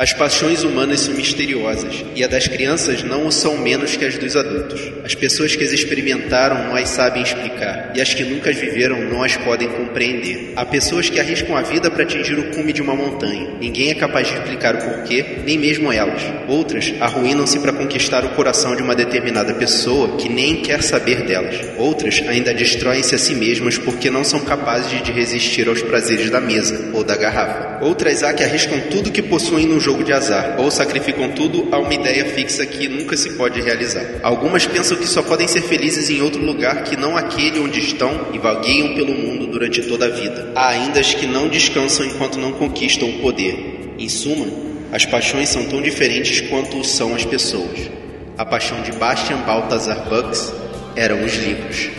As 0.00 0.14
paixões 0.14 0.64
humanas 0.64 1.00
são 1.00 1.12
misteriosas, 1.12 2.06
e 2.16 2.24
a 2.24 2.26
das 2.26 2.48
crianças 2.48 3.02
não 3.02 3.26
o 3.26 3.30
são 3.30 3.58
menos 3.58 3.96
que 3.98 4.04
as 4.06 4.16
dos 4.16 4.34
adultos. 4.34 4.80
As 5.04 5.14
pessoas 5.14 5.54
que 5.54 5.62
as 5.62 5.72
experimentaram 5.72 6.68
não 6.68 6.74
as 6.74 6.88
sabem 6.88 7.22
explicar, 7.22 7.92
e 7.94 8.00
as 8.00 8.14
que 8.14 8.24
nunca 8.24 8.48
as 8.48 8.56
viveram 8.56 8.98
não 9.10 9.22
as 9.22 9.36
podem 9.36 9.68
compreender. 9.68 10.54
Há 10.56 10.64
pessoas 10.64 11.10
que 11.10 11.20
arriscam 11.20 11.54
a 11.54 11.60
vida 11.60 11.90
para 11.90 12.04
atingir 12.04 12.38
o 12.38 12.44
cume 12.44 12.72
de 12.72 12.80
uma 12.80 12.96
montanha. 12.96 13.58
Ninguém 13.60 13.90
é 13.90 13.94
capaz 13.94 14.26
de 14.26 14.32
explicar 14.38 14.74
o 14.74 14.78
porquê, 14.78 15.40
nem 15.44 15.58
mesmo 15.58 15.92
elas. 15.92 16.22
Outras 16.48 16.94
arruinam-se 16.98 17.58
para 17.58 17.74
conquistar 17.74 18.24
o 18.24 18.30
coração 18.30 18.74
de 18.74 18.82
uma 18.82 18.94
determinada 18.94 19.52
pessoa 19.52 20.16
que 20.16 20.30
nem 20.30 20.62
quer 20.62 20.82
saber 20.82 21.26
delas. 21.26 21.56
Outras 21.76 22.24
ainda 22.26 22.54
destroem-se 22.54 23.14
a 23.14 23.18
si 23.18 23.34
mesmas 23.34 23.76
porque 23.76 24.08
não 24.08 24.24
são 24.24 24.40
capazes 24.40 25.02
de 25.02 25.12
resistir 25.12 25.68
aos 25.68 25.82
prazeres 25.82 26.30
da 26.30 26.40
mesa 26.40 26.88
ou 26.94 27.04
da 27.04 27.16
garrafa. 27.18 27.84
Outras 27.84 28.22
há 28.22 28.32
que 28.32 28.42
arriscam 28.42 28.80
tudo 28.90 29.12
que 29.12 29.20
possuem 29.20 29.66
no 29.66 29.78
jogo 29.78 29.89
de 29.98 30.12
azar, 30.12 30.56
ou 30.58 30.70
sacrificam 30.70 31.30
tudo 31.32 31.68
a 31.72 31.78
uma 31.78 31.92
ideia 31.92 32.24
fixa 32.24 32.64
que 32.64 32.88
nunca 32.88 33.16
se 33.16 33.30
pode 33.30 33.60
realizar. 33.60 34.04
Algumas 34.22 34.66
pensam 34.66 34.96
que 34.96 35.06
só 35.06 35.22
podem 35.22 35.48
ser 35.48 35.62
felizes 35.62 36.08
em 36.08 36.22
outro 36.22 36.42
lugar 36.42 36.84
que 36.84 36.96
não 36.96 37.16
aquele 37.16 37.58
onde 37.58 37.80
estão 37.80 38.28
e 38.32 38.38
vagueiam 38.38 38.94
pelo 38.94 39.12
mundo 39.12 39.46
durante 39.46 39.82
toda 39.82 40.06
a 40.06 40.08
vida. 40.08 40.52
Há 40.54 40.68
ainda 40.68 41.00
as 41.00 41.12
que 41.12 41.26
não 41.26 41.48
descansam 41.48 42.06
enquanto 42.06 42.38
não 42.38 42.52
conquistam 42.52 43.08
o 43.08 43.18
poder. 43.18 43.94
Em 43.98 44.08
suma, 44.08 44.46
as 44.92 45.04
paixões 45.04 45.48
são 45.48 45.64
tão 45.66 45.82
diferentes 45.82 46.40
quanto 46.48 46.82
são 46.84 47.14
as 47.14 47.24
pessoas. 47.24 47.90
A 48.38 48.44
paixão 48.44 48.80
de 48.82 48.92
Bastian 48.92 49.38
Balthazar 49.38 50.08
Bucks 50.08 50.52
eram 50.96 51.24
os 51.24 51.34
livros. 51.36 51.90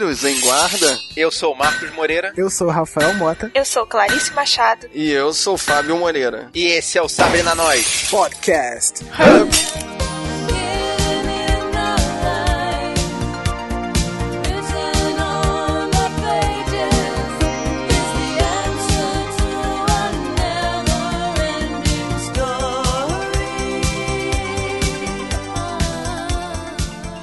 Em 0.00 0.40
Guarda. 0.40 0.98
Eu 1.14 1.30
sou 1.30 1.54
Marcos 1.54 1.92
Moreira. 1.92 2.32
Eu 2.34 2.48
sou 2.48 2.68
Rafael 2.68 3.12
Mota. 3.14 3.50
Eu 3.54 3.66
sou 3.66 3.86
Clarice 3.86 4.32
Machado. 4.32 4.88
E 4.94 5.10
eu 5.10 5.34
sou 5.34 5.58
Fábio 5.58 5.94
Moreira. 5.98 6.48
E 6.54 6.68
esse 6.68 6.96
é 6.96 7.02
o 7.02 7.08
Sabre 7.08 7.42
na 7.42 7.54
Nós 7.54 8.08
Podcast. 8.10 9.04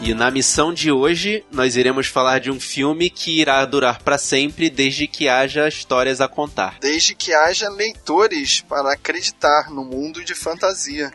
E 0.08 0.14
na 0.14 0.32
missão 0.32 0.74
de 0.74 0.90
hoje, 0.90 1.44
nós 1.52 1.76
iremos 1.76 2.08
falar 2.08 2.40
de 2.40 2.50
um 2.50 2.62
filme 2.62 3.10
que 3.10 3.42
irá 3.42 3.66
durar 3.66 4.02
para 4.02 4.18
sempre 4.18 4.70
desde 4.70 5.06
que 5.06 5.28
haja 5.28 5.68
histórias 5.68 6.22
a 6.22 6.30
contar. 6.30 6.78
Desde 6.80 7.14
que 7.14 7.34
haja 7.34 7.68
leitores 7.68 8.62
para 8.62 8.94
acreditar 8.94 9.70
no 9.70 9.84
mundo 9.84 10.24
de 10.24 10.34
fantasia. 10.34 11.12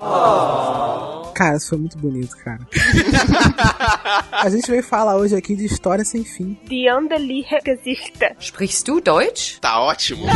Cara, 1.34 1.56
isso 1.56 1.70
foi 1.70 1.78
muito 1.78 1.96
bonito, 1.96 2.36
cara. 2.36 2.60
A 4.30 4.50
gente 4.50 4.70
veio 4.70 4.82
falar 4.82 5.16
hoje 5.16 5.34
aqui 5.34 5.56
de 5.56 5.64
história 5.64 6.04
sem 6.04 6.22
fim. 6.22 6.58
Die 6.66 6.92
Undeliche 6.92 7.60
Gesichter. 7.64 8.36
Sprichst 8.38 8.84
du 8.84 9.00
Deutsch? 9.00 9.58
Tá 9.58 9.80
ótimo. 9.80 10.26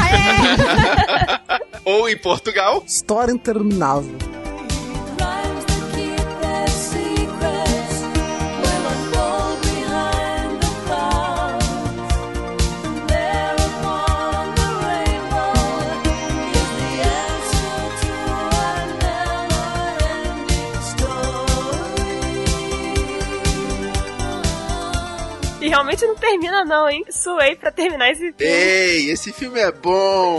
Ou 1.85 2.09
em 2.09 2.17
Portugal. 2.17 2.83
História 2.87 3.33
interminável. 3.33 4.17
Realmente 25.77 26.07
não 26.07 26.15
termina 26.15 26.65
não, 26.65 26.89
hein? 26.89 27.05
Suei 27.11 27.55
pra 27.55 27.71
terminar 27.71 28.11
esse 28.11 28.33
filme. 28.33 28.53
Ei, 28.53 29.11
esse 29.11 29.33
filme 29.33 29.61
é 29.61 29.71
bom. 29.71 30.39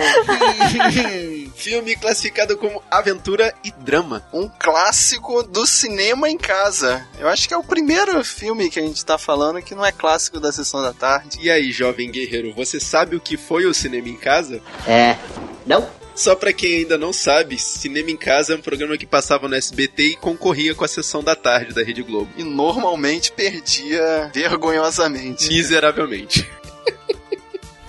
filme 1.55 1.95
classificado 1.95 2.57
como 2.57 2.81
aventura 2.89 3.53
e 3.63 3.71
drama. 3.71 4.27
Um 4.33 4.49
clássico 4.49 5.43
do 5.43 5.65
cinema 5.67 6.27
em 6.29 6.37
casa. 6.37 7.07
Eu 7.19 7.27
acho 7.27 7.47
que 7.47 7.53
é 7.53 7.57
o 7.57 7.63
primeiro 7.63 8.23
filme 8.23 8.69
que 8.69 8.79
a 8.79 8.83
gente 8.83 9.05
tá 9.05 9.17
falando 9.17 9.61
que 9.61 9.75
não 9.75 9.85
é 9.85 9.91
clássico 9.91 10.39
da 10.39 10.51
sessão 10.51 10.81
da 10.81 10.93
tarde. 10.93 11.37
E 11.39 11.51
aí, 11.51 11.71
jovem 11.71 12.09
guerreiro, 12.09 12.53
você 12.53 12.79
sabe 12.79 13.15
o 13.15 13.21
que 13.21 13.37
foi 13.37 13.65
o 13.65 13.73
cinema 13.73 14.09
em 14.09 14.17
casa? 14.17 14.61
É. 14.87 15.17
Não? 15.65 15.87
Só 16.17 16.35
pra 16.35 16.51
quem 16.51 16.77
ainda 16.77 16.97
não 16.97 17.13
sabe, 17.13 17.59
Cinema 17.59 18.09
em 18.09 18.17
Casa 18.17 18.53
é 18.53 18.55
um 18.55 18.61
programa 18.61 18.97
que 18.97 19.05
passava 19.05 19.47
no 19.47 19.53
SBT 19.53 20.03
e 20.03 20.15
concorria 20.15 20.73
com 20.73 20.83
a 20.83 20.87
sessão 20.87 21.23
da 21.23 21.35
tarde 21.35 21.75
da 21.75 21.83
Rede 21.83 22.01
Globo. 22.01 22.27
E 22.35 22.43
normalmente 22.43 23.31
perdia 23.31 24.31
vergonhosamente. 24.33 25.47
Miseravelmente. 25.47 26.49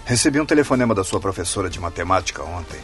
Recebi 0.05 0.39
um 0.39 0.45
telefonema 0.45 0.95
da 0.95 1.03
sua 1.03 1.19
professora 1.19 1.71
de 1.71 1.81
matemática 1.81 2.43
ontem. 2.43 2.79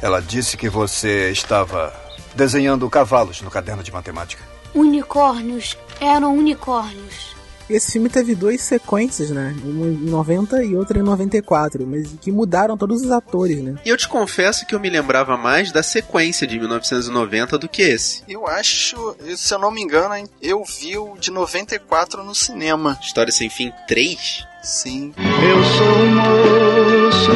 Ela 0.00 0.22
disse 0.22 0.56
que 0.56 0.70
você 0.70 1.30
estava 1.30 1.94
desenhando 2.34 2.88
cavalos 2.88 3.42
no 3.42 3.50
caderno 3.50 3.82
de 3.82 3.92
matemática. 3.92 4.42
Unicórnios. 4.74 5.76
Eram 6.00 6.34
unicórnios. 6.34 7.36
Esse 7.70 7.92
filme 7.92 8.08
teve 8.08 8.34
duas 8.34 8.60
sequências, 8.60 9.30
né? 9.30 9.54
Uma 9.64 9.86
em 9.86 10.10
90 10.10 10.64
e 10.64 10.74
outra 10.76 10.98
em 10.98 11.02
94, 11.02 11.86
mas 11.86 12.12
que 12.20 12.32
mudaram 12.32 12.76
todos 12.76 13.02
os 13.02 13.10
atores, 13.10 13.62
né? 13.62 13.76
E 13.84 13.88
eu 13.88 13.96
te 13.96 14.08
confesso 14.08 14.66
que 14.66 14.74
eu 14.74 14.80
me 14.80 14.90
lembrava 14.90 15.36
mais 15.36 15.70
da 15.70 15.82
sequência 15.82 16.46
de 16.46 16.58
1990 16.58 17.56
do 17.58 17.68
que 17.68 17.82
esse. 17.82 18.22
Eu 18.28 18.46
acho, 18.46 19.16
se 19.36 19.54
eu 19.54 19.58
não 19.58 19.70
me 19.70 19.80
engano, 19.80 20.28
eu 20.42 20.64
vi 20.64 20.98
o 20.98 21.16
de 21.16 21.30
94 21.30 22.24
no 22.24 22.34
cinema. 22.34 22.98
História 23.00 23.32
Sem 23.32 23.48
Fim 23.48 23.72
3? 23.86 24.46
Sim. 24.62 25.14
Eu 25.16 25.64
sou 25.64 25.86
um 25.86 26.14
moço 26.14 27.30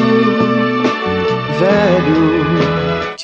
velho. 1.59 2.34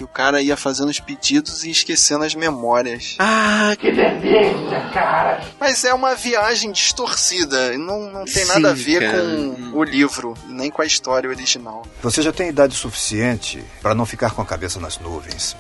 Que 0.01 0.05
o 0.05 0.09
cara 0.09 0.41
ia 0.41 0.57
fazendo 0.57 0.89
os 0.89 0.99
pedidos 0.99 1.63
e 1.63 1.71
esquecendo 1.71 2.25
as 2.25 2.35
memórias. 2.35 3.17
Ah, 3.19 3.77
Que 3.79 3.93
delícia, 3.93 4.81
cara! 4.95 5.45
Mas 5.61 5.85
é 5.85 5.93
uma 5.93 6.15
viagem 6.15 6.73
distorcida. 6.73 7.77
Não, 7.77 8.11
não 8.11 8.25
tem 8.25 8.47
Sim, 8.47 8.47
nada 8.47 8.71
a 8.71 8.73
ver 8.73 9.03
cara. 9.03 9.23
com 9.23 9.73
o 9.79 9.85
livro, 9.85 10.33
nem 10.47 10.71
com 10.71 10.81
a 10.81 10.87
história 10.87 11.29
original. 11.29 11.83
Você 12.03 12.23
já 12.23 12.33
tem 12.33 12.49
idade 12.49 12.75
suficiente 12.75 13.63
para 13.83 13.95
não 13.95 14.07
ficar 14.07 14.31
com 14.31 14.41
a 14.41 14.47
cabeça 14.47 14.81
nas 14.81 14.99
nuvens. 14.99 15.55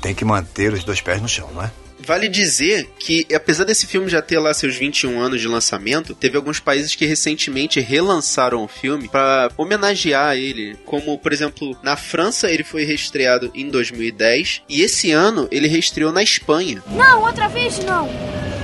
Tem 0.00 0.14
que 0.14 0.24
manter 0.24 0.72
os 0.72 0.82
dois 0.82 1.02
pés 1.02 1.20
no 1.20 1.28
chão, 1.28 1.50
não 1.52 1.62
é? 1.62 1.70
Vale 1.98 2.28
dizer 2.28 2.88
que, 2.98 3.26
apesar 3.34 3.64
desse 3.64 3.86
filme 3.86 4.08
já 4.08 4.20
ter 4.20 4.38
lá 4.38 4.52
seus 4.52 4.76
21 4.76 5.20
anos 5.20 5.40
de 5.40 5.48
lançamento, 5.48 6.14
teve 6.14 6.36
alguns 6.36 6.60
países 6.60 6.94
que 6.94 7.06
recentemente 7.06 7.80
relançaram 7.80 8.62
o 8.64 8.68
filme 8.68 9.08
para 9.08 9.50
homenagear 9.56 10.36
ele. 10.36 10.76
Como, 10.84 11.18
por 11.18 11.32
exemplo, 11.32 11.76
na 11.82 11.96
França 11.96 12.50
ele 12.50 12.64
foi 12.64 12.84
reestreado 12.84 13.50
em 13.54 13.68
2010 13.68 14.62
e 14.68 14.82
esse 14.82 15.10
ano 15.12 15.48
ele 15.50 15.68
reestreou 15.68 16.12
na 16.12 16.22
Espanha. 16.22 16.82
Não, 16.88 17.22
outra 17.22 17.48
vez 17.48 17.78
não. 17.84 18.08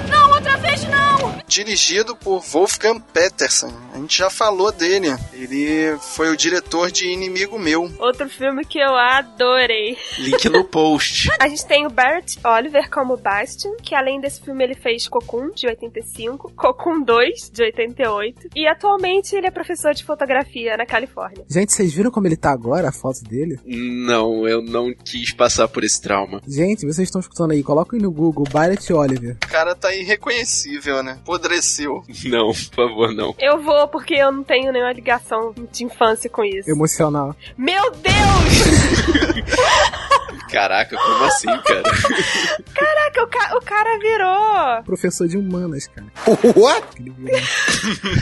Não, 0.08 0.30
outra 0.30 0.56
vez 0.56 0.82
não. 0.84 1.09
Dirigido 1.46 2.14
por 2.14 2.40
Wolfgang 2.40 3.00
Petersen. 3.12 3.70
A 3.92 3.98
gente 3.98 4.18
já 4.18 4.30
falou 4.30 4.70
dele. 4.70 5.08
Ele 5.32 5.96
foi 5.98 6.30
o 6.30 6.36
diretor 6.36 6.90
de 6.90 7.08
Inimigo 7.08 7.58
Meu. 7.58 7.90
Outro 7.98 8.28
filme 8.28 8.64
que 8.64 8.78
eu 8.78 8.94
adorei. 8.96 9.96
Link 10.18 10.48
no 10.48 10.64
post. 10.64 11.28
A 11.40 11.48
gente 11.48 11.66
tem 11.66 11.86
o 11.86 11.90
Barrett 11.90 12.38
Oliver 12.44 12.88
como 12.90 13.16
Bastian, 13.16 13.72
que 13.82 13.94
além 13.94 14.20
desse 14.20 14.40
filme 14.40 14.62
ele 14.62 14.74
fez 14.74 15.08
Cocoon, 15.08 15.50
de 15.50 15.66
85, 15.66 16.52
Cocoon 16.54 17.02
2, 17.02 17.50
de 17.52 17.62
88, 17.62 18.48
e 18.54 18.66
atualmente 18.66 19.34
ele 19.34 19.46
é 19.46 19.50
professor 19.50 19.92
de 19.94 20.04
fotografia 20.04 20.76
na 20.76 20.86
Califórnia. 20.86 21.44
Gente, 21.48 21.72
vocês 21.72 21.92
viram 21.92 22.10
como 22.10 22.26
ele 22.26 22.36
tá 22.36 22.50
agora, 22.50 22.88
a 22.88 22.92
foto 22.92 23.22
dele? 23.24 23.58
Não, 23.64 24.46
eu 24.46 24.62
não 24.62 24.92
quis 24.94 25.32
passar 25.32 25.66
por 25.68 25.82
esse 25.82 26.00
trauma. 26.00 26.40
Gente, 26.46 26.86
vocês 26.86 27.08
estão 27.08 27.20
escutando 27.20 27.52
aí, 27.52 27.62
coloquem 27.62 28.00
no 28.00 28.10
Google 28.10 28.44
Barrett 28.52 28.92
Oliver. 28.92 29.36
O 29.44 29.48
cara 29.48 29.74
tá 29.74 29.94
irreconhecível, 29.94 31.02
né? 31.02 31.09
Apodreceu. 31.12 32.04
Não, 32.24 32.52
por 32.52 32.88
favor, 32.88 33.12
não. 33.12 33.34
Eu 33.38 33.62
vou 33.62 33.88
porque 33.88 34.14
eu 34.14 34.30
não 34.30 34.44
tenho 34.44 34.72
nenhuma 34.72 34.92
ligação 34.92 35.52
de 35.72 35.84
infância 35.84 36.28
com 36.30 36.44
isso. 36.44 36.70
Emocional. 36.70 37.34
Meu 37.56 37.90
Deus! 37.92 38.10
Caraca, 40.50 40.96
como 40.96 41.24
assim, 41.24 41.46
cara? 41.46 41.82
Caraca, 42.74 43.22
o, 43.22 43.26
ca 43.28 43.56
o 43.56 43.60
cara 43.60 43.98
virou. 43.98 44.82
Professor 44.84 45.28
de 45.28 45.36
humanas, 45.36 45.86
cara. 45.86 46.06
What? 46.56 46.86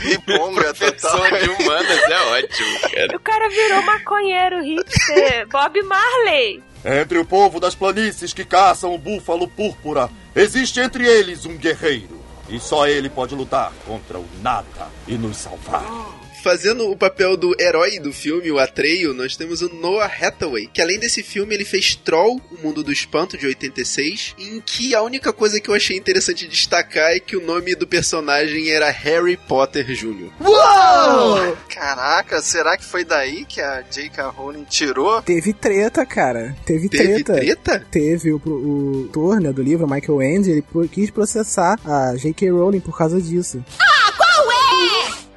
Riponga 0.03 0.73
total. 0.73 1.19
Professor 1.19 1.39
de 1.39 1.49
humanas 1.49 2.03
é 2.03 2.21
ótimo, 2.37 2.79
cara. 2.81 3.15
O 3.15 3.19
cara 3.19 3.49
virou 3.49 3.81
maconheiro 3.81 4.63
hipster. 4.63 5.47
Bob 5.47 5.81
Marley. 5.81 6.63
Entre 6.85 7.17
o 7.17 7.25
povo 7.25 7.59
das 7.59 7.75
planícies 7.75 8.33
que 8.33 8.45
caçam 8.45 8.93
o 8.93 8.97
búfalo 8.97 9.47
púrpura, 9.47 10.09
existe 10.35 10.79
entre 10.79 11.05
eles 11.05 11.45
um 11.45 11.57
guerreiro. 11.57 12.18
E 12.49 12.59
só 12.59 12.87
ele 12.87 13.09
pode 13.09 13.35
lutar 13.35 13.71
contra 13.85 14.17
o 14.17 14.25
nada 14.41 14.87
e 15.07 15.17
nos 15.17 15.37
salvar. 15.37 16.18
Fazendo 16.43 16.89
o 16.89 16.95
papel 16.97 17.35
do 17.35 17.55
herói 17.59 17.99
do 17.99 18.13
filme, 18.13 18.51
o 18.51 18.59
Atreio, 18.59 19.13
nós 19.13 19.35
temos 19.35 19.61
o 19.61 19.69
Noah 19.73 20.05
Hathaway, 20.21 20.67
que 20.73 20.81
além 20.81 20.99
desse 20.99 21.21
filme 21.21 21.53
ele 21.53 21.65
fez 21.65 21.95
Troll, 21.95 22.39
O 22.51 22.61
Mundo 22.65 22.83
do 22.83 22.91
Espanto, 22.91 23.37
de 23.37 23.45
86, 23.45 24.35
em 24.37 24.61
que 24.61 24.95
a 24.95 25.01
única 25.01 25.33
coisa 25.33 25.59
que 25.59 25.69
eu 25.69 25.73
achei 25.75 25.97
interessante 25.97 26.47
destacar 26.47 27.11
é 27.11 27.19
que 27.19 27.35
o 27.35 27.45
nome 27.45 27.75
do 27.75 27.85
personagem 27.87 28.69
era 28.69 28.89
Harry 28.89 29.37
Potter 29.37 29.85
Jr. 29.85 30.29
Uou! 30.39 31.57
Caraca, 31.69 32.41
será 32.41 32.77
que 32.77 32.83
foi 32.85 33.03
daí 33.03 33.45
que 33.45 33.61
a 33.61 33.81
J.K. 33.81 34.29
Rowling 34.29 34.63
tirou? 34.63 35.21
Teve 35.21 35.53
treta, 35.53 36.05
cara. 36.05 36.55
Teve, 36.65 36.89
Teve 36.89 37.23
treta. 37.23 37.33
treta? 37.33 37.85
Teve 37.91 38.31
o, 38.33 38.41
o 38.45 39.03
autor 39.07 39.39
né, 39.41 39.51
do 39.51 39.61
livro, 39.61 39.87
Michael 39.89 40.21
Ende, 40.21 40.51
ele 40.51 40.61
pro- 40.61 40.87
quis 40.87 41.09
processar 41.09 41.77
a 41.85 42.15
J.K. 42.15 42.49
Rowling 42.51 42.79
por 42.79 42.97
causa 42.97 43.21
disso. 43.21 43.63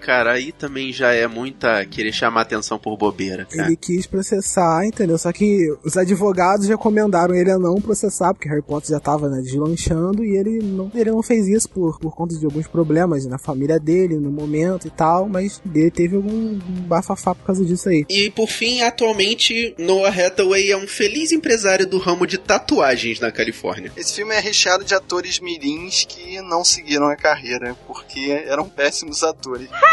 Cara, 0.03 0.33
aí 0.33 0.51
também 0.51 0.93
já 0.93 1.13
é 1.13 1.29
muita 1.29 1.87
querer 1.87 2.13
chamar 2.13 2.41
atenção 2.41 2.77
por 2.77 2.97
bobeira, 2.97 3.45
cara. 3.45 3.69
Ele 3.69 3.77
quis 3.77 4.05
processar, 4.05 4.85
entendeu? 4.85 5.17
Só 5.17 5.33
que 5.33 5.73
os 5.85 5.97
advogados 5.97 6.67
recomendaram 6.67 7.35
ele 7.35 7.53
a 7.53 7.59
não 7.59 7.81
processar, 7.81 8.35
porque 8.35 8.49
Harry 8.49 8.63
Potter 8.63 8.91
já 8.91 8.99
tava 8.99 9.29
né, 9.29 9.41
deslanchando 9.41 10.25
e 10.25 10.37
ele 10.37 10.59
não, 10.61 10.91
ele 10.93 11.13
não 11.13 11.23
fez 11.23 11.47
isso 11.47 11.69
por, 11.71 12.01
por 12.01 12.17
conta 12.17 12.37
de 12.37 12.45
alguns 12.45 12.67
problemas 12.67 13.25
na 13.27 13.39
família 13.39 13.79
dele, 13.79 14.17
no 14.17 14.31
momento 14.31 14.89
e 14.89 14.91
tal, 14.91 15.29
mas 15.29 15.63
ele 15.73 15.91
teve 15.91 16.17
algum 16.17 16.59
bafafá 16.89 17.33
por 17.33 17.47
causa 17.47 17.65
disso 17.65 17.89
aí. 17.89 18.05
E 18.09 18.29
por 18.31 18.49
fim, 18.49 18.83
atualmente, 18.83 19.73
Noah 19.79 20.11
Hathaway 20.11 20.73
é 20.73 20.77
um 20.77 20.89
feliz 20.89 21.31
empresário 21.31 21.87
do 21.87 21.99
ramo 21.99 22.27
de 22.27 22.39
tatuagens 22.39 23.21
na 23.21 23.31
Califórnia. 23.31 23.93
Esse 23.97 24.15
filme 24.15 24.35
é 24.35 24.41
recheado 24.41 24.85
de 24.85 24.95
atores 24.95 25.39
mirins 25.39 26.05
que 26.05 26.41
não 26.41 26.65
seguiram 26.65 27.07
a 27.07 27.15
carreira, 27.15 27.77
porque 27.87 28.43
eram 28.49 28.69
péssimos 28.69 29.23
atores. 29.23 29.69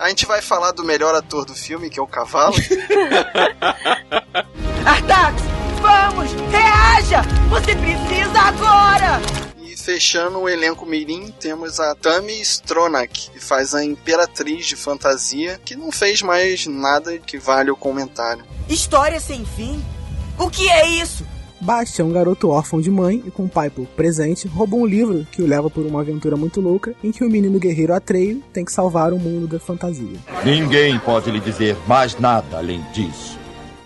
A 0.00 0.08
gente 0.08 0.24
vai 0.24 0.40
falar 0.40 0.72
do 0.72 0.82
melhor 0.82 1.14
ator 1.14 1.44
do 1.44 1.54
filme, 1.54 1.90
que 1.90 2.00
é 2.00 2.02
o 2.02 2.06
Cavalo. 2.06 2.56
Artax, 4.84 5.42
vamos! 5.82 6.30
Reaja! 6.50 7.20
Você 7.50 7.76
precisa 7.76 8.40
agora! 8.40 9.20
E 9.60 9.76
fechando 9.76 10.38
o 10.38 10.48
elenco 10.48 10.86
mirim, 10.86 11.30
temos 11.38 11.78
a 11.78 11.94
Tammy 11.94 12.40
Stronach, 12.40 13.30
que 13.30 13.38
faz 13.38 13.74
a 13.74 13.84
Imperatriz 13.84 14.66
de 14.66 14.74
Fantasia, 14.74 15.60
que 15.64 15.76
não 15.76 15.92
fez 15.92 16.22
mais 16.22 16.66
nada 16.66 17.18
que 17.18 17.38
vale 17.38 17.70
o 17.70 17.76
comentário. 17.76 18.42
História 18.70 19.20
sem 19.20 19.44
fim? 19.44 19.84
O 20.38 20.48
que 20.48 20.70
é 20.70 20.88
isso? 20.88 21.26
Basti 21.60 22.00
é 22.00 22.04
um 22.04 22.12
garoto 22.12 22.48
órfão 22.48 22.80
de 22.80 22.90
mãe 22.90 23.22
e 23.26 23.30
com 23.30 23.46
pai 23.46 23.68
por 23.68 23.86
presente, 23.86 24.48
rouba 24.48 24.76
um 24.76 24.86
livro 24.86 25.26
que 25.30 25.42
o 25.42 25.46
leva 25.46 25.68
por 25.68 25.84
uma 25.84 26.00
aventura 26.00 26.36
muito 26.36 26.60
louca, 26.60 26.94
em 27.04 27.12
que 27.12 27.24
o 27.24 27.30
menino 27.30 27.58
guerreiro 27.58 27.94
Atreio 27.94 28.42
tem 28.52 28.64
que 28.64 28.72
salvar 28.72 29.12
o 29.12 29.18
mundo 29.18 29.46
da 29.46 29.58
fantasia. 29.58 30.18
Ninguém 30.44 30.98
pode 30.98 31.30
lhe 31.30 31.40
dizer 31.40 31.76
mais 31.86 32.18
nada 32.18 32.58
além 32.58 32.80
disso. 32.92 33.39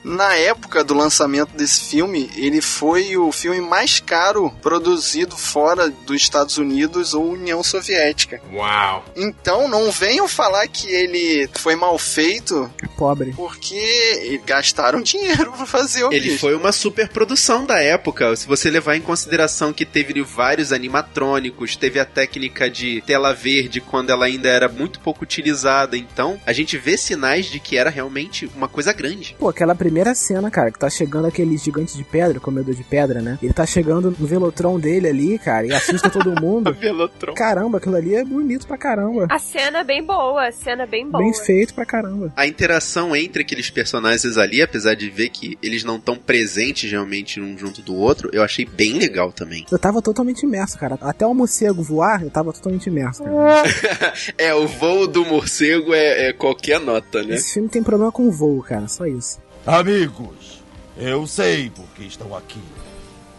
Na 0.05 0.35
época 0.35 0.85
do 0.85 0.93
lançamento 0.93 1.57
desse 1.57 1.81
filme, 1.89 2.31
ele 2.37 2.61
foi 2.61 3.17
o 3.17 3.33
filme 3.33 3.61
mais 3.61 4.01
caro 4.01 4.51
produzido 4.61 5.35
fora 5.35 5.89
dos 5.89 6.17
Estados 6.21 6.59
Unidos 6.59 7.15
ou 7.15 7.31
União 7.33 7.63
Soviética. 7.63 8.41
Uau! 8.53 9.03
Então 9.17 9.67
não 9.67 9.91
venham 9.91 10.29
falar 10.29 10.69
que 10.69 10.87
ele 10.89 11.49
foi 11.55 11.75
mal 11.75 11.99
feito 11.99 12.71
É 12.83 12.87
pobre. 12.99 13.33
porque 13.35 14.41
gastaram 14.45 15.01
dinheiro 15.01 15.51
pra 15.53 15.65
fazer 15.65 16.05
o 16.05 16.13
Ele 16.13 16.29
bicho. 16.31 16.41
foi 16.41 16.55
uma 16.55 16.71
super 16.73 17.09
produção 17.09 17.65
da 17.65 17.81
época. 17.81 18.37
Se 18.37 18.47
você 18.47 18.71
levar 18.71 18.97
em 18.97 19.01
consideração 19.01 19.73
que 19.73 19.87
teve 19.87 20.21
vários 20.23 20.71
animatrônicos, 20.73 21.77
teve 21.77 21.99
a 21.99 22.05
técnica 22.05 22.69
de 22.69 23.01
tela 23.07 23.33
verde 23.33 23.81
quando 23.81 24.11
ela 24.11 24.27
ainda 24.27 24.49
era 24.51 24.69
muito 24.69 25.01
pouco 25.01 25.25
utilizada. 25.25 25.97
Então, 25.97 26.39
a 26.45 26.53
gente 26.53 26.77
vê 26.77 26.99
sinais 26.99 27.47
de 27.47 27.59
que 27.59 27.77
era 27.79 27.89
realmente 27.89 28.51
uma 28.55 28.69
coisa 28.69 28.93
grande. 28.93 29.35
Pô, 29.39 29.49
aquela 29.49 29.75
primeira 29.75 29.94
cena, 30.15 30.51
cara, 30.51 30.71
que 30.71 30.79
tá 30.79 30.89
chegando 30.91 31.27
aquele 31.27 31.57
gigante 31.57 31.97
de 31.97 32.03
pedra, 32.05 32.41
comedor 32.41 32.75
de 32.75 32.83
pedra, 32.83 33.21
né? 33.21 33.39
Ele 33.43 33.53
tá 33.53 33.67
chegando 33.67 34.15
no 34.19 34.27
velotron 34.27 34.79
dele 34.81 35.09
ali, 35.09 35.39
cara, 35.39 35.67
e 35.67 35.73
assusta 35.73 36.09
todo 36.11 36.35
mundo. 36.41 36.73
Velotron. 36.73 37.35
Caramba, 37.35 37.79
aquilo 37.79 37.97
ali 37.97 38.15
é 38.15 38.25
bonito 38.25 38.67
pra 38.67 38.77
caramba. 38.77 39.27
A 39.31 39.39
cena 39.39 39.81
é 39.81 39.85
bem 39.85 40.03
boa, 40.03 40.49
a 40.49 40.53
cena 40.53 40.83
é 40.83 40.87
bem 40.87 41.09
boa. 41.09 41.23
Bem 41.23 41.35
feito 41.35 41.75
pra 41.75 41.85
caramba. 41.85 42.33
A 42.37 42.47
interação 42.47 43.15
entre 43.15 43.43
aqueles 43.43 43.71
personagens 43.71 44.37
ali, 44.37 44.63
apesar 44.63 44.95
de 44.95 45.09
ver 45.11 45.29
que 45.29 45.59
eles 45.63 45.85
não 45.85 45.97
estão 45.97 46.17
presentes 46.17 46.91
realmente 46.91 47.41
um 47.41 47.57
junto 47.57 47.83
do 47.83 47.95
outro, 47.95 48.31
eu 48.33 48.43
achei 48.43 48.65
bem 48.65 48.99
legal 48.99 49.31
também. 49.33 49.67
Eu 49.71 49.79
tava 49.79 50.01
totalmente 50.01 50.43
imerso, 50.45 50.79
cara. 50.79 50.99
Até 51.01 51.27
o 51.27 51.35
morcego 51.35 51.83
voar, 51.83 52.23
eu 52.23 52.31
tava 52.31 52.53
totalmente 52.53 52.87
imerso, 52.87 53.23
cara. 53.23 53.35
É, 54.39 54.55
o 54.55 54.67
voo 54.67 55.07
do 55.07 55.25
morcego 55.25 55.93
é, 55.93 56.29
é 56.29 56.33
qualquer 56.33 56.81
nota, 56.81 57.23
né? 57.23 57.35
Esse 57.35 57.55
filme 57.55 57.69
tem 57.69 57.83
problema 57.83 58.11
com 58.11 58.27
o 58.27 58.31
voo, 58.31 58.63
cara, 58.63 58.89
só 58.89 59.07
isso. 59.07 59.39
Amigos, 59.67 60.63
eu 60.95 61.27
sei 61.27 61.71
por 61.71 61.87
que 61.95 62.05
estão 62.05 62.37
aqui. 62.37 62.61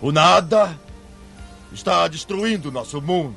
O 0.01 0.11
nada 0.11 0.75
está 1.71 2.07
destruindo 2.07 2.71
nosso 2.71 2.99
mundo. 2.99 3.35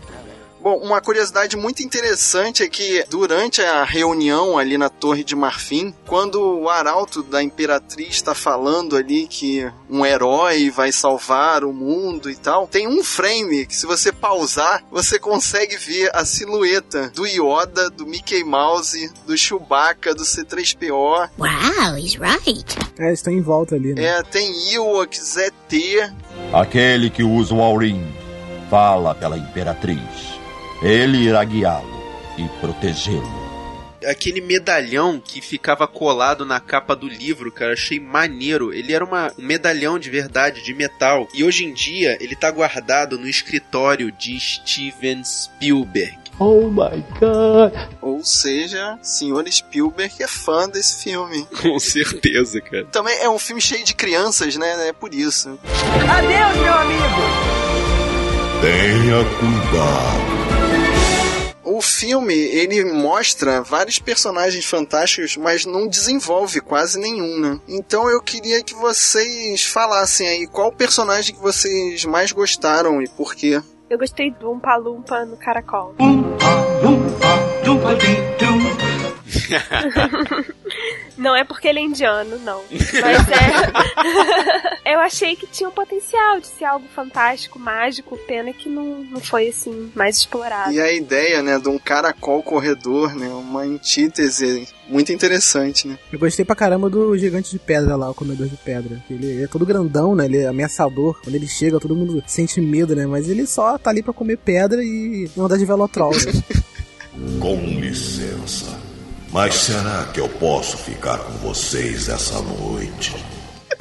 Bom, 0.69 0.81
uma 0.81 1.01
curiosidade 1.01 1.57
muito 1.57 1.83
interessante 1.83 2.63
é 2.63 2.69
que 2.69 3.03
durante 3.09 3.63
a 3.63 3.85
reunião 3.85 4.59
ali 4.59 4.77
na 4.77 4.91
Torre 4.91 5.25
de 5.25 5.35
Marfim, 5.35 5.95
quando 6.07 6.43
o 6.43 6.69
arauto 6.69 7.23
da 7.23 7.43
Imperatriz 7.43 8.17
está 8.17 8.35
falando 8.35 8.95
ali 8.95 9.27
que 9.27 9.67
um 9.89 10.05
herói 10.05 10.69
vai 10.69 10.93
salvar 10.93 11.65
o 11.65 11.73
mundo 11.73 12.31
e 12.31 12.37
tal, 12.37 12.69
tem 12.69 12.87
um 12.87 13.03
frame 13.03 13.65
que 13.65 13.75
se 13.75 13.87
você 13.87 14.13
pausar, 14.13 14.85
você 14.91 15.19
consegue 15.19 15.79
ver 15.79 16.11
a 16.15 16.27
silhueta 16.27 17.09
do 17.15 17.27
Yoda, 17.27 17.89
do 17.89 18.05
Mickey 18.05 18.45
Mouse, 18.45 19.11
do 19.27 19.39
Chewbacca, 19.39 20.15
do 20.15 20.23
C3PO. 20.23 21.31
Wow, 21.39 21.97
he's 21.97 22.17
right. 22.17 22.77
É, 22.99 23.07
eles 23.07 23.21
estão 23.21 23.33
em 23.33 23.41
volta 23.41 23.75
ali, 23.75 23.95
né? 23.95 24.05
É, 24.05 24.23
tem 24.23 24.75
Ewoks, 24.75 25.19
ZT. 25.19 26.13
Aquele 26.53 27.09
que 27.09 27.23
usa 27.23 27.55
o 27.55 27.63
Aurim 27.63 28.07
fala 28.69 29.15
pela 29.15 29.39
Imperatriz. 29.39 30.38
Ele 30.83 31.19
irá 31.19 31.43
guiá-lo 31.45 32.03
e 32.37 32.49
protegê-lo. 32.61 33.49
Aquele 34.07 34.41
medalhão 34.41 35.21
que 35.21 35.41
ficava 35.41 35.89
colado 35.89 36.47
na 36.47 36.61
capa 36.61 36.95
do 36.95 37.09
livro, 37.09 37.51
cara, 37.51 37.73
achei 37.73 37.99
maneiro. 37.99 38.73
Ele 38.73 38.93
era 38.93 39.05
uma, 39.05 39.33
um 39.37 39.43
medalhão 39.43 39.99
de 39.99 40.09
verdade, 40.09 40.63
de 40.63 40.73
metal. 40.73 41.27
E 41.35 41.43
hoje 41.43 41.65
em 41.65 41.75
dia 41.75 42.17
ele 42.21 42.37
tá 42.37 42.49
guardado 42.49 43.19
no 43.19 43.27
escritório 43.27 44.13
de 44.13 44.39
Steven 44.39 45.25
Spielberg. 45.25 46.17
Oh 46.39 46.71
my 46.71 47.05
god. 47.19 47.73
Ou 48.01 48.25
seja, 48.25 48.97
senhor 49.03 49.45
Spielberg 49.51 50.23
é 50.23 50.29
fã 50.29 50.69
desse 50.69 51.03
filme. 51.03 51.45
Com 51.61 51.77
certeza, 51.81 52.61
cara. 52.61 52.85
Também 52.85 53.19
é 53.19 53.29
um 53.29 53.39
filme 53.39 53.61
cheio 53.61 53.85
de 53.85 53.95
crianças, 53.95 54.57
né? 54.57 54.89
É 54.89 54.93
por 54.93 55.13
isso. 55.13 55.59
Adeus, 56.09 56.57
meu 56.63 56.73
amigo! 56.73 57.59
Tenha 58.61 59.25
cuidado. 59.39 60.48
O 61.99 62.01
filme, 62.01 62.33
ele 62.33 62.85
mostra 62.85 63.61
vários 63.61 63.99
personagens 63.99 64.65
fantásticos, 64.65 65.37
mas 65.37 65.67
não 65.67 65.89
desenvolve 65.89 66.61
quase 66.61 66.97
nenhum, 66.97 67.41
né? 67.41 67.61
Então 67.67 68.09
eu 68.09 68.23
queria 68.23 68.63
que 68.63 68.73
vocês 68.73 69.65
falassem 69.65 70.29
aí 70.29 70.47
qual 70.47 70.71
personagem 70.71 71.35
que 71.35 71.43
vocês 71.43 72.05
mais 72.05 72.31
gostaram 72.31 73.03
e 73.03 73.09
por 73.09 73.35
quê. 73.35 73.61
Eu 73.91 73.99
gostei 73.99 74.31
do 74.31 74.49
Umpa 74.49 74.77
Lumpa 74.77 75.25
no 75.25 75.37
Caracol. 75.37 75.97
Não 81.19 81.35
é 81.35 81.43
porque 81.43 81.67
ele 81.67 81.81
é 81.81 81.83
indiano, 81.83 82.39
não. 82.39 82.63
Mas 82.71 83.29
é. 83.29 84.87
eu 84.95 85.01
achei 85.01 85.35
que 85.35 85.49
tinha 85.49 85.69
um 85.69 85.73
potencial 85.73 86.39
de 86.41 86.47
ser 86.47 86.65
algo 86.65 86.87
fantástico, 86.95 87.59
mágico. 87.59 88.17
Pena 88.19 88.53
que 88.53 88.69
não, 88.69 89.03
não 89.03 89.21
foi 89.21 89.49
assim, 89.49 89.91
mais 89.97 90.19
explorado. 90.19 90.73
E 90.73 90.81
a 90.81 90.93
ideia, 90.93 91.43
né, 91.43 91.59
de 91.59 91.69
um 91.69 91.77
caracol 91.79 92.41
corredor, 92.41 93.17
né? 93.17 93.29
Uma 93.29 93.63
antítese 93.63 94.69
muito 94.89 95.13
interessante, 95.13 95.89
né? 95.89 95.99
Eu 96.13 96.21
gostei 96.21 96.45
pra 96.45 96.55
caramba 96.55 96.89
do 96.89 97.19
gigante 97.19 97.51
de 97.51 97.59
pedra 97.59 97.97
lá, 97.97 98.09
o 98.09 98.15
comedor 98.15 98.47
de 98.47 98.57
pedra. 98.57 99.03
Ele 99.11 99.43
é 99.43 99.49
todo 99.49 99.67
grandão, 99.67 100.15
né? 100.15 100.25
Ele 100.25 100.39
é 100.39 100.47
ameaçador. 100.47 101.21
Quando 101.23 101.35
ele 101.35 101.49
chega, 101.49 101.81
todo 101.81 101.97
mundo 101.97 102.23
sente 102.29 102.61
medo, 102.61 102.95
né? 102.95 103.07
Mas 103.07 103.29
ele 103.29 103.45
só 103.45 103.77
tá 103.77 103.91
ali 103.91 104.05
pra 104.05 104.13
comer 104.13 104.39
pedra 104.39 104.83
e 104.85 105.29
não 105.37 105.47
andar 105.47 105.59
de 105.59 105.67
velotrol. 105.67 106.13
Né? 106.13 106.61
Com 107.41 107.57
licença. 107.81 108.88
Mas 109.31 109.55
será 109.55 110.05
que 110.07 110.21
eu 110.21 110.29
posso 110.29 110.79
ficar 110.79 111.19
com 111.19 111.33
vocês 111.35 112.09
essa 112.09 112.41
noite? 112.41 113.15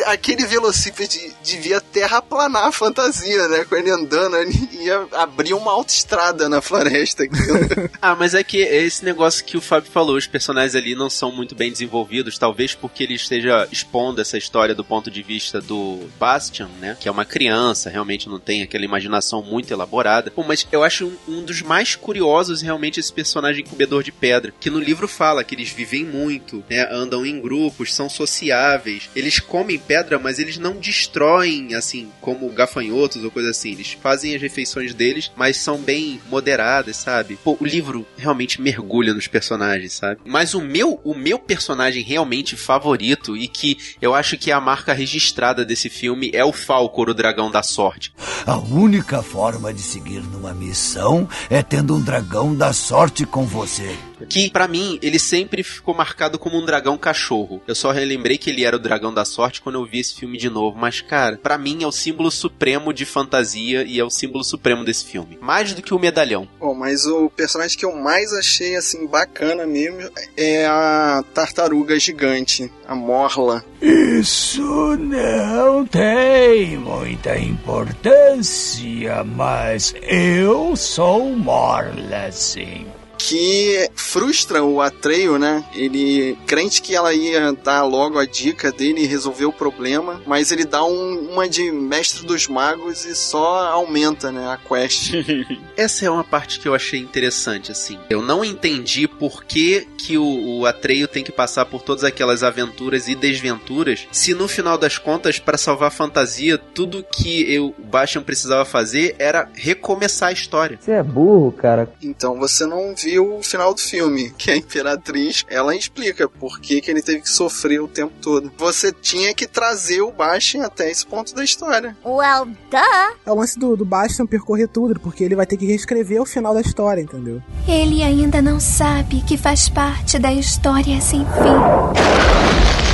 Aquele 0.05 0.45
velocípede 0.45 1.33
devia 1.43 1.81
terraplanar 1.81 2.65
a 2.65 2.71
fantasia, 2.71 3.47
né? 3.47 3.65
Com 3.65 3.75
ele 3.75 3.89
andando, 3.89 4.37
ele 4.37 4.69
ia 4.73 5.07
abrir 5.13 5.53
uma 5.53 5.71
autoestrada 5.71 6.47
na 6.49 6.61
floresta. 6.61 7.23
ah, 8.01 8.15
mas 8.15 8.33
é 8.33 8.43
que 8.43 8.57
esse 8.57 9.03
negócio 9.03 9.43
que 9.43 9.57
o 9.57 9.61
Fábio 9.61 9.91
falou, 9.91 10.15
os 10.15 10.27
personagens 10.27 10.75
ali 10.75 10.95
não 10.95 11.09
são 11.09 11.31
muito 11.31 11.55
bem 11.55 11.71
desenvolvidos, 11.71 12.37
talvez 12.37 12.73
porque 12.73 13.03
ele 13.03 13.15
esteja 13.15 13.67
expondo 13.71 14.21
essa 14.21 14.37
história 14.37 14.75
do 14.75 14.83
ponto 14.83 15.09
de 15.09 15.21
vista 15.21 15.61
do 15.61 16.07
Bastian, 16.19 16.69
né? 16.79 16.97
Que 16.99 17.07
é 17.07 17.11
uma 17.11 17.25
criança, 17.25 17.89
realmente 17.89 18.29
não 18.29 18.39
tem 18.39 18.63
aquela 18.63 18.85
imaginação 18.85 19.41
muito 19.41 19.71
elaborada. 19.71 20.31
Pô, 20.31 20.43
mas 20.43 20.67
eu 20.71 20.83
acho 20.83 21.05
um, 21.05 21.17
um 21.27 21.43
dos 21.43 21.61
mais 21.61 21.95
curiosos 21.95 22.61
realmente 22.61 22.99
esse 22.99 23.11
personagem 23.11 23.65
comedor 23.65 24.03
de 24.03 24.11
pedra, 24.11 24.53
que 24.59 24.69
no 24.69 24.79
livro 24.79 25.07
fala 25.07 25.43
que 25.43 25.55
eles 25.55 25.69
vivem 25.69 26.05
muito, 26.05 26.63
né? 26.69 26.87
Andam 26.91 27.25
em 27.25 27.39
grupos, 27.39 27.93
são 27.93 28.09
sociáveis, 28.09 29.09
eles 29.15 29.39
comem 29.39 29.79
pedra, 29.87 30.19
mas 30.19 30.39
eles 30.39 30.57
não 30.57 30.73
destroem, 30.73 31.73
assim, 31.73 32.09
como 32.19 32.49
gafanhotos 32.49 33.23
ou 33.23 33.31
coisa 33.31 33.51
assim. 33.51 33.71
Eles 33.71 33.97
fazem 34.01 34.35
as 34.35 34.41
refeições 34.41 34.93
deles, 34.93 35.31
mas 35.35 35.57
são 35.57 35.77
bem 35.77 36.19
moderadas, 36.29 36.97
sabe? 36.97 37.37
Pô, 37.43 37.57
o 37.59 37.65
livro 37.65 38.05
realmente 38.17 38.61
mergulha 38.61 39.13
nos 39.13 39.27
personagens, 39.27 39.93
sabe? 39.93 40.21
Mas 40.25 40.53
o 40.53 40.61
meu, 40.61 40.99
o 41.03 41.15
meu 41.15 41.39
personagem 41.39 42.03
realmente 42.03 42.55
favorito 42.55 43.37
e 43.37 43.47
que 43.47 43.77
eu 44.01 44.13
acho 44.13 44.37
que 44.37 44.51
é 44.51 44.53
a 44.53 44.59
marca 44.59 44.93
registrada 44.93 45.63
desse 45.63 45.89
filme 45.89 46.29
é 46.33 46.43
o 46.43 46.51
Falcor, 46.51 47.09
o 47.09 47.13
dragão 47.13 47.49
da 47.49 47.63
sorte. 47.63 48.13
A 48.45 48.57
única 48.57 49.23
forma 49.23 49.73
de 49.73 49.81
seguir 49.81 50.21
numa 50.21 50.53
missão 50.53 51.27
é 51.49 51.63
tendo 51.63 51.95
um 51.95 52.01
dragão 52.01 52.55
da 52.55 52.73
sorte 52.73 53.25
com 53.25 53.45
você. 53.45 53.95
Que, 54.25 54.49
para 54.49 54.67
mim, 54.67 54.99
ele 55.01 55.19
sempre 55.19 55.63
ficou 55.63 55.93
marcado 55.93 56.39
como 56.39 56.57
um 56.57 56.65
dragão 56.65 56.97
cachorro. 56.97 57.61
Eu 57.67 57.75
só 57.75 57.91
relembrei 57.91 58.37
que 58.37 58.49
ele 58.49 58.63
era 58.63 58.75
o 58.75 58.79
dragão 58.79 59.13
da 59.13 59.25
sorte 59.25 59.61
quando 59.61 59.75
eu 59.75 59.85
vi 59.85 59.99
esse 59.99 60.15
filme 60.15 60.37
de 60.37 60.49
novo. 60.49 60.77
Mas, 60.77 61.01
cara, 61.01 61.37
para 61.37 61.57
mim 61.57 61.83
é 61.83 61.87
o 61.87 61.91
símbolo 61.91 62.31
supremo 62.31 62.93
de 62.93 63.05
fantasia 63.05 63.83
e 63.83 63.99
é 63.99 64.03
o 64.03 64.09
símbolo 64.09 64.43
supremo 64.43 64.83
desse 64.83 65.05
filme. 65.05 65.37
Mais 65.41 65.73
do 65.73 65.81
que 65.81 65.93
o 65.93 65.99
medalhão. 65.99 66.47
Bom, 66.59 66.73
mas 66.73 67.05
o 67.05 67.29
personagem 67.29 67.77
que 67.77 67.85
eu 67.85 67.95
mais 67.95 68.33
achei, 68.33 68.75
assim, 68.75 69.05
bacana 69.07 69.65
mesmo 69.65 70.09
é 70.35 70.65
a 70.65 71.23
tartaruga 71.33 71.99
gigante, 71.99 72.71
a 72.87 72.95
Morla. 72.95 73.63
Isso 73.81 74.97
não 74.97 75.85
tem 75.85 76.77
muita 76.77 77.37
importância, 77.37 79.23
mas 79.23 79.93
eu 80.01 80.75
sou 80.75 81.29
Morla, 81.35 82.31
sim 82.31 82.85
que 83.17 83.89
frustra 83.95 84.63
o 84.63 84.81
Atreio, 84.81 85.37
né? 85.37 85.63
Ele 85.73 86.37
crente 86.45 86.81
que 86.81 86.95
ela 86.95 87.13
ia 87.13 87.51
dar 87.51 87.83
logo 87.83 88.19
a 88.19 88.25
dica 88.25 88.71
dele 88.71 89.01
e 89.01 89.07
resolver 89.07 89.45
o 89.45 89.51
problema, 89.51 90.21
mas 90.25 90.51
ele 90.51 90.65
dá 90.65 90.83
um, 90.83 91.31
uma 91.31 91.49
de 91.49 91.71
mestre 91.71 92.25
dos 92.25 92.47
magos 92.47 93.05
e 93.05 93.15
só 93.15 93.67
aumenta, 93.69 94.31
né, 94.31 94.47
a 94.47 94.57
quest. 94.57 95.13
Essa 95.75 96.05
é 96.05 96.09
uma 96.09 96.23
parte 96.23 96.59
que 96.59 96.67
eu 96.67 96.75
achei 96.75 96.99
interessante, 96.99 97.71
assim. 97.71 97.97
Eu 98.09 98.21
não 98.21 98.45
entendi 98.45 99.07
por 99.07 99.43
que, 99.43 99.87
que 99.97 100.17
o, 100.17 100.59
o 100.59 100.65
Atreio 100.65 101.07
tem 101.07 101.23
que 101.23 101.31
passar 101.31 101.65
por 101.65 101.81
todas 101.81 102.03
aquelas 102.03 102.43
aventuras 102.43 103.07
e 103.07 103.15
desventuras, 103.15 104.07
se 104.11 104.33
no 104.33 104.47
final 104.47 104.77
das 104.77 104.97
contas, 104.97 105.39
para 105.39 105.57
salvar 105.57 105.87
a 105.87 105.91
fantasia, 105.91 106.57
tudo 106.57 107.03
que 107.03 107.51
eu, 107.51 107.73
o 107.77 107.83
Bastian 107.83 108.21
precisava 108.21 108.65
fazer 108.65 109.15
era 109.17 109.49
recomeçar 109.53 110.29
a 110.29 110.33
história. 110.33 110.77
Você 110.79 110.91
é 110.91 111.03
burro, 111.03 111.51
cara. 111.51 111.89
Então 112.01 112.37
você 112.37 112.65
não 112.65 112.95
viu 112.95 113.06
o 113.19 113.41
final 113.43 113.73
do 113.73 113.79
filme, 113.79 114.31
que 114.37 114.51
a 114.51 114.57
Imperatriz, 114.57 115.45
ela 115.49 115.75
explica 115.75 116.27
por 116.27 116.59
que, 116.59 116.81
que 116.81 116.89
ele 116.89 117.01
teve 117.01 117.21
que 117.21 117.29
sofrer 117.29 117.81
o 117.81 117.87
tempo 117.87 118.13
todo. 118.21 118.51
Você 118.57 118.91
tinha 118.91 119.33
que 119.33 119.47
trazer 119.47 120.01
o 120.01 120.11
Bastion 120.11 120.63
até 120.63 120.89
esse 120.89 121.05
ponto 121.05 121.33
da 121.35 121.43
história. 121.43 121.95
Well, 122.03 122.45
duh! 122.45 123.15
É 123.25 123.31
o 123.31 123.35
lance 123.35 123.57
do, 123.59 123.75
do 123.75 123.85
Bastion 123.85 124.25
percorrer 124.25 124.67
tudo, 124.67 124.99
porque 124.99 125.23
ele 125.23 125.35
vai 125.35 125.45
ter 125.45 125.57
que 125.57 125.65
reescrever 125.65 126.21
o 126.21 126.25
final 126.25 126.53
da 126.53 126.61
história, 126.61 127.01
entendeu? 127.01 127.41
Ele 127.67 128.03
ainda 128.03 128.41
não 128.41 128.59
sabe 128.59 129.21
que 129.21 129.37
faz 129.37 129.69
parte 129.69 130.19
da 130.19 130.33
história 130.33 130.99
sem 131.01 131.19
fim. 131.19 132.86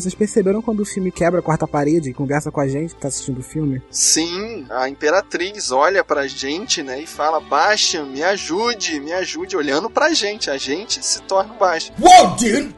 Vocês 0.00 0.14
perceberam 0.14 0.60
quando 0.60 0.80
o 0.80 0.84
filme 0.84 1.10
quebra 1.10 1.40
a 1.40 1.42
quarta 1.42 1.66
parede 1.66 2.10
e 2.10 2.14
conversa 2.14 2.50
com 2.50 2.60
a 2.60 2.68
gente 2.68 2.94
que 2.94 3.00
tá 3.00 3.08
assistindo 3.08 3.38
o 3.38 3.42
filme? 3.42 3.80
Sim, 3.90 4.66
a 4.70 4.88
Imperatriz 4.88 5.70
olha 5.70 6.04
pra 6.04 6.26
gente, 6.26 6.82
né, 6.82 7.00
e 7.00 7.06
fala: 7.06 7.40
Bastian, 7.40 8.04
me 8.04 8.22
ajude, 8.22 9.00
me 9.00 9.12
ajude, 9.12 9.56
olhando 9.56 9.88
pra 9.88 10.12
gente. 10.12 10.50
A 10.50 10.58
gente 10.58 11.04
se 11.04 11.22
torna 11.22 11.54
o 11.54 11.58
Bastian. 11.58 11.94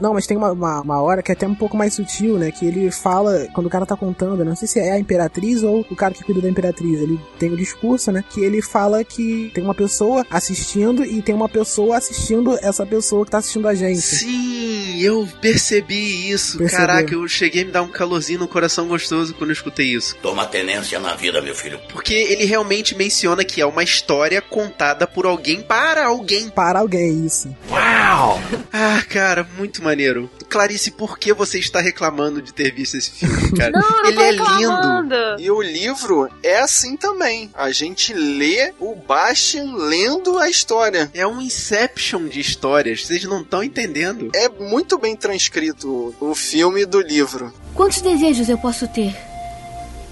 Não, 0.00 0.14
mas 0.14 0.26
tem 0.26 0.36
uma, 0.36 0.52
uma, 0.52 0.80
uma, 0.80 1.02
hora 1.02 1.22
que 1.22 1.32
é 1.32 1.34
até 1.34 1.46
um 1.46 1.54
pouco 1.54 1.76
mais 1.76 1.94
sutil, 1.94 2.38
né, 2.38 2.50
que 2.50 2.66
ele 2.66 2.90
fala, 2.90 3.48
quando 3.52 3.66
o 3.66 3.70
cara 3.70 3.84
tá 3.84 3.96
contando, 3.96 4.44
não 4.44 4.54
sei 4.54 4.68
se 4.68 4.78
é 4.78 4.92
a 4.92 4.98
Imperatriz 4.98 5.62
ou 5.62 5.84
o 5.90 5.96
cara 5.96 6.14
que 6.14 6.22
cuida 6.22 6.40
da 6.40 6.48
Imperatriz, 6.48 7.00
ele 7.00 7.20
tem 7.38 7.50
o 7.50 7.54
um 7.54 7.56
discurso, 7.56 8.12
né, 8.12 8.24
que 8.28 8.40
ele 8.40 8.62
fala 8.62 9.02
que 9.02 9.50
tem 9.54 9.64
uma 9.64 9.74
pessoa 9.74 10.24
assistindo 10.30 11.04
e 11.04 11.20
tem 11.22 11.34
uma 11.34 11.48
pessoa 11.48 11.96
assistindo 11.96 12.58
essa 12.62 12.86
pessoa 12.86 13.24
que 13.24 13.30
tá 13.30 13.38
assistindo 13.38 13.66
a 13.66 13.74
gente. 13.74 14.00
Sim, 14.00 15.00
eu 15.00 15.28
percebi 15.40 16.30
isso, 16.30 16.58
Percebeu. 16.58 16.86
caraca 16.86 17.07
que 17.08 17.14
eu 17.14 17.26
cheguei 17.28 17.62
a 17.62 17.64
me 17.64 17.72
dar 17.72 17.82
um 17.82 17.88
calorzinho 17.88 18.40
no 18.40 18.48
coração 18.48 18.86
gostoso 18.86 19.34
quando 19.34 19.50
eu 19.50 19.54
escutei 19.54 19.86
isso. 19.86 20.16
Toma 20.22 20.46
tenência 20.46 20.98
na 20.98 21.14
vida, 21.14 21.40
meu 21.40 21.54
filho. 21.54 21.80
Porque 21.90 22.14
ele 22.14 22.44
realmente 22.44 22.94
menciona 22.94 23.44
que 23.44 23.60
é 23.60 23.66
uma 23.66 23.82
história 23.82 24.40
contada 24.40 25.06
por 25.06 25.26
alguém 25.26 25.62
para 25.62 26.06
alguém. 26.06 26.48
Para 26.50 26.80
alguém, 26.80 27.24
isso. 27.24 27.54
Uau! 27.70 28.40
Ah, 28.72 29.02
cara, 29.08 29.48
muito 29.56 29.82
maneiro. 29.82 30.30
Clarice, 30.48 30.90
por 30.90 31.18
que 31.18 31.32
você 31.32 31.58
está 31.58 31.80
reclamando 31.80 32.40
de 32.40 32.52
ter 32.52 32.72
visto 32.72 32.96
esse 32.96 33.10
filme, 33.10 33.52
cara? 33.56 33.70
Não, 33.72 33.80
não 33.80 34.06
ele 34.06 34.20
é 34.20 34.30
reclamando. 34.30 35.02
lindo. 35.02 35.40
E 35.40 35.50
o 35.50 35.60
livro 35.60 36.28
é 36.42 36.58
assim 36.60 36.96
também. 36.96 37.50
A 37.54 37.70
gente 37.70 38.12
lê 38.14 38.72
o 38.80 38.94
Bastian 38.94 39.74
lendo 39.76 40.38
a 40.38 40.48
história. 40.48 41.10
É 41.14 41.26
um 41.26 41.40
Inception 41.40 42.26
de 42.26 42.40
histórias. 42.40 43.06
Vocês 43.06 43.24
não 43.24 43.42
estão 43.42 43.62
entendendo. 43.62 44.30
É 44.34 44.48
muito 44.48 44.98
bem 44.98 45.14
transcrito 45.16 46.14
o 46.20 46.34
filme 46.34 46.84
do 46.86 47.00
livro. 47.00 47.52
Quantos 47.74 48.00
desejos 48.00 48.48
eu 48.48 48.58
posso 48.58 48.88
ter? 48.88 49.14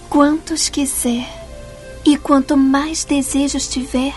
Quantos 0.08 0.68
quiser. 0.68 1.26
E 2.04 2.16
quanto 2.16 2.56
mais 2.56 3.04
desejos 3.04 3.66
tiver, 3.66 4.14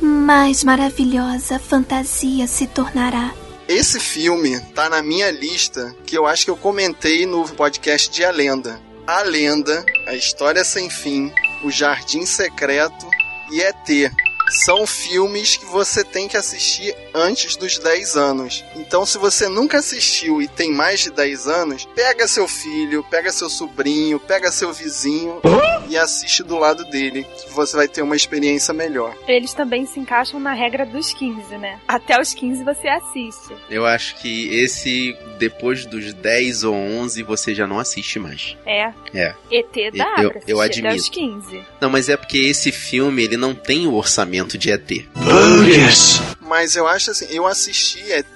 mais 0.00 0.62
maravilhosa 0.62 1.56
a 1.56 1.58
fantasia 1.58 2.46
se 2.46 2.66
tornará. 2.66 3.32
Esse 3.70 4.00
filme 4.00 4.58
tá 4.74 4.88
na 4.88 5.00
minha 5.00 5.30
lista 5.30 5.94
que 6.04 6.18
eu 6.18 6.26
acho 6.26 6.44
que 6.44 6.50
eu 6.50 6.56
comentei 6.56 7.24
no 7.24 7.48
podcast 7.50 8.10
de 8.10 8.24
A 8.24 8.30
Lenda. 8.32 8.80
A 9.06 9.22
Lenda, 9.22 9.86
A 10.08 10.14
História 10.16 10.64
Sem 10.64 10.90
Fim, 10.90 11.32
O 11.62 11.70
Jardim 11.70 12.26
Secreto 12.26 13.06
e 13.52 13.60
ET 13.60 14.12
são 14.50 14.86
filmes 14.86 15.56
que 15.56 15.64
você 15.64 16.04
tem 16.04 16.28
que 16.28 16.36
assistir 16.36 16.94
antes 17.14 17.56
dos 17.56 17.78
10 17.78 18.16
anos. 18.16 18.64
Então, 18.76 19.06
se 19.06 19.16
você 19.16 19.48
nunca 19.48 19.78
assistiu 19.78 20.42
e 20.42 20.48
tem 20.48 20.72
mais 20.72 21.00
de 21.00 21.10
10 21.10 21.46
anos, 21.46 21.88
pega 21.94 22.26
seu 22.26 22.46
filho, 22.48 23.04
pega 23.10 23.32
seu 23.32 23.48
sobrinho, 23.48 24.18
pega 24.18 24.50
seu 24.50 24.72
vizinho 24.72 25.40
e 25.88 25.96
assiste 25.96 26.42
do 26.42 26.58
lado 26.58 26.84
dele, 26.84 27.24
que 27.24 27.52
você 27.52 27.76
vai 27.76 27.88
ter 27.88 28.02
uma 28.02 28.16
experiência 28.16 28.74
melhor. 28.74 29.14
Eles 29.26 29.54
também 29.54 29.86
se 29.86 29.98
encaixam 29.98 30.40
na 30.40 30.52
regra 30.52 30.84
dos 30.84 31.12
15, 31.12 31.56
né? 31.58 31.78
Até 31.86 32.20
os 32.20 32.34
15 32.34 32.64
você 32.64 32.88
assiste. 32.88 33.56
Eu 33.68 33.86
acho 33.86 34.16
que 34.16 34.54
esse, 34.54 35.16
depois 35.38 35.86
dos 35.86 36.12
10 36.12 36.64
ou 36.64 36.74
11, 36.74 37.22
você 37.22 37.54
já 37.54 37.66
não 37.66 37.78
assiste 37.78 38.18
mais. 38.18 38.56
É. 38.66 38.92
É. 39.14 39.34
ET 39.50 39.94
dá 39.96 40.14
eu, 40.22 40.30
pra 40.30 40.40
eu 40.46 40.60
admito. 40.60 40.88
até 40.88 40.96
os 40.96 41.08
15. 41.08 41.64
Não, 41.80 41.90
mas 41.90 42.08
é 42.08 42.16
porque 42.16 42.38
esse 42.38 42.72
filme, 42.72 43.22
ele 43.22 43.36
não 43.36 43.54
tem 43.54 43.86
o 43.86 43.94
orçamento 43.94 44.39
de 44.48 44.72
ET. 44.72 45.06
Bogus! 45.14 46.20
Mas 46.50 46.74
eu 46.74 46.88
acho 46.88 47.12
assim, 47.12 47.26
eu 47.30 47.46
assisti 47.46 48.10
ET 48.10 48.26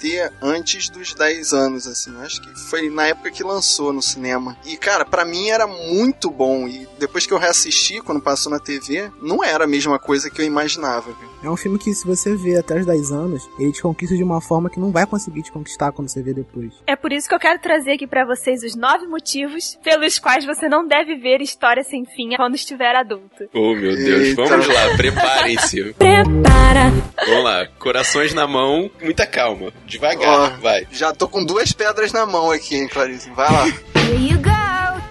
antes 0.41 0.89
dos 0.89 1.13
10 1.15 1.53
anos, 1.53 1.89
assim. 1.89 2.15
Acho 2.23 2.41
que 2.41 2.55
foi 2.71 2.89
na 2.89 3.09
época 3.09 3.29
que 3.33 3.43
lançou 3.43 3.93
no 3.93 4.01
cinema. 4.01 4.57
E, 4.65 4.77
cara, 4.77 5.05
para 5.05 5.25
mim 5.25 5.49
era 5.49 5.67
muito 5.67 6.31
bom. 6.31 6.69
E 6.69 6.87
depois 6.97 7.27
que 7.27 7.35
eu 7.35 7.39
reassisti, 7.39 8.01
quando 8.01 8.21
passou 8.21 8.53
na 8.53 8.61
TV, 8.61 9.11
não 9.21 9.43
era 9.43 9.65
a 9.65 9.67
mesma 9.67 9.99
coisa 9.99 10.31
que 10.31 10.41
eu 10.41 10.47
imaginava. 10.47 11.11
Viu? 11.11 11.29
É 11.43 11.51
um 11.51 11.57
filme 11.57 11.77
que, 11.77 11.93
se 11.93 12.07
você 12.07 12.37
vê 12.37 12.57
até 12.57 12.79
os 12.79 12.87
10 12.87 13.11
anos, 13.11 13.43
ele 13.59 13.73
te 13.73 13.83
conquista 13.83 14.17
de 14.17 14.23
uma 14.23 14.41
forma 14.41 14.71
que 14.71 14.79
não 14.79 14.93
vai 14.93 15.07
conseguir 15.07 15.43
te 15.43 15.51
conquistar 15.51 15.91
quando 15.91 16.09
você 16.09 16.23
vê 16.23 16.33
depois. 16.33 16.73
É 16.87 16.95
por 16.95 17.13
isso 17.13 17.29
que 17.29 17.35
eu 17.35 17.41
quero 17.41 17.59
trazer 17.61 17.95
aqui 17.95 18.07
para 18.07 18.25
vocês 18.25 18.63
os 18.63 18.77
nove 18.77 19.09
motivos 19.09 19.77
pelos 19.83 20.21
quais 20.21 20.45
você 20.45 20.69
não 20.69 20.87
deve 20.87 21.17
ver 21.17 21.41
História 21.41 21.83
Sem 21.83 22.05
Fim 22.05 22.37
quando 22.37 22.55
estiver 22.55 22.95
adulto. 22.95 23.49
Oh, 23.53 23.75
meu 23.75 23.97
Deus. 23.97 24.29
Eita. 24.29 24.45
Vamos 24.45 24.69
lá, 24.69 24.97
preparem-se. 24.97 25.95
Prepara. 25.95 26.91
Vamos 27.27 27.45
lá, 27.45 27.67
corações 28.05 28.35
na 28.35 28.47
mão, 28.47 28.91
muita 29.01 29.27
calma. 29.27 29.73
Devagar, 29.87 30.61
vai. 30.61 30.87
Já 30.93 31.15
tô 31.15 31.27
com 31.27 31.43
duas 31.43 31.73
pedras 31.73 32.13
na 32.13 32.27
mão 32.27 32.51
aqui, 32.51 32.77
hein, 32.77 32.87
Clarice? 32.87 33.31
Vai 33.31 33.51
lá. 33.51 33.67
Here 33.67 34.29
you 34.31 34.39
go. 34.43 34.55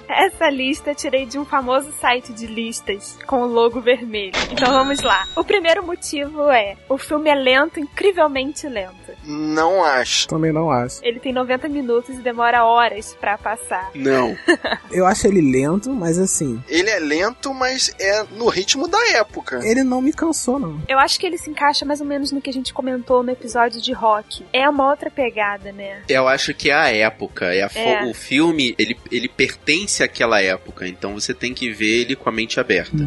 Essa 0.07 0.47
lista 0.47 0.93
tirei 0.93 1.25
de 1.25 1.39
um 1.39 1.43
famoso 1.43 1.91
site 1.99 2.31
de 2.31 2.45
listas 2.45 3.17
com 3.25 3.41
o 3.41 3.47
logo 3.47 3.81
vermelho. 3.81 4.33
Então 4.51 4.71
vamos 4.71 5.01
lá. 5.01 5.27
O 5.35 5.43
primeiro 5.43 5.83
motivo 5.83 6.51
é: 6.51 6.77
o 6.87 6.99
filme 6.99 7.31
é 7.31 7.35
lento, 7.35 7.79
incrivelmente 7.79 8.67
lento. 8.67 9.02
Não 9.23 9.83
acho. 9.83 10.27
Também 10.27 10.51
não 10.51 10.69
acho. 10.71 10.99
Ele 11.03 11.19
tem 11.19 11.33
90 11.33 11.67
minutos 11.69 12.15
e 12.15 12.21
demora 12.21 12.63
horas 12.65 13.15
pra 13.19 13.37
passar. 13.37 13.91
Não. 13.95 14.35
Eu 14.91 15.05
acho 15.05 15.27
ele 15.27 15.41
lento, 15.41 15.91
mas 15.91 16.17
assim, 16.19 16.61
Ele 16.67 16.89
é 16.89 16.99
lento, 16.99 17.53
mas 17.53 17.91
é 17.99 18.23
no 18.31 18.47
ritmo 18.47 18.87
da 18.87 18.99
época. 19.17 19.59
ele 19.63 19.83
não 19.83 20.01
me 20.01 20.13
cansou, 20.13 20.59
não. 20.59 20.81
Eu 20.87 20.99
acho 20.99 21.19
que 21.19 21.25
ele 21.25 21.37
se 21.37 21.49
encaixa 21.49 21.85
mais 21.85 21.99
ou 22.01 22.07
menos 22.07 22.31
no 22.31 22.41
que 22.41 22.49
a 22.49 22.53
gente 22.53 22.73
comentou 22.73 23.23
no 23.23 23.31
episódio 23.31 23.81
de 23.81 23.91
rock. 23.93 24.45
É 24.53 24.67
uma 24.69 24.89
outra 24.89 25.09
pegada, 25.09 25.71
né? 25.71 26.01
Eu 26.07 26.27
acho 26.27 26.53
que 26.53 26.69
é 26.69 26.73
a 26.75 26.89
época. 26.89 27.53
É 27.53 27.63
a 27.63 27.69
É. 27.73 28.05
O 28.05 28.13
filme, 28.13 28.75
ele, 28.77 28.97
ele 29.11 29.27
pertence 29.27 30.03
àquela 30.03 30.41
época. 30.41 30.87
Então 30.87 31.13
você 31.13 31.33
tem 31.33 31.53
que 31.53 31.71
ver 31.71 32.01
ele 32.01 32.15
com 32.15 32.29
a 32.29 32.31
mente 32.31 32.59
aberta. 32.59 32.97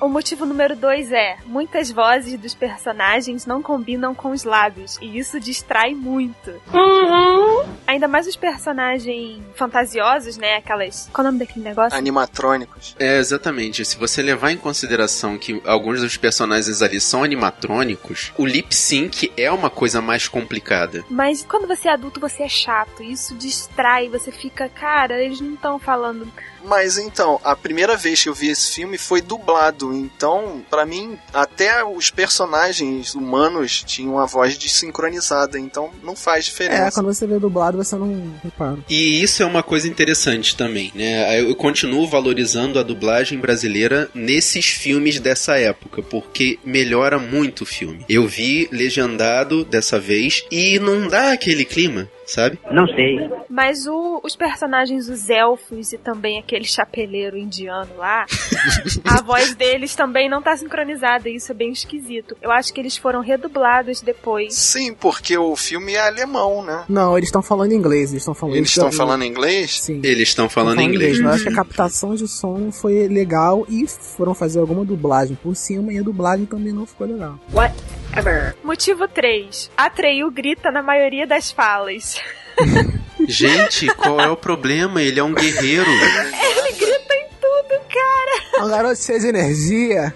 O 0.00 0.08
motivo 0.08 0.46
número 0.46 0.74
dois 0.76 1.12
é: 1.12 1.36
muitas 1.46 1.90
vozes 1.90 2.38
dos 2.38 2.54
personagens 2.54 3.46
não 3.46 3.62
combinam 3.62 4.14
com 4.14 4.30
os 4.30 4.44
lábios, 4.44 4.98
e 5.00 5.18
isso 5.18 5.38
distrai 5.54 5.94
muito. 5.94 6.52
Ainda 7.86 8.08
mais 8.08 8.26
os 8.26 8.34
personagens 8.34 9.40
fantasiosos, 9.54 10.36
né? 10.36 10.56
Aquelas. 10.56 11.08
Qual 11.12 11.24
é 11.24 11.28
o 11.28 11.32
nome 11.32 11.44
daquele 11.46 11.64
negócio? 11.64 11.96
Animatrônicos. 11.96 12.96
É, 12.98 13.18
exatamente. 13.18 13.84
Se 13.84 13.96
você 13.96 14.20
levar 14.20 14.50
em 14.50 14.56
consideração 14.56 15.38
que 15.38 15.62
alguns 15.64 16.00
dos 16.00 16.16
personagens 16.16 16.82
ali 16.82 17.00
são 17.00 17.22
animatrônicos, 17.22 18.32
o 18.36 18.44
lip 18.44 18.74
sync 18.74 19.32
é 19.36 19.50
uma 19.50 19.70
coisa 19.70 20.00
mais 20.00 20.26
complicada. 20.26 21.04
Mas 21.08 21.44
quando 21.48 21.68
você 21.68 21.88
é 21.88 21.92
adulto, 21.92 22.18
você 22.18 22.42
é 22.42 22.48
chato. 22.48 23.02
Isso 23.02 23.34
distrai, 23.36 24.08
você 24.08 24.32
fica, 24.32 24.68
cara, 24.68 25.22
eles 25.22 25.40
não 25.40 25.54
estão 25.54 25.78
falando. 25.78 26.26
Mas 26.64 26.98
então, 26.98 27.40
a 27.44 27.54
primeira 27.54 27.96
vez 27.96 28.22
que 28.22 28.28
eu 28.28 28.34
vi 28.34 28.48
esse 28.48 28.72
filme 28.74 28.96
foi 28.98 29.20
dublado. 29.20 29.92
Então, 29.94 30.62
pra 30.70 30.84
mim, 30.86 31.18
até 31.32 31.84
os 31.84 32.10
personagens 32.10 33.14
humanos 33.14 33.82
tinham 33.86 34.18
a 34.18 34.26
voz 34.26 34.56
desincronizada. 34.56 35.58
Então, 35.58 35.90
não 36.02 36.14
faz 36.16 36.44
É, 36.44 36.48
diferença. 36.48 36.92
quando 36.92 37.12
você 37.14 37.26
vê 37.26 37.38
dublado, 37.38 37.76
você 37.76 37.96
não 37.96 38.34
repara. 38.42 38.78
E 38.88 39.22
isso 39.22 39.42
é 39.42 39.46
uma 39.46 39.62
coisa 39.62 39.86
interessante 39.88 40.56
também, 40.56 40.90
né? 40.94 41.40
Eu 41.40 41.54
continuo 41.54 42.06
valorizando 42.06 42.78
a 42.78 42.82
dublagem 42.82 43.38
brasileira 43.38 44.08
nesses 44.14 44.66
filmes 44.66 45.18
dessa 45.20 45.58
época, 45.58 46.02
porque 46.02 46.58
melhora 46.64 47.18
muito 47.18 47.62
o 47.62 47.66
filme. 47.66 48.04
Eu 48.08 48.26
vi 48.26 48.68
legendado 48.72 49.64
dessa 49.64 49.98
vez 49.98 50.44
e 50.50 50.78
não 50.78 51.08
dá 51.08 51.32
aquele 51.32 51.64
clima, 51.64 52.08
sabe? 52.26 52.58
Não 52.70 52.86
sei. 52.86 53.30
Mas 53.48 53.86
o- 53.86 54.20
os 54.22 54.34
personagens, 54.36 55.08
os 55.08 55.28
elfos 55.30 55.92
e 55.92 55.98
também 55.98 56.38
aquele 56.38 56.64
chapeleiro 56.64 57.36
indiano 57.36 57.90
lá, 57.96 58.24
a 59.04 59.22
voz 59.22 59.54
deles 59.54 59.94
também 59.94 60.28
não 60.28 60.42
tá 60.42 60.56
sincronizada. 60.56 61.28
E 61.28 61.36
isso 61.36 61.52
é 61.52 61.54
bem 61.54 61.70
esquisito. 61.70 62.36
Eu 62.42 62.50
acho 62.50 62.72
que 62.72 62.80
eles 62.80 62.96
foram 62.96 63.20
redublados 63.20 64.00
depois. 64.00 64.54
Sim, 64.54 64.94
porque 64.94 65.36
o 65.36 65.54
filme 65.56 65.94
é 65.94 66.00
alemão, 66.08 66.62
né? 66.64 66.84
Não, 66.88 67.16
eles 67.16 67.28
estão 67.28 67.42
falando 67.42 67.72
inglês. 67.72 68.10
Eles 68.10 68.22
estão 68.22 68.34
falando 68.34 68.56
Eles 68.56 68.68
estão 68.70 68.92
falando 68.92 69.24
inglês? 69.24 69.80
Sim. 69.80 70.00
Eles 70.02 70.28
estão 70.28 70.48
falando 70.48 70.76
Tão 70.76 70.84
inglês. 70.84 71.18
Mas 71.20 71.26
eu 71.26 71.32
acho 71.34 71.44
que 71.44 71.50
a 71.50 71.54
captação 71.54 72.14
de 72.14 72.26
som 72.28 72.70
foi 72.72 73.06
legal 73.08 73.64
e 73.68 73.86
foram 73.86 74.34
fazer 74.34 74.58
alguma 74.60 74.84
dublagem 74.84 75.36
por 75.42 75.54
cima 75.54 75.92
e 75.92 75.98
a 75.98 76.02
dublagem 76.02 76.46
também 76.46 76.72
não 76.72 76.86
ficou 76.86 77.06
legal. 77.06 77.38
Motivo 78.62 79.08
3. 79.08 79.70
Atreyu 79.76 80.30
grita 80.30 80.70
na 80.70 80.82
maioria 80.82 81.26
das 81.26 81.50
falas. 81.50 82.16
Gente, 83.26 83.86
qual 83.94 84.20
é 84.20 84.28
o 84.28 84.36
problema? 84.36 85.00
Ele 85.02 85.18
é 85.18 85.24
um 85.24 85.32
guerreiro. 85.34 85.90
Ele 85.90 86.72
grita 86.72 87.14
em 87.14 87.28
tudo, 87.40 87.80
cara. 87.92 88.64
Um 88.64 88.68
garoto 88.70 89.00
de 89.18 89.26
energia. 89.26 90.14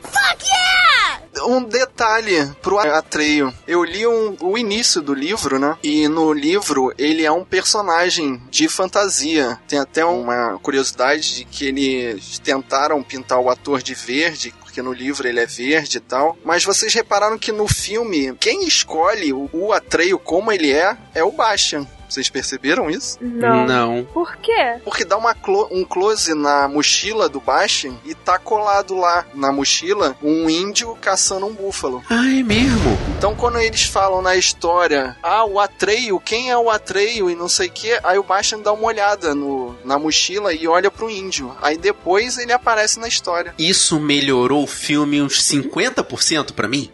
Um 1.46 1.62
detalhe 1.62 2.46
pro 2.60 2.78
Atreio. 2.78 3.54
Eu 3.66 3.82
li 3.84 4.06
um- 4.06 4.36
o 4.40 4.58
início 4.58 5.00
do 5.00 5.14
livro, 5.14 5.58
né? 5.58 5.76
E 5.82 6.06
no 6.08 6.32
livro 6.32 6.92
ele 6.98 7.24
é 7.24 7.30
um 7.32 7.44
personagem 7.44 8.42
de 8.50 8.68
fantasia. 8.68 9.58
Tem 9.66 9.78
até 9.78 10.04
uma 10.04 10.58
curiosidade 10.60 11.36
de 11.36 11.44
que 11.44 11.66
eles 11.68 12.38
tentaram 12.40 13.02
pintar 13.02 13.38
o 13.38 13.48
ator 13.48 13.80
de 13.80 13.94
verde, 13.94 14.52
porque 14.78 14.82
no 14.82 14.92
livro 14.92 15.26
ele 15.26 15.40
é 15.40 15.46
verde 15.46 15.98
e 15.98 16.00
tal. 16.00 16.38
Mas 16.44 16.64
vocês 16.64 16.94
repararam 16.94 17.36
que 17.36 17.50
no 17.50 17.66
filme, 17.66 18.34
quem 18.38 18.64
escolhe 18.64 19.32
o, 19.32 19.50
o 19.52 19.72
Atreio 19.72 20.18
como 20.18 20.52
ele 20.52 20.72
é, 20.72 20.96
é 21.14 21.24
o 21.24 21.32
Bastian. 21.32 21.86
Vocês 22.08 22.28
perceberam 22.30 22.88
isso? 22.90 23.18
Não. 23.20 23.66
Não. 23.66 24.04
Por 24.12 24.36
quê? 24.36 24.78
Porque 24.84 25.04
dá 25.04 25.16
uma 25.16 25.34
clo- 25.34 25.68
um 25.70 25.84
close 25.84 26.34
na 26.34 26.66
mochila 26.68 27.28
do 27.28 27.40
Bastian 27.40 27.94
e 28.04 28.14
tá 28.14 28.38
colado 28.38 28.96
lá 28.96 29.26
na 29.34 29.52
mochila 29.52 30.16
um 30.22 30.48
índio 30.48 30.96
caçando 31.00 31.46
um 31.46 31.52
búfalo. 31.52 32.02
Ah, 32.08 32.26
é 32.28 32.42
mesmo? 32.42 32.98
Então 33.16 33.34
quando 33.34 33.58
eles 33.58 33.84
falam 33.84 34.22
na 34.22 34.36
história, 34.36 35.16
ah, 35.22 35.44
o 35.44 35.60
Atreio, 35.60 36.18
quem 36.20 36.50
é 36.50 36.56
o 36.56 36.70
Atreio 36.70 37.30
e 37.30 37.34
não 37.34 37.48
sei 37.48 37.68
o 37.68 37.72
que, 37.72 37.98
aí 38.02 38.18
o 38.18 38.22
Bastian 38.22 38.60
dá 38.60 38.72
uma 38.72 38.86
olhada 38.86 39.34
no, 39.34 39.76
na 39.84 39.98
mochila 39.98 40.52
e 40.52 40.66
olha 40.66 40.90
pro 40.90 41.10
índio. 41.10 41.54
Aí 41.60 41.76
depois 41.76 42.38
ele 42.38 42.52
aparece 42.52 42.98
na 42.98 43.08
história. 43.08 43.54
Isso 43.58 43.98
melhorou 44.00 44.64
o 44.64 44.66
filme 44.66 45.20
uns 45.20 45.42
50% 45.42 46.52
pra 46.52 46.68
mim? 46.68 46.90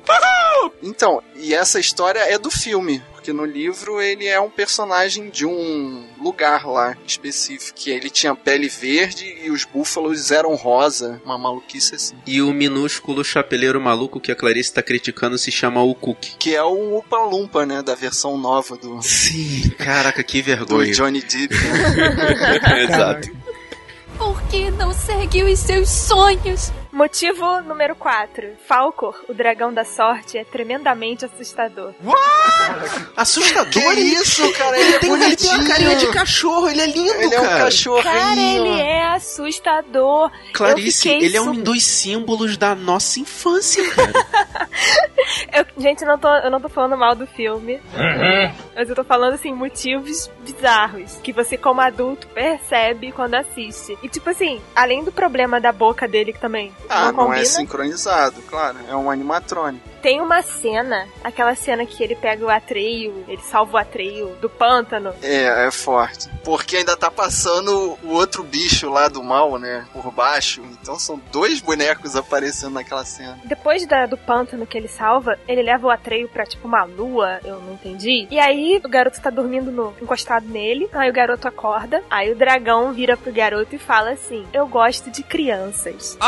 Então, 0.83 1.23
e 1.37 1.55
essa 1.55 1.79
história 1.81 2.19
é 2.21 2.39
do 2.39 2.51
filme. 2.51 3.03
Porque 3.25 3.33
no 3.33 3.47
livro 3.47 4.03
ele 4.03 4.27
é 4.27 4.39
um 4.39 4.51
personagem 4.51 5.31
de 5.31 5.47
um 5.47 6.05
lugar 6.21 6.67
lá 6.67 6.95
específico. 7.07 7.75
Que 7.75 7.91
ele 7.91 8.11
tinha 8.11 8.35
pele 8.35 8.69
verde 8.69 9.25
e 9.43 9.51
os 9.51 9.65
búfalos 9.65 10.31
eram 10.31 10.55
rosa. 10.55 11.23
Uma 11.25 11.39
maluquice 11.39 11.95
assim. 11.95 12.17
E 12.27 12.43
o 12.43 12.53
minúsculo 12.53 13.25
chapeleiro 13.25 13.81
maluco 13.81 14.21
que 14.21 14.31
a 14.31 14.37
Clarice 14.37 14.75
tá 14.75 14.83
criticando 14.83 15.39
se 15.39 15.51
chama 15.51 15.83
o 15.83 15.95
Cook. 15.95 16.37
Que 16.39 16.55
é 16.55 16.63
o 16.63 16.99
Upa 16.99 17.17
Lumpa, 17.25 17.65
né? 17.65 17.83
Da 17.83 17.95
versão 17.95 18.37
nova 18.37 18.77
do, 18.77 19.01
Sim, 19.01 19.71
caraca, 19.79 20.23
que 20.23 20.43
do 20.45 20.45
vergonha. 20.45 20.93
Johnny 20.93 21.23
Depp. 21.23 21.55
Exato. 22.77 23.31
Por 24.19 24.43
que 24.49 24.71
não 24.73 24.93
segue 24.93 25.45
os 25.45 25.59
seus 25.61 25.89
sonhos? 25.89 26.71
Motivo 26.95 27.61
número 27.63 27.97
4. 27.97 28.53
Falcor, 28.69 29.21
o 29.29 29.35
dragão 29.35 29.75
da 29.75 29.85
sorte, 29.85 30.39
é 30.39 30.45
tremendamente 30.45 31.25
assustador. 31.25 31.93
Assustador? 33.17 33.69
que 33.73 33.79
ele- 33.81 34.01
isso, 34.15 34.49
cara? 34.53 34.79
Ele, 34.79 34.87
Ele 34.87 34.95
é 34.95 34.99
tem, 35.01 35.13
ele 35.25 35.37
tem 35.37 35.51
uma 35.51 35.65
carinha 35.67 35.97
de 35.97 36.07
cachorro, 36.13 36.69
ele 36.69 36.81
é 36.81 36.87
lindo, 36.87 37.11
Ele 37.15 37.35
é 37.35 37.41
um 37.41 37.45
cara. 37.45 37.65
cachorrinho. 37.65 38.05
Cara, 38.05 38.41
ele 38.41 38.81
é 38.81 39.03
assustador. 39.09 40.31
Clarice, 40.53 41.09
ele 41.09 41.37
é 41.37 41.41
um 41.41 41.53
dos 41.53 41.83
símbolos 41.83 42.57
da 42.57 42.77
nossa 42.77 43.19
infância, 43.19 43.83
cara. 43.91 44.13
Eu- 45.53 45.67
gente, 45.83 46.03
eu 46.03 46.09
não, 46.09 46.19
tô, 46.19 46.29
eu 46.29 46.51
não 46.51 46.61
tô 46.61 46.69
falando 46.69 46.97
mal 46.97 47.15
do 47.15 47.27
filme. 47.27 47.81
Mas 48.75 48.89
eu 48.89 48.95
tô 48.95 49.05
falando, 49.05 49.35
assim, 49.35 49.53
motivos 49.53 50.31
bizarros. 50.41 51.19
Que 51.23 51.33
você, 51.33 51.57
como 51.57 51.81
adulto, 51.81 52.27
percebe 52.29 53.11
quando 53.13 53.35
assiste. 53.35 53.97
E, 54.03 54.09
tipo 54.09 54.29
assim, 54.31 54.61
além 54.75 55.03
do 55.05 55.11
problema 55.13 55.61
da 55.61 55.73
boca 55.73 56.07
dele, 56.09 56.33
que 56.33 56.41
também 56.41 56.73
Ah, 56.89 57.07
não 57.07 57.13
não 57.13 57.25
combina. 57.27 57.43
é 57.43 57.45
sincronizado, 57.45 58.43
claro. 58.43 58.79
É 58.89 58.95
um 58.97 59.11
animatrônico. 59.11 59.95
Tem 60.03 60.21
uma 60.21 60.43
cena, 60.43 61.09
aquela 61.23 61.55
cena 61.55 61.87
que 61.87 62.03
ele 62.05 62.15
pega 62.15 62.45
o 62.45 62.51
Atreio, 62.51 63.25
ele 63.27 63.41
salva 63.41 63.73
o 63.73 63.77
Atreio 63.79 64.37
do 64.39 64.51
pântano. 64.51 65.15
É, 65.23 65.67
é 65.67 65.71
forte. 65.71 66.29
Porque 66.45 66.77
ainda 66.77 66.95
tá 66.95 67.11
passando 67.11 67.97
o 68.03 68.11
outro 68.11 68.43
bicho 68.43 68.91
lá 68.91 69.09
do 69.09 69.23
mal, 69.23 69.59
né? 69.59 69.87
Por 69.95 70.11
baixo. 70.13 70.61
Então 70.83 70.99
são 70.99 71.19
dois 71.33 71.59
bonecos 71.61 72.15
aparecendo 72.17 72.75
naquela 72.75 73.03
cena. 73.07 73.39
Depois 73.45 73.87
da- 73.87 74.05
do 74.05 74.19
pântano 74.19 74.67
que 74.67 74.77
ele 74.77 74.89
salva, 74.89 75.39
ele 75.49 75.63
leva 75.63 75.87
o 75.87 75.91
Atreio 75.91 76.29
pra, 76.29 76.45
tipo, 76.45 76.69
uma 76.69 76.85
lua, 76.85 77.41
eu 77.43 77.59
não 77.61 77.73
entendi. 77.73 78.29
E 78.31 78.39
aí, 78.39 78.79
o 78.85 78.89
garoto 78.91 79.19
tá 79.23 79.31
dormindo 79.31 79.73
no, 79.73 79.95
encostado 80.03 80.47
nele, 80.47 80.87
aí 80.93 81.09
o 81.09 81.15
garoto 81.15 81.49
acorda, 81.49 82.05
aí 82.11 82.31
o 82.31 82.37
dragão 82.37 82.93
vira 82.93 83.17
pro 83.17 83.33
garoto 83.33 83.75
e 83.75 83.79
fala 83.79 84.11
assim, 84.11 84.47
eu 84.53 84.67
gosto 84.67 85.11
de 85.11 85.23
crianças. 85.23 86.19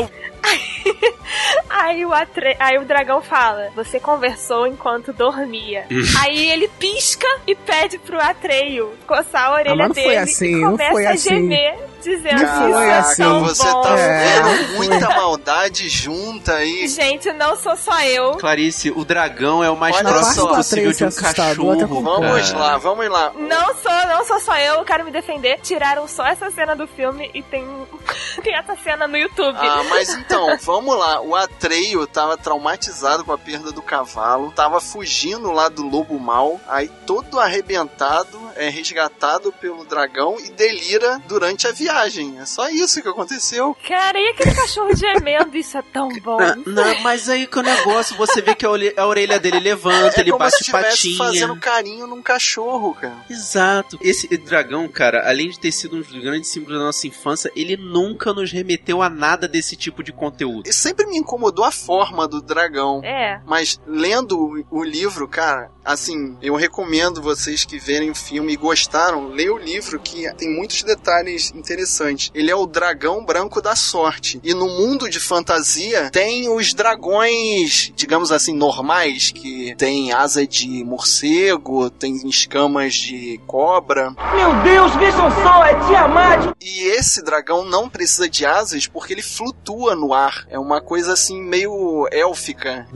go 0.00 0.39
Aí 1.68 2.04
o, 2.04 2.12
atre... 2.12 2.56
aí 2.58 2.76
o 2.78 2.84
dragão 2.84 3.22
fala: 3.22 3.70
Você 3.76 4.00
conversou 4.00 4.66
enquanto 4.66 5.12
dormia. 5.12 5.86
aí 6.20 6.50
ele 6.50 6.68
pisca 6.68 7.26
e 7.46 7.54
pede 7.54 7.98
pro 7.98 8.20
Atreio 8.20 8.92
coçar 9.06 9.44
a 9.46 9.52
orelha 9.54 9.76
não 9.76 9.88
dele 9.90 10.06
foi 10.06 10.16
assim, 10.16 10.46
e 10.56 10.60
não 10.60 10.70
começa 10.72 10.90
foi 10.92 11.06
a 11.06 11.10
assim. 11.12 11.28
gemer, 11.28 11.78
dizendo 12.02 12.42
Não 12.42 12.48
que 12.48 12.58
foi 12.58 12.70
isso 12.70 12.90
assim. 12.90 13.22
é 13.22 13.24
tão 13.24 13.40
você 13.44 13.62
bom. 13.72 13.80
tá 13.82 13.98
É, 13.98 14.42
vendo 14.42 14.74
muita 14.76 15.08
maldade 15.10 15.88
junta 15.88 16.54
aí. 16.56 16.88
Gente, 16.88 17.32
não 17.32 17.56
sou 17.56 17.76
só 17.76 18.00
eu. 18.02 18.32
Clarice, 18.32 18.90
o 18.90 19.04
dragão 19.04 19.62
é 19.62 19.70
o 19.70 19.76
mais 19.76 19.96
Olha 19.96 20.08
próximo 20.08 20.34
só. 20.48 20.54
possível 20.56 20.92
de 20.92 21.04
um 21.04 21.10
cachorro. 21.12 22.00
Vamos 22.02 22.52
lá, 22.52 22.76
vamos 22.78 23.08
lá. 23.08 23.32
Não 23.36 23.74
sou, 23.76 24.06
não 24.08 24.24
sou 24.24 24.40
só 24.40 24.58
eu, 24.58 24.74
eu 24.74 24.84
quero 24.84 25.04
me 25.04 25.10
defender. 25.12 25.58
Tiraram 25.62 26.06
só 26.08 26.26
essa 26.26 26.50
cena 26.50 26.74
do 26.74 26.86
filme 26.88 27.30
e 27.32 27.42
tem, 27.42 27.64
tem 28.42 28.54
essa 28.56 28.74
cena 28.76 29.06
no 29.06 29.16
YouTube. 29.16 29.56
Ah, 29.60 29.82
mas 29.88 30.08
então, 30.14 30.39
vamos 30.62 30.96
lá. 30.96 31.20
O 31.20 31.34
Atreio 31.34 32.06
tava 32.06 32.36
traumatizado 32.36 33.24
com 33.24 33.32
a 33.32 33.38
perda 33.38 33.72
do 33.72 33.82
cavalo, 33.82 34.52
tava 34.52 34.80
fugindo 34.80 35.50
lá 35.52 35.68
do 35.68 35.82
lobo 35.82 36.18
mal, 36.18 36.60
aí 36.68 36.88
todo 37.06 37.38
arrebentado, 37.38 38.38
é 38.56 38.68
resgatado 38.68 39.52
pelo 39.52 39.84
dragão 39.84 40.36
e 40.38 40.50
delira 40.50 41.20
durante 41.26 41.66
a 41.66 41.72
viagem. 41.72 42.38
É 42.38 42.46
só 42.46 42.68
isso 42.68 43.02
que 43.02 43.08
aconteceu. 43.08 43.76
Cara, 43.86 44.18
e 44.18 44.28
aquele 44.28 44.54
cachorro 44.54 44.94
gemendo? 44.94 45.56
Isso 45.56 45.76
é 45.76 45.82
tão 45.82 46.08
bom. 46.20 46.38
Não, 46.66 46.84
não, 46.84 47.00
mas 47.00 47.28
aí 47.28 47.46
que 47.46 47.58
o 47.58 47.62
negócio, 47.62 48.16
você 48.16 48.40
vê 48.40 48.54
que 48.54 48.64
a 48.64 48.70
orelha, 48.70 48.94
a 48.96 49.06
orelha 49.06 49.38
dele 49.38 49.60
levanta, 49.60 50.18
é 50.18 50.20
ele 50.20 50.30
como 50.30 50.44
bate 50.44 50.56
se 50.56 50.62
estivesse 50.62 51.16
patinha. 51.16 51.18
fazendo 51.18 51.56
carinho 51.56 52.06
num 52.06 52.22
cachorro, 52.22 52.94
cara. 52.94 53.16
Exato. 53.28 53.98
Esse 54.00 54.28
dragão, 54.36 54.88
cara, 54.88 55.28
além 55.28 55.50
de 55.50 55.58
ter 55.58 55.72
sido 55.72 55.96
um 55.96 56.00
dos 56.00 56.10
grandes 56.10 56.50
símbolos 56.50 56.78
da 56.78 56.84
nossa 56.84 57.06
infância, 57.06 57.50
ele 57.54 57.76
nunca 57.76 58.32
nos 58.32 58.50
remeteu 58.50 59.02
a 59.02 59.10
nada 59.10 59.46
desse 59.46 59.76
tipo 59.76 60.02
de 60.02 60.12
conteúdo. 60.12 60.68
E 60.68 60.72
sempre 60.72 61.06
me 61.06 61.18
incomodou 61.18 61.64
a 61.64 61.70
forma 61.70 62.26
do 62.26 62.40
dragão. 62.40 63.00
É. 63.04 63.40
Mas 63.46 63.80
lendo 63.86 64.38
o, 64.38 64.80
o 64.80 64.84
livro, 64.84 65.28
cara, 65.28 65.70
assim, 65.84 66.36
eu 66.40 66.54
recomendo 66.54 67.20
vocês 67.20 67.64
que 67.64 67.78
verem 67.78 68.10
o 68.10 68.14
filme 68.14 68.39
e 68.48 68.56
gostaram, 68.56 69.28
leiam 69.28 69.56
o 69.56 69.58
livro 69.58 69.98
que 69.98 70.32
tem 70.34 70.48
muitos 70.48 70.82
detalhes 70.82 71.52
interessantes. 71.54 72.30
Ele 72.34 72.50
é 72.50 72.56
o 72.56 72.66
dragão 72.66 73.24
branco 73.24 73.60
da 73.60 73.74
sorte. 73.74 74.40
E 74.42 74.54
no 74.54 74.66
mundo 74.66 75.08
de 75.08 75.20
fantasia 75.20 76.10
tem 76.10 76.48
os 76.48 76.72
dragões, 76.72 77.92
digamos 77.94 78.30
assim, 78.32 78.54
normais, 78.54 79.30
que 79.30 79.74
tem 79.76 80.12
asa 80.12 80.46
de 80.46 80.84
morcego, 80.84 81.90
tem 81.90 82.16
escamas 82.28 82.94
de 82.94 83.40
cobra. 83.46 84.14
Meu 84.34 84.62
Deus, 84.62 84.94
vejam 84.96 85.30
só, 85.42 85.64
é 85.64 85.74
Tiamat! 85.86 86.54
E 86.60 86.82
esse 86.88 87.22
dragão 87.22 87.64
não 87.64 87.88
precisa 87.88 88.28
de 88.28 88.44
asas 88.46 88.86
porque 88.86 89.12
ele 89.12 89.22
flutua 89.22 89.94
no 89.94 90.12
ar. 90.12 90.46
É 90.48 90.58
uma 90.58 90.80
coisa 90.80 91.12
assim 91.12 91.42
meio 91.42 92.06
élfica. 92.12 92.86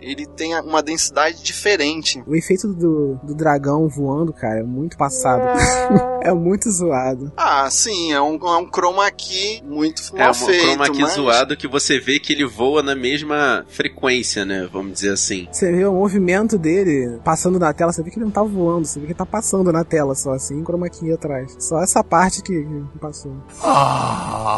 Ele 0.00 0.26
tem 0.26 0.58
uma 0.60 0.82
densidade 0.82 1.42
diferente. 1.42 2.22
O 2.26 2.34
efeito 2.34 2.68
do, 2.68 3.18
do 3.22 3.34
dragão 3.34 3.88
voando, 3.98 4.32
cara, 4.32 4.60
é 4.60 4.62
muito 4.62 4.96
passado. 4.96 5.42
é 6.22 6.32
muito 6.32 6.70
zoado. 6.70 7.32
Ah, 7.36 7.68
sim, 7.70 8.12
é 8.12 8.20
um, 8.20 8.36
é 8.36 8.56
um 8.58 8.66
chroma 8.70 9.10
key 9.10 9.60
muito 9.64 10.02
É 10.14 10.20
mal 10.20 10.30
um 10.30 10.34
feito. 10.34 10.64
chroma 10.64 10.90
key 10.90 11.02
mas... 11.02 11.14
zoado 11.14 11.56
que 11.56 11.66
você 11.66 11.98
vê 11.98 12.18
que 12.20 12.32
ele 12.32 12.44
voa 12.46 12.82
na 12.82 12.94
mesma 12.94 13.64
frequência, 13.68 14.44
né? 14.44 14.68
Vamos 14.72 14.92
dizer 14.92 15.12
assim. 15.12 15.48
Você 15.50 15.72
vê 15.72 15.84
o 15.84 15.92
movimento 15.92 16.56
dele 16.56 17.18
passando 17.24 17.58
na 17.58 17.72
tela, 17.72 17.92
você 17.92 18.02
vê 18.02 18.10
que 18.10 18.18
ele 18.18 18.26
não 18.26 18.32
tá 18.32 18.42
voando, 18.42 18.86
você 18.86 19.00
vê 19.00 19.06
que 19.06 19.12
ele 19.12 19.18
tá 19.18 19.26
passando 19.26 19.72
na 19.72 19.84
tela 19.84 20.14
só 20.14 20.32
assim, 20.32 20.62
chroma 20.64 20.88
key 20.88 21.12
atrás. 21.12 21.56
Só 21.58 21.82
essa 21.82 22.04
parte 22.04 22.42
que, 22.42 22.64
que 22.92 22.98
passou. 23.00 23.32
Ah, 23.62 24.48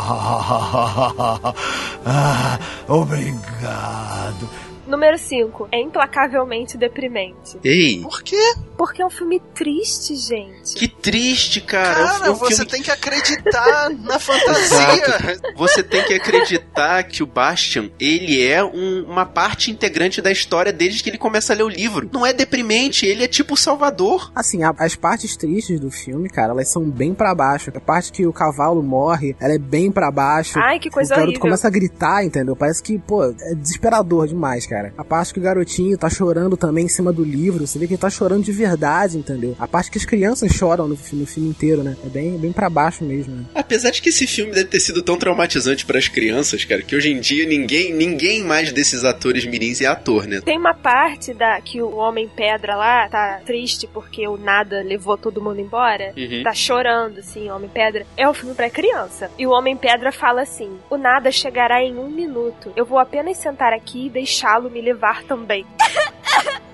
ah, 2.04 2.58
obrigado. 2.88 4.69
Número 4.90 5.16
5. 5.18 5.68
É 5.72 5.80
implacavelmente 5.80 6.76
deprimente. 6.76 7.58
Ei, 7.64 8.00
Por 8.02 8.22
quê? 8.22 8.54
Porque 8.76 9.02
é 9.02 9.06
um 9.06 9.10
filme 9.10 9.40
triste, 9.54 10.16
gente. 10.16 10.74
que 10.74 10.88
triste, 10.88 11.60
cara. 11.60 11.94
Cara, 12.06 12.26
É 12.26 12.30
um 12.30 12.34
você 12.34 12.54
filme 12.56 12.70
tem 12.70 12.82
que 12.82 12.90
acreditar 12.90 13.90
na 14.00 14.18
fantasia. 14.18 15.38
Você 15.56 15.82
tem 15.82 16.02
que 16.04 16.14
acreditar 16.14 17.02
que 17.04 17.22
o 17.22 17.26
Bastian, 17.26 17.90
ele 18.00 18.42
é 18.42 18.64
um- 18.64 19.04
uma 19.06 19.26
parte 19.26 19.70
integrante 19.70 20.20
da 20.22 20.30
história 20.32 20.72
desde 20.72 21.02
que 21.02 21.10
ele 21.10 21.18
começa 21.18 21.52
a 21.52 21.56
ler 21.56 21.62
o 21.64 21.68
livro. 21.68 22.08
Não 22.12 22.24
é 22.24 22.32
deprimente, 22.32 23.04
ele 23.06 23.22
é 23.24 23.28
tipo 23.28 23.54
o 23.54 23.56
Salvador. 23.56 24.32
Assim, 24.34 24.62
a- 24.62 24.74
as 24.78 24.94
partes 24.96 25.36
tristes 25.36 25.78
do 25.78 25.90
filme, 25.90 26.28
cara, 26.30 26.52
elas 26.52 26.68
são 26.68 26.88
bem 26.88 27.12
pra 27.14 27.34
baixo. 27.34 27.70
A 27.74 27.80
parte 27.80 28.10
que 28.12 28.26
o 28.26 28.32
cavalo 28.32 28.82
morre, 28.82 29.36
ela 29.38 29.54
é 29.54 29.58
bem 29.58 29.92
pra 29.92 30.10
baixo. 30.10 30.58
Ai, 30.58 30.78
que 30.78 30.88
coisa 30.90 31.08
o 31.12 31.16
garoto 31.16 31.28
horrível. 31.28 31.40
começa 31.42 31.68
a 31.68 31.70
gritar, 31.70 32.24
entendeu? 32.24 32.56
Parece 32.56 32.82
que, 32.82 32.98
pô, 32.98 33.24
é 33.24 33.54
desesperador 33.54 34.26
demais, 34.26 34.66
cara. 34.66 34.79
A 34.96 35.04
parte 35.04 35.32
que 35.32 35.40
o 35.40 35.42
garotinho 35.42 35.96
tá 35.98 36.08
chorando 36.08 36.56
também 36.56 36.86
em 36.86 36.88
cima 36.88 37.12
do 37.12 37.24
livro, 37.24 37.66
você 37.66 37.78
vê 37.78 37.86
que 37.86 37.94
ele 37.94 38.00
tá 38.00 38.10
chorando 38.10 38.44
de 38.44 38.52
verdade, 38.52 39.18
entendeu? 39.18 39.56
A 39.58 39.68
parte 39.68 39.90
que 39.90 39.98
as 39.98 40.04
crianças 40.04 40.52
choram 40.52 40.88
no, 40.88 40.94
no 40.94 41.26
filme 41.26 41.48
inteiro, 41.48 41.82
né? 41.82 41.96
É 42.04 42.08
bem, 42.08 42.38
bem 42.38 42.52
pra 42.52 42.70
baixo 42.70 43.04
mesmo, 43.04 43.36
né? 43.36 43.44
Apesar 43.54 43.90
de 43.90 44.00
que 44.00 44.08
esse 44.08 44.26
filme 44.26 44.52
deve 44.52 44.66
ter 44.66 44.80
sido 44.80 45.02
tão 45.02 45.18
traumatizante 45.18 45.84
para 45.84 45.98
as 45.98 46.08
crianças, 46.08 46.64
cara, 46.64 46.82
que 46.82 46.94
hoje 46.94 47.10
em 47.10 47.20
dia 47.20 47.46
ninguém, 47.46 47.92
ninguém 47.92 48.42
mais 48.42 48.72
desses 48.72 49.04
atores 49.04 49.44
mirins 49.44 49.80
é 49.80 49.86
ator, 49.86 50.26
né? 50.26 50.40
Tem 50.40 50.58
uma 50.58 50.74
parte 50.74 51.34
da 51.34 51.60
que 51.60 51.82
o 51.82 51.96
Homem 51.96 52.28
Pedra 52.28 52.76
lá 52.76 53.08
tá 53.08 53.40
triste 53.44 53.86
porque 53.86 54.26
o 54.26 54.36
nada 54.36 54.82
levou 54.82 55.16
todo 55.16 55.42
mundo 55.42 55.60
embora. 55.60 56.12
Uhum. 56.16 56.42
Tá 56.42 56.52
chorando, 56.52 57.18
assim, 57.18 57.50
Homem 57.50 57.68
Pedra. 57.68 58.06
É 58.16 58.28
um 58.28 58.34
filme 58.34 58.54
pra 58.54 58.70
criança. 58.70 59.30
E 59.38 59.46
o 59.46 59.50
Homem 59.50 59.76
Pedra 59.76 60.12
fala 60.12 60.42
assim: 60.42 60.70
O 60.88 60.96
nada 60.96 61.30
chegará 61.30 61.82
em 61.82 61.96
um 61.96 62.08
minuto. 62.08 62.72
Eu 62.76 62.84
vou 62.84 62.98
apenas 62.98 63.36
sentar 63.36 63.72
aqui 63.72 64.06
e 64.06 64.10
deixá-lo 64.10 64.69
me 64.70 64.80
levar 64.80 65.22
também. 65.24 65.66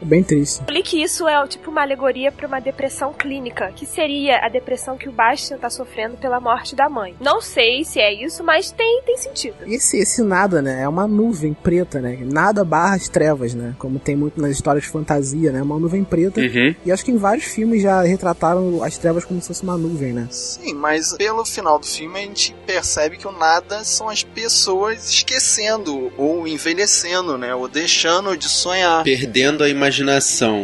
É 0.00 0.04
bem 0.04 0.22
triste. 0.22 0.62
Eu 0.66 0.74
li 0.74 0.82
que 0.82 1.02
isso 1.02 1.28
é 1.28 1.46
tipo 1.46 1.70
uma 1.70 1.82
alegoria 1.82 2.32
pra 2.32 2.46
uma 2.46 2.60
depressão 2.60 3.12
clínica, 3.12 3.72
que 3.74 3.86
seria 3.86 4.44
a 4.44 4.48
depressão 4.48 4.96
que 4.96 5.08
o 5.08 5.12
Bastian 5.12 5.58
tá 5.58 5.70
sofrendo 5.70 6.16
pela 6.16 6.40
morte 6.40 6.74
da 6.74 6.88
mãe. 6.88 7.14
Não 7.20 7.40
sei 7.40 7.84
se 7.84 8.00
é 8.00 8.12
isso, 8.12 8.42
mas 8.42 8.70
tem, 8.70 9.02
tem 9.04 9.16
sentido. 9.16 9.56
Esse, 9.66 9.98
esse 9.98 10.22
nada, 10.22 10.62
né? 10.62 10.82
É 10.82 10.88
uma 10.88 11.06
nuvem 11.06 11.54
preta, 11.54 12.00
né? 12.00 12.18
Nada 12.22 12.64
barra 12.64 12.96
as 12.96 13.08
trevas, 13.08 13.54
né? 13.54 13.74
Como 13.78 13.98
tem 13.98 14.16
muito 14.16 14.40
nas 14.40 14.52
histórias 14.52 14.84
de 14.84 14.90
fantasia, 14.90 15.52
né? 15.52 15.60
É 15.60 15.62
uma 15.62 15.78
nuvem 15.78 16.04
preta. 16.04 16.40
Uhum. 16.40 16.74
E 16.84 16.92
acho 16.92 17.04
que 17.04 17.10
em 17.10 17.16
vários 17.16 17.44
filmes 17.44 17.82
já 17.82 18.02
retrataram 18.02 18.82
as 18.82 18.96
trevas 18.96 19.24
como 19.24 19.40
se 19.40 19.48
fosse 19.48 19.62
uma 19.62 19.76
nuvem, 19.76 20.12
né? 20.12 20.28
Sim, 20.30 20.74
mas 20.74 21.14
pelo 21.16 21.44
final 21.44 21.78
do 21.78 21.86
filme 21.86 22.18
a 22.18 22.22
gente 22.22 22.54
percebe 22.66 23.16
que 23.16 23.26
o 23.26 23.32
nada 23.32 23.84
são 23.84 24.08
as 24.08 24.22
pessoas 24.22 25.10
esquecendo 25.10 26.12
ou 26.16 26.46
envelhecendo, 26.46 27.36
né? 27.36 27.54
Ou 27.54 27.68
deixando 27.68 28.36
de 28.36 28.48
sonhar. 28.48 29.04
Perdendo 29.04 29.64
a 29.64 29.68
imaginação, 29.68 29.89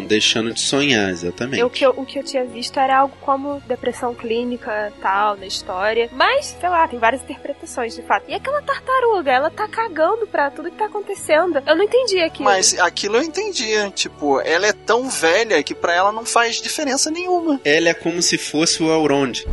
deixando 0.06 0.52
de 0.52 0.60
sonhar, 0.60 1.10
exatamente. 1.10 1.60
Eu, 1.60 1.66
o, 1.66 1.70
que 1.70 1.84
eu, 1.84 1.90
o 1.90 2.06
que 2.06 2.18
eu 2.18 2.22
tinha 2.22 2.44
visto 2.44 2.78
era 2.78 2.98
algo 2.98 3.16
como 3.20 3.60
depressão 3.66 4.14
clínica 4.14 4.92
tal, 5.00 5.36
na 5.36 5.46
história. 5.46 6.08
Mas, 6.12 6.56
sei 6.58 6.68
lá, 6.68 6.86
tem 6.86 6.98
várias 6.98 7.22
interpretações 7.22 7.94
de 7.94 8.02
fato. 8.02 8.24
E 8.28 8.34
aquela 8.34 8.62
tartaruga, 8.62 9.30
ela 9.30 9.50
tá 9.50 9.68
cagando 9.68 10.26
pra 10.26 10.50
tudo 10.50 10.70
que 10.70 10.76
tá 10.76 10.86
acontecendo. 10.86 11.62
Eu 11.66 11.76
não 11.76 11.84
entendi 11.84 12.18
aquilo. 12.20 12.44
Mas 12.44 12.78
aquilo 12.78 13.16
eu 13.16 13.22
entendia. 13.22 13.90
Tipo, 13.90 14.40
ela 14.40 14.66
é 14.66 14.72
tão 14.72 15.08
velha 15.08 15.62
que 15.62 15.74
pra 15.74 15.94
ela 15.94 16.12
não 16.12 16.24
faz 16.24 16.60
diferença 16.60 17.10
nenhuma. 17.10 17.60
Ela 17.64 17.88
é 17.88 17.94
como 17.94 18.22
se 18.22 18.38
fosse 18.38 18.82
o 18.82 18.92
Elrond. 18.92 19.44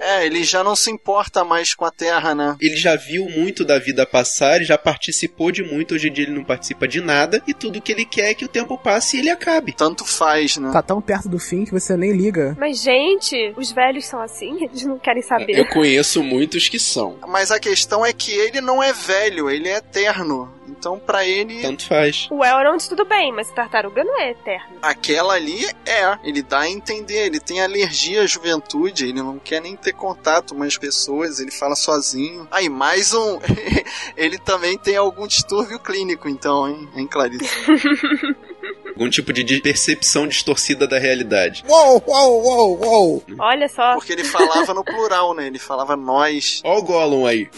É, 0.00 0.24
ele 0.24 0.42
já 0.42 0.64
não 0.64 0.74
se 0.74 0.90
importa 0.90 1.44
mais 1.44 1.74
com 1.74 1.84
a 1.84 1.90
Terra, 1.90 2.34
né? 2.34 2.56
Ele 2.58 2.76
já 2.76 2.96
viu 2.96 3.28
muito 3.28 3.64
da 3.64 3.78
vida 3.78 4.06
passar, 4.06 4.56
ele 4.56 4.64
já 4.64 4.78
participou 4.78 5.52
de 5.52 5.62
muito, 5.62 5.94
hoje 5.94 6.08
em 6.08 6.12
dia 6.12 6.24
ele 6.24 6.34
não 6.34 6.42
participa 6.42 6.88
de 6.88 7.02
nada, 7.02 7.42
e 7.46 7.52
tudo 7.52 7.82
que 7.82 7.92
ele 7.92 7.99
quer 8.04 8.30
é 8.30 8.34
que 8.34 8.44
o 8.44 8.48
tempo 8.48 8.76
passe 8.78 9.16
e 9.16 9.20
ele 9.20 9.30
acabe. 9.30 9.72
Tanto 9.72 10.04
faz, 10.04 10.56
né? 10.56 10.70
Tá 10.72 10.82
tão 10.82 11.00
perto 11.00 11.28
do 11.28 11.38
fim 11.38 11.64
que 11.64 11.72
você 11.72 11.96
nem 11.96 12.12
liga. 12.12 12.56
Mas, 12.58 12.82
gente, 12.82 13.54
os 13.56 13.72
velhos 13.72 14.06
são 14.06 14.20
assim? 14.20 14.62
Eles 14.64 14.84
não 14.84 14.98
querem 14.98 15.22
saber. 15.22 15.58
Eu 15.58 15.66
conheço 15.68 16.22
muitos 16.22 16.68
que 16.68 16.78
são. 16.78 17.18
Mas 17.26 17.50
a 17.50 17.58
questão 17.58 18.04
é 18.04 18.12
que 18.12 18.32
ele 18.32 18.60
não 18.60 18.82
é 18.82 18.92
velho, 18.92 19.50
ele 19.50 19.68
é 19.68 19.76
eterno. 19.76 20.52
Então, 20.70 20.98
pra 20.98 21.26
ele, 21.26 21.60
Tanto 21.62 21.86
faz. 21.86 22.28
O 22.30 22.44
Elrond 22.44 22.82
tudo 22.88 23.04
bem, 23.04 23.32
mas 23.32 23.50
tartaruga 23.50 24.02
não 24.04 24.18
é 24.20 24.30
eterno. 24.30 24.76
aquela 24.82 25.34
ali 25.34 25.64
é. 25.86 26.18
Ele 26.22 26.42
dá 26.42 26.60
a 26.60 26.68
entender, 26.70 27.26
ele 27.26 27.40
tem 27.40 27.60
alergia 27.62 28.22
à 28.22 28.26
juventude, 28.26 29.04
ele 29.06 29.22
não 29.22 29.38
quer 29.38 29.60
nem 29.60 29.76
ter 29.76 29.92
contato 29.92 30.54
com 30.54 30.62
as 30.62 30.76
pessoas, 30.76 31.40
ele 31.40 31.50
fala 31.50 31.74
sozinho. 31.74 32.46
Aí, 32.50 32.68
mais 32.68 33.12
um. 33.12 33.38
ele 34.16 34.38
também 34.38 34.78
tem 34.78 34.96
algum 34.96 35.26
distúrbio 35.26 35.78
clínico, 35.78 36.28
então, 36.28 36.68
hein, 36.68 36.88
hein 36.94 37.06
Clarice? 37.06 37.48
Algum 39.00 39.08
tipo 39.08 39.32
de 39.32 39.62
percepção 39.62 40.26
distorcida 40.26 40.86
da 40.86 40.98
realidade. 40.98 41.64
Uou, 41.66 42.02
uou, 42.06 42.42
uou, 42.44 42.84
uou! 42.84 43.24
Olha 43.38 43.66
só. 43.66 43.94
Porque 43.94 44.12
ele 44.12 44.24
falava 44.24 44.74
no 44.74 44.84
plural, 44.84 45.32
né? 45.32 45.46
Ele 45.46 45.58
falava 45.58 45.96
nós. 45.96 46.60
Ó 46.64 46.78
o 46.78 46.82
Gollum 46.82 47.24
aí. 47.24 47.48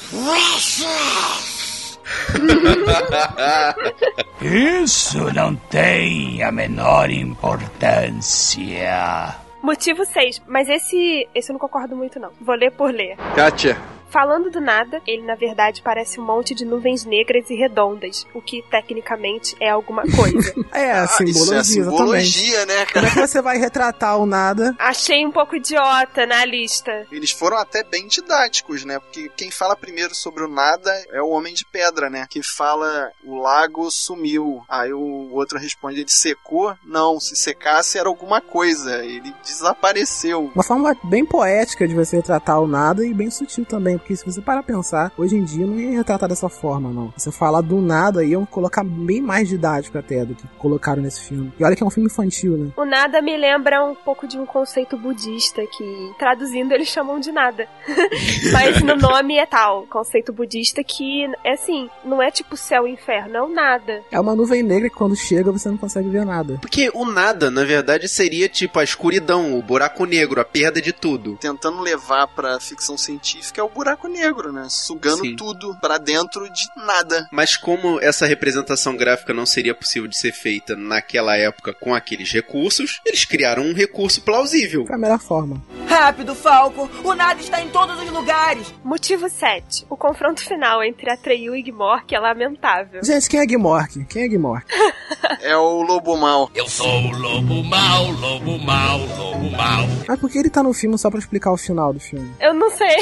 Isso 4.40 5.32
não 5.32 5.54
tem 5.54 6.42
a 6.42 6.50
menor 6.50 7.10
importância. 7.10 9.34
Motivo 9.62 10.04
6. 10.04 10.42
Mas 10.46 10.68
esse, 10.68 11.28
esse 11.34 11.50
eu 11.50 11.54
não 11.54 11.60
concordo 11.60 11.96
muito, 11.96 12.18
não. 12.18 12.30
Vou 12.40 12.54
ler 12.54 12.72
por 12.72 12.92
ler. 12.92 13.16
Kátia. 13.34 13.76
Falando 14.12 14.50
do 14.50 14.60
nada, 14.60 15.00
ele 15.06 15.22
na 15.22 15.34
verdade 15.34 15.80
parece 15.82 16.20
um 16.20 16.24
monte 16.24 16.54
de 16.54 16.64
nuvens 16.66 17.04
negras 17.06 17.48
e 17.48 17.54
redondas, 17.54 18.26
o 18.34 18.42
que 18.42 18.62
tecnicamente 18.70 19.56
é 19.58 19.70
alguma 19.70 20.02
coisa. 20.02 20.52
É, 20.72 20.92
Ah, 20.92 21.06
simbologia, 21.06 21.60
isso 21.60 21.78
é 21.78 21.80
exatamente. 21.80 22.30
simbologia, 22.30 22.66
né, 22.66 22.74
Como 22.86 22.92
cara? 22.92 23.06
é 23.06 23.10
que 23.10 23.20
você 23.28 23.42
vai 23.42 23.58
retratar 23.58 24.18
o 24.18 24.26
nada? 24.26 24.74
Achei 24.78 25.24
um 25.26 25.30
pouco 25.32 25.56
idiota 25.56 26.26
na 26.26 26.44
lista. 26.44 27.06
Eles 27.10 27.30
foram 27.30 27.56
até 27.58 27.82
bem 27.84 28.06
didáticos, 28.06 28.84
né? 28.84 28.98
Porque 28.98 29.30
quem 29.36 29.50
fala 29.50 29.76
primeiro 29.76 30.14
sobre 30.14 30.44
o 30.44 30.48
nada 30.48 30.90
é 31.10 31.20
o 31.22 31.28
Homem 31.28 31.54
de 31.54 31.64
Pedra, 31.64 32.08
né? 32.10 32.26
Que 32.28 32.42
fala 32.42 33.10
o 33.24 33.36
lago 33.40 33.90
sumiu. 33.90 34.62
Aí 34.68 34.92
o 34.92 35.32
outro 35.32 35.58
responde, 35.58 36.00
ele 36.00 36.10
secou? 36.10 36.74
Não, 36.84 37.18
se 37.20 37.34
secasse 37.36 37.98
era 37.98 38.08
alguma 38.08 38.40
coisa. 38.40 39.04
Ele 39.04 39.32
desapareceu. 39.44 40.50
Uma 40.54 40.64
forma 40.64 40.96
bem 41.04 41.24
poética 41.24 41.86
de 41.86 41.94
você 41.94 42.16
retratar 42.16 42.60
o 42.60 42.66
nada 42.66 43.04
e 43.04 43.12
bem 43.14 43.30
sutil 43.30 43.64
também, 43.64 43.98
porque 44.02 44.16
se 44.16 44.24
você 44.24 44.40
parar 44.40 44.62
pra 44.62 44.74
pensar, 44.74 45.12
hoje 45.16 45.36
em 45.36 45.44
dia 45.44 45.66
não 45.66 45.78
ia 45.78 45.98
retratar 45.98 46.28
dessa 46.28 46.48
forma, 46.48 46.90
não. 46.90 47.12
Você 47.16 47.30
falar 47.30 47.60
do 47.60 47.80
nada, 47.80 48.24
iam 48.24 48.44
colocar 48.44 48.84
bem 48.84 49.20
mais 49.20 49.48
didático 49.48 49.96
até 49.96 50.24
do 50.24 50.34
que 50.34 50.46
colocaram 50.58 51.00
nesse 51.00 51.20
filme. 51.22 51.52
E 51.58 51.64
olha 51.64 51.76
que 51.76 51.82
é 51.82 51.86
um 51.86 51.90
filme 51.90 52.08
infantil, 52.08 52.58
né? 52.58 52.72
O 52.76 52.84
nada 52.84 53.22
me 53.22 53.36
lembra 53.36 53.84
um 53.84 53.94
pouco 53.94 54.26
de 54.26 54.38
um 54.38 54.44
conceito 54.44 54.96
budista 54.96 55.62
que, 55.66 56.12
traduzindo, 56.18 56.72
eles 56.72 56.88
chamam 56.88 57.20
de 57.20 57.30
nada. 57.30 57.68
Mas 58.52 58.82
no 58.82 58.96
nome 58.96 59.36
é 59.36 59.46
tal, 59.46 59.86
conceito 59.86 60.32
budista 60.32 60.82
que 60.82 61.24
é 61.44 61.52
assim, 61.52 61.88
não 62.04 62.20
é 62.20 62.30
tipo 62.30 62.56
céu 62.56 62.86
e 62.86 62.92
inferno, 62.92 63.36
é 63.36 63.42
o 63.42 63.48
nada. 63.48 64.02
É 64.10 64.18
uma 64.18 64.34
nuvem 64.34 64.62
negra 64.62 64.88
que 64.88 64.96
quando 64.96 65.14
chega 65.14 65.52
você 65.52 65.68
não 65.68 65.76
consegue 65.76 66.08
ver 66.08 66.26
nada. 66.26 66.58
Porque 66.60 66.90
o 66.92 67.04
nada, 67.04 67.50
na 67.50 67.64
verdade, 67.64 68.08
seria 68.08 68.48
tipo 68.48 68.78
a 68.78 68.84
escuridão, 68.84 69.56
o 69.56 69.62
buraco 69.62 70.04
negro, 70.04 70.40
a 70.40 70.44
perda 70.44 70.80
de 70.80 70.92
tudo. 70.92 71.36
Tentando 71.40 71.80
levar 71.80 72.26
pra 72.26 72.58
ficção 72.58 72.98
científica 72.98 73.60
é 73.60 73.64
o 73.64 73.68
buraco 73.68 73.91
negro, 74.08 74.52
né? 74.52 74.66
Sugando 74.68 75.22
Sim. 75.22 75.36
tudo 75.36 75.76
pra 75.80 75.98
dentro 75.98 76.48
de 76.50 76.62
nada. 76.76 77.28
Mas 77.32 77.56
como 77.56 78.00
essa 78.00 78.26
representação 78.26 78.96
gráfica 78.96 79.32
não 79.32 79.46
seria 79.46 79.74
possível 79.74 80.08
de 80.08 80.16
ser 80.16 80.32
feita 80.32 80.76
naquela 80.76 81.36
época 81.36 81.72
com 81.72 81.94
aqueles 81.94 82.30
recursos, 82.32 83.00
eles 83.06 83.24
criaram 83.24 83.64
um 83.64 83.74
recurso 83.74 84.22
plausível. 84.22 84.86
Foi 84.86 84.96
a 84.96 84.98
melhor 84.98 85.18
forma. 85.20 85.62
Rápido, 85.88 86.34
Falco! 86.34 86.88
O 87.04 87.14
nada 87.14 87.40
está 87.40 87.62
em 87.62 87.68
todos 87.68 88.00
os 88.02 88.10
lugares! 88.10 88.72
Motivo 88.84 89.28
7. 89.28 89.86
O 89.88 89.96
confronto 89.96 90.42
final 90.42 90.82
entre 90.82 91.10
Atreyu 91.10 91.54
e 91.54 91.62
Gmork 91.62 92.14
é 92.14 92.18
lamentável. 92.18 93.02
Gente, 93.04 93.28
quem 93.28 93.40
é 93.40 93.46
Gmork? 93.46 94.04
Quem 94.06 94.24
é 94.24 94.28
Gmork? 94.28 94.66
É 95.40 95.56
o 95.56 95.82
lobo 95.82 96.16
mau. 96.16 96.50
Eu 96.54 96.68
sou 96.68 96.86
o 96.86 97.10
lobo 97.16 97.62
mau, 97.64 98.10
lobo 98.10 98.58
mau, 98.58 98.98
lobo 98.98 99.50
mau. 99.50 99.86
Mas 100.06 100.18
por 100.20 100.30
que 100.30 100.38
ele 100.38 100.50
tá 100.50 100.62
no 100.62 100.72
filme 100.72 100.96
só 100.98 101.10
pra 101.10 101.18
explicar 101.18 101.52
o 101.52 101.56
final 101.56 101.92
do 101.92 102.00
filme? 102.00 102.32
Eu 102.40 102.52
não 102.54 102.70
sei. 102.70 102.96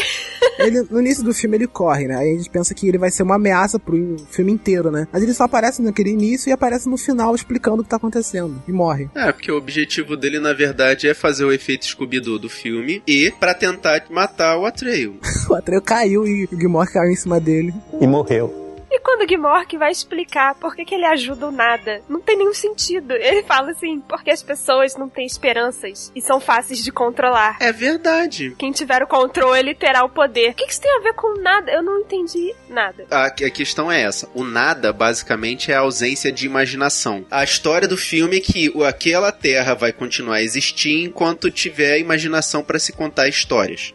Ele, 0.59 0.80
no 0.91 1.01
início 1.01 1.23
do 1.25 1.35
filme 1.35 1.57
ele 1.57 1.67
corre, 1.67 2.07
né? 2.07 2.17
Aí 2.17 2.35
a 2.35 2.37
gente 2.37 2.51
pensa 2.51 2.75
que 2.75 2.89
ele 2.89 2.99
vai 2.99 3.11
ser 3.11 3.23
uma 3.23 3.37
ameaça 3.37 3.79
pro 3.79 4.17
filme 4.31 4.53
inteiro, 4.53 4.91
né? 4.91 5.07
Mas 5.13 5.23
ele 5.23 5.35
só 5.35 5.45
aparece 5.45 5.83
naquele 5.83 6.11
início 6.11 6.49
e 6.49 6.53
aparece 6.53 6.89
no 6.89 6.97
final 6.97 7.35
explicando 7.35 7.81
o 7.81 7.85
que 7.85 7.91
tá 7.91 7.97
acontecendo. 7.97 8.63
E 8.67 8.73
morre. 8.73 9.09
É, 9.15 9.33
porque 9.33 9.51
o 9.51 9.57
objetivo 9.57 10.17
dele, 10.17 10.39
na 10.39 10.53
verdade, 10.53 11.09
é 11.09 11.15
fazer 11.15 11.45
o 11.45 11.53
efeito 11.53 11.87
Scooby-Doo 11.87 12.39
do 12.39 12.49
filme 12.49 13.03
e 13.07 13.33
pra 13.39 13.55
tentar 13.55 14.05
matar 14.11 14.57
o 14.59 14.67
Atreyu. 14.67 15.19
O 15.51 15.55
Atreio 15.55 15.83
caiu 15.83 16.25
e 16.25 16.45
o 16.45 16.57
Gmork 16.57 16.93
caiu 16.93 17.11
em 17.11 17.17
cima 17.17 17.41
dele. 17.41 17.75
E 18.01 18.07
morreu. 18.07 18.70
E 18.91 18.99
quando 19.01 19.23
o 19.23 19.27
Gmork 19.27 19.77
vai 19.77 19.93
explicar 19.93 20.55
por 20.57 20.75
que, 20.75 20.85
que 20.85 20.95
ele 20.95 21.05
ajuda 21.07 21.47
o 21.47 21.51
nada, 21.53 22.03
não 22.09 22.21
tem 22.21 22.37
nenhum 22.37 22.53
sentido. 22.55 23.13
Ele 23.13 23.43
fala 23.45 23.71
assim, 23.71 24.01
porque 24.01 24.31
as 24.31 24.43
pessoas 24.43 24.97
não 24.97 25.09
têm 25.09 25.25
esperanças 25.27 26.11
e 26.15 26.21
são 26.21 26.41
fáceis 26.41 26.83
de 26.83 26.91
controlar. 26.91 27.57
É 27.61 27.73
verdade. 27.73 28.55
Quem 28.59 28.73
tiver 28.73 29.03
o 29.03 29.07
controle 29.07 29.75
terá 29.75 30.03
o 30.05 30.09
poder. 30.09 30.51
O 30.51 30.55
que, 30.55 30.65
que 30.67 30.73
isso 30.73 30.81
tem 30.81 30.91
a 30.97 31.01
ver 31.01 31.15
com 31.15 31.41
nada? 31.41 31.71
Eu 31.71 31.83
não 31.83 32.01
entendi 32.01 32.53
nada. 32.69 33.07
A, 33.11 33.27
a 33.27 33.31
questão 33.51 33.91
é 33.93 34.03
essa. 34.03 34.29
O 34.35 34.43
nada, 34.45 34.93
basicamente, 34.93 35.71
é 35.71 35.77
a 35.77 35.81
ausência 35.81 36.33
de 36.33 36.45
imaginação. 36.47 37.25
A 37.31 37.45
história 37.45 37.87
do 37.87 37.97
filme 37.97 38.39
é 38.39 38.41
que 38.41 38.71
o- 38.75 38.83
aquela 38.85 39.31
terra 39.31 39.75
vai 39.75 39.93
continuar 39.93 40.37
a 40.37 40.43
existir 40.43 41.05
enquanto 41.05 41.51
tiver 41.51 41.99
imaginação 41.99 42.63
pra 42.65 42.79
se 42.79 42.93
contar 42.93 43.29
histórias. 43.29 43.95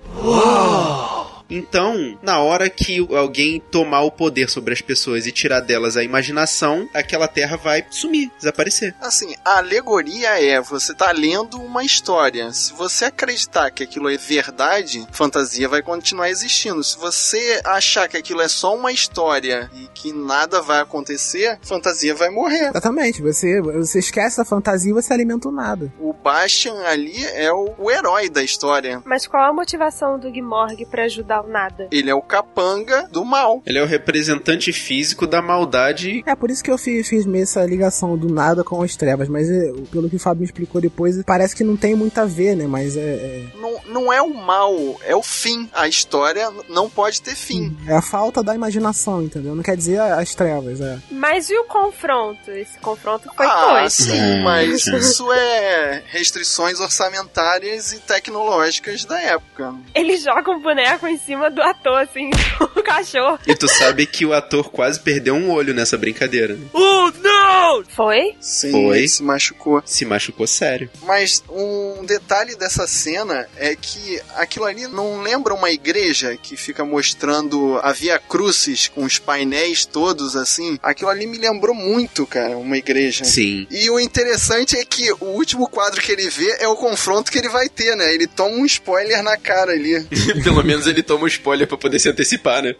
Então, 1.49 2.17
na 2.21 2.39
hora 2.39 2.69
que 2.69 3.05
alguém 3.15 3.61
tomar 3.71 4.01
o 4.01 4.11
poder 4.11 4.49
sobre 4.49 4.73
as 4.73 4.81
pessoas 4.81 5.25
e 5.27 5.31
tirar 5.31 5.59
delas 5.59 5.95
a 5.97 6.03
imaginação, 6.03 6.89
aquela 6.93 7.27
terra 7.27 7.57
vai 7.57 7.85
sumir, 7.89 8.31
desaparecer. 8.37 8.95
Assim, 9.01 9.35
a 9.43 9.57
alegoria 9.57 10.41
é 10.41 10.59
você 10.61 10.93
tá 10.93 11.11
lendo 11.11 11.61
uma 11.61 11.83
história. 11.83 12.51
Se 12.51 12.73
você 12.73 13.05
acreditar 13.05 13.69
que 13.71 13.83
aquilo 13.83 14.09
é 14.09 14.17
verdade, 14.17 15.05
fantasia 15.11 15.69
vai 15.69 15.81
continuar 15.81 16.29
existindo. 16.29 16.83
Se 16.83 16.97
você 16.97 17.61
achar 17.63 18.07
que 18.07 18.17
aquilo 18.17 18.41
é 18.41 18.47
só 18.47 18.75
uma 18.75 18.91
história 18.91 19.69
e 19.73 19.87
que 19.93 20.11
nada 20.11 20.61
vai 20.61 20.79
acontecer, 20.81 21.59
fantasia 21.61 22.15
vai 22.15 22.29
morrer. 22.29 22.69
Exatamente. 22.69 23.21
Você, 23.21 23.61
você 23.61 23.99
esquece 23.99 24.37
da 24.37 24.45
fantasia 24.45 24.91
e 24.91 24.93
você 24.93 25.13
alimenta 25.13 25.47
o 25.47 25.51
nada. 25.51 25.91
O 25.99 26.13
Bastian 26.13 26.81
ali 26.85 27.23
é 27.25 27.51
o, 27.51 27.73
o 27.77 27.91
herói 27.91 28.29
da 28.29 28.43
história. 28.43 29.01
Mas 29.05 29.27
qual 29.27 29.49
a 29.49 29.53
motivação 29.53 30.17
do 30.17 30.31
Gmorg 30.31 30.85
pra 30.85 31.03
ajudar 31.03 31.34
o 31.41 31.47
nada? 31.47 31.87
Ele 31.91 32.09
é 32.09 32.15
o 32.15 32.21
capanga 32.21 33.07
do 33.11 33.23
mal. 33.25 33.61
Ele 33.65 33.77
é 33.79 33.83
o 33.83 33.85
representante 33.85 34.71
físico 34.71 35.27
da 35.27 35.41
maldade. 35.41 36.23
É 36.25 36.35
por 36.35 36.49
isso 36.51 36.63
que 36.63 36.71
eu 36.71 36.77
fiz, 36.77 37.07
fiz 37.07 37.25
meio 37.25 37.43
essa 37.43 37.63
ligação 37.65 38.17
do 38.17 38.31
nada 38.33 38.63
com 38.63 38.81
as 38.81 38.95
trevas. 38.95 39.27
Mas 39.29 39.49
é, 39.49 39.71
pelo 39.91 40.09
que 40.09 40.15
o 40.15 40.19
Fábio 40.19 40.39
me 40.41 40.45
explicou 40.45 40.79
depois, 40.81 41.21
parece 41.23 41.55
que 41.55 41.63
não 41.63 41.75
tem 41.77 41.95
muito 41.95 42.17
a 42.19 42.25
ver, 42.25 42.55
né? 42.55 42.65
Mas 42.67 42.95
é, 42.97 42.99
é, 43.01 43.43
Não, 43.59 43.79
não 43.87 44.13
é 44.13 44.21
o 44.21 44.33
mal, 44.33 44.73
é 45.03 45.15
o 45.15 45.21
fim. 45.23 45.69
A 45.73 45.87
história 45.87 46.49
não 46.69 46.89
pode 46.89 47.21
ter 47.21 47.35
fim. 47.35 47.75
é 47.87 47.93
a 47.95 48.01
falta 48.01 48.43
da 48.43 48.53
imaginação, 48.55 49.21
entendeu? 49.23 49.55
Não 49.55 49.63
quer 49.63 49.75
dizer 49.77 49.99
as 49.99 50.33
trevas, 50.35 50.81
é. 50.81 50.97
Mas 51.11 51.49
e 51.49 51.57
o 51.57 51.63
confronto? 51.65 52.51
Esse 52.51 52.77
confronto 52.79 53.29
foi 53.35 53.45
Ah, 53.45 53.79
dois. 53.79 53.93
sim, 53.93 54.41
mas 54.43 54.85
isso 54.87 55.31
é 55.31 56.03
restrições 56.07 56.79
orçamentárias 56.79 57.93
e 57.93 57.99
tecnológicas 57.99 59.05
da 59.05 59.19
época. 59.21 59.73
Ele 59.93 60.17
joga 60.17 60.51
um 60.51 60.59
boneco 60.61 61.07
em 61.07 61.17
cima 61.25 61.49
do 61.49 61.61
ator, 61.61 61.99
assim, 61.99 62.29
o 62.75 62.83
cachorro. 62.83 63.39
E 63.47 63.55
tu 63.55 63.67
sabe 63.67 64.05
que 64.05 64.25
o 64.25 64.33
ator 64.33 64.69
quase 64.69 64.99
perdeu 64.99 65.35
um 65.35 65.49
olho 65.51 65.73
nessa 65.73 65.97
brincadeira. 65.97 66.53
né? 66.55 66.65
Oh, 66.73 67.11
não! 67.21 67.83
Foi? 67.89 68.35
Sim, 68.39 68.71
Foi. 68.71 68.99
ele 68.99 69.07
se 69.07 69.23
machucou. 69.23 69.81
Se 69.85 70.05
machucou 70.05 70.47
sério. 70.47 70.89
Mas 71.03 71.43
um 71.49 72.05
detalhe 72.05 72.55
dessa 72.55 72.87
cena 72.87 73.47
é 73.57 73.75
que 73.75 74.21
aquilo 74.35 74.65
ali 74.65 74.87
não 74.87 75.21
lembra 75.21 75.53
uma 75.53 75.69
igreja 75.71 76.37
que 76.41 76.55
fica 76.55 76.85
mostrando 76.85 77.79
a 77.81 77.91
Via 77.91 78.19
Crucis 78.19 78.87
com 78.87 79.03
os 79.03 79.17
painéis 79.19 79.85
todos 79.85 80.35
assim? 80.35 80.77
Aquilo 80.81 81.09
ali 81.09 81.25
me 81.27 81.37
lembrou 81.37 81.73
muito, 81.75 82.25
cara, 82.25 82.57
uma 82.57 82.77
igreja. 82.77 83.25
Sim. 83.25 83.67
E 83.71 83.89
o 83.89 83.99
interessante 83.99 84.77
é 84.77 84.85
que 84.85 85.11
o 85.13 85.25
último 85.25 85.67
quadro 85.67 86.01
que 86.01 86.11
ele 86.11 86.29
vê 86.29 86.57
é 86.59 86.67
o 86.67 86.75
confronto 86.75 87.31
que 87.31 87.37
ele 87.37 87.49
vai 87.49 87.67
ter, 87.67 87.95
né? 87.95 88.13
Ele 88.13 88.27
toma 88.27 88.55
um 88.55 88.65
spoiler 88.65 89.23
na 89.23 89.37
cara 89.37 89.71
ali. 89.71 90.03
Pelo 90.43 90.63
menos 90.63 90.87
ele 90.87 91.01
toma 91.03 91.14
um 91.23 91.27
spoiler 91.27 91.67
pra 91.67 91.77
poder 91.77 91.99
se 91.99 92.09
antecipar, 92.09 92.61
né? 92.61 92.75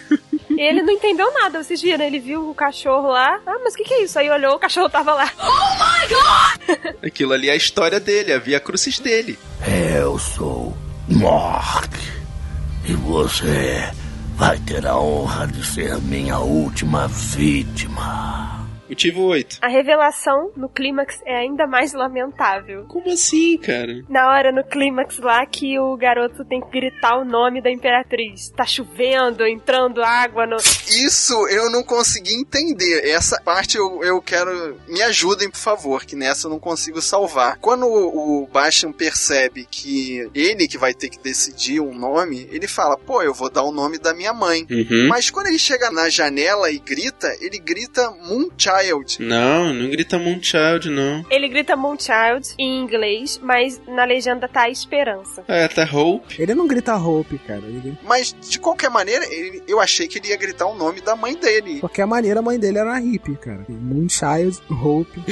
Ele 0.56 0.82
não 0.82 0.92
entendeu 0.92 1.32
nada, 1.32 1.62
vocês 1.62 1.80
viram? 1.80 2.04
Ele 2.04 2.18
viu 2.18 2.50
o 2.50 2.54
cachorro 2.54 3.08
lá. 3.08 3.40
Ah, 3.46 3.58
mas 3.64 3.72
o 3.72 3.76
que, 3.78 3.84
que 3.84 3.94
é 3.94 4.02
isso? 4.04 4.18
Aí 4.18 4.28
olhou, 4.28 4.56
o 4.56 4.58
cachorro 4.58 4.90
tava 4.90 5.14
lá. 5.14 5.32
Aquilo 7.02 7.32
ali 7.32 7.48
é 7.48 7.52
a 7.52 7.56
história 7.56 7.98
dele, 7.98 8.32
a 8.32 8.38
via 8.38 8.60
crucis 8.60 8.98
dele. 8.98 9.38
Eu 9.96 10.18
sou 10.18 10.76
Mork. 11.08 11.96
E 12.84 12.92
você 12.94 13.90
vai 14.36 14.58
ter 14.58 14.86
a 14.86 14.98
honra 14.98 15.46
de 15.46 15.64
ser 15.64 15.96
minha 15.98 16.38
última 16.38 17.08
vítima. 17.08 18.59
Motivo 18.90 19.22
8. 19.22 19.58
A 19.62 19.68
revelação 19.68 20.50
no 20.56 20.68
clímax 20.68 21.20
é 21.24 21.36
ainda 21.36 21.64
mais 21.64 21.92
lamentável. 21.92 22.86
Como 22.88 23.08
assim, 23.08 23.56
cara? 23.56 24.04
Na 24.08 24.28
hora 24.28 24.50
no 24.50 24.64
clímax 24.64 25.18
lá 25.18 25.46
que 25.46 25.78
o 25.78 25.96
garoto 25.96 26.44
tem 26.44 26.60
que 26.60 26.70
gritar 26.70 27.16
o 27.16 27.24
nome 27.24 27.62
da 27.62 27.70
imperatriz. 27.70 28.50
Tá 28.50 28.66
chovendo, 28.66 29.46
entrando 29.46 30.02
água 30.02 30.44
no. 30.44 30.56
Isso 30.56 31.34
eu 31.48 31.70
não 31.70 31.84
consegui 31.84 32.34
entender. 32.34 33.08
Essa 33.08 33.40
parte 33.40 33.76
eu, 33.76 34.02
eu 34.02 34.20
quero. 34.20 34.76
Me 34.88 35.00
ajudem, 35.02 35.48
por 35.48 35.58
favor, 35.58 36.04
que 36.04 36.16
nessa 36.16 36.48
eu 36.48 36.50
não 36.50 36.58
consigo 36.58 37.00
salvar. 37.00 37.58
Quando 37.58 37.86
o, 37.86 38.42
o 38.42 38.46
Bastian 38.48 38.90
percebe 38.90 39.68
que 39.70 40.28
ele 40.34 40.66
que 40.66 40.76
vai 40.76 40.92
ter 40.92 41.10
que 41.10 41.20
decidir 41.20 41.80
um 41.80 41.94
nome, 41.94 42.48
ele 42.50 42.66
fala: 42.66 42.98
pô, 42.98 43.22
eu 43.22 43.32
vou 43.32 43.48
dar 43.48 43.62
o 43.62 43.70
nome 43.70 43.98
da 43.98 44.12
minha 44.12 44.34
mãe. 44.34 44.66
Uhum. 44.68 45.06
Mas 45.08 45.30
quando 45.30 45.46
ele 45.46 45.60
chega 45.60 45.92
na 45.92 46.08
janela 46.08 46.72
e 46.72 46.78
grita, 46.80 47.32
ele 47.40 47.58
grita 47.60 48.10
Moonchild. 48.82 49.22
Não, 49.22 49.72
não 49.74 49.90
grita 49.90 50.18
Moonchild, 50.18 50.88
não. 50.90 51.24
Ele 51.30 51.48
grita 51.48 51.76
Moonchild 51.76 52.54
em 52.58 52.78
inglês, 52.80 53.38
mas 53.42 53.80
na 53.86 54.04
legenda 54.04 54.48
tá 54.48 54.68
Esperança. 54.70 55.44
É, 55.48 55.68
tá 55.68 55.82
Hope. 55.84 56.40
Ele 56.40 56.54
não 56.54 56.66
grita 56.66 56.96
Hope, 56.96 57.38
cara. 57.38 57.60
Ele... 57.64 57.96
Mas 58.04 58.34
de 58.40 58.58
qualquer 58.58 58.90
maneira, 58.90 59.24
ele- 59.32 59.62
eu 59.68 59.80
achei 59.80 60.06
que 60.08 60.18
ele 60.18 60.28
ia 60.28 60.36
gritar 60.36 60.66
o 60.66 60.74
nome 60.76 61.00
da 61.00 61.14
mãe 61.16 61.34
dele. 61.34 61.74
De 61.74 61.80
qualquer 61.80 62.06
maneira, 62.06 62.40
a 62.40 62.42
mãe 62.42 62.58
dele 62.58 62.78
era 62.78 62.98
hippie, 62.98 63.36
cara. 63.36 63.64
Moonchild, 63.68 64.58
Hope. 64.70 65.20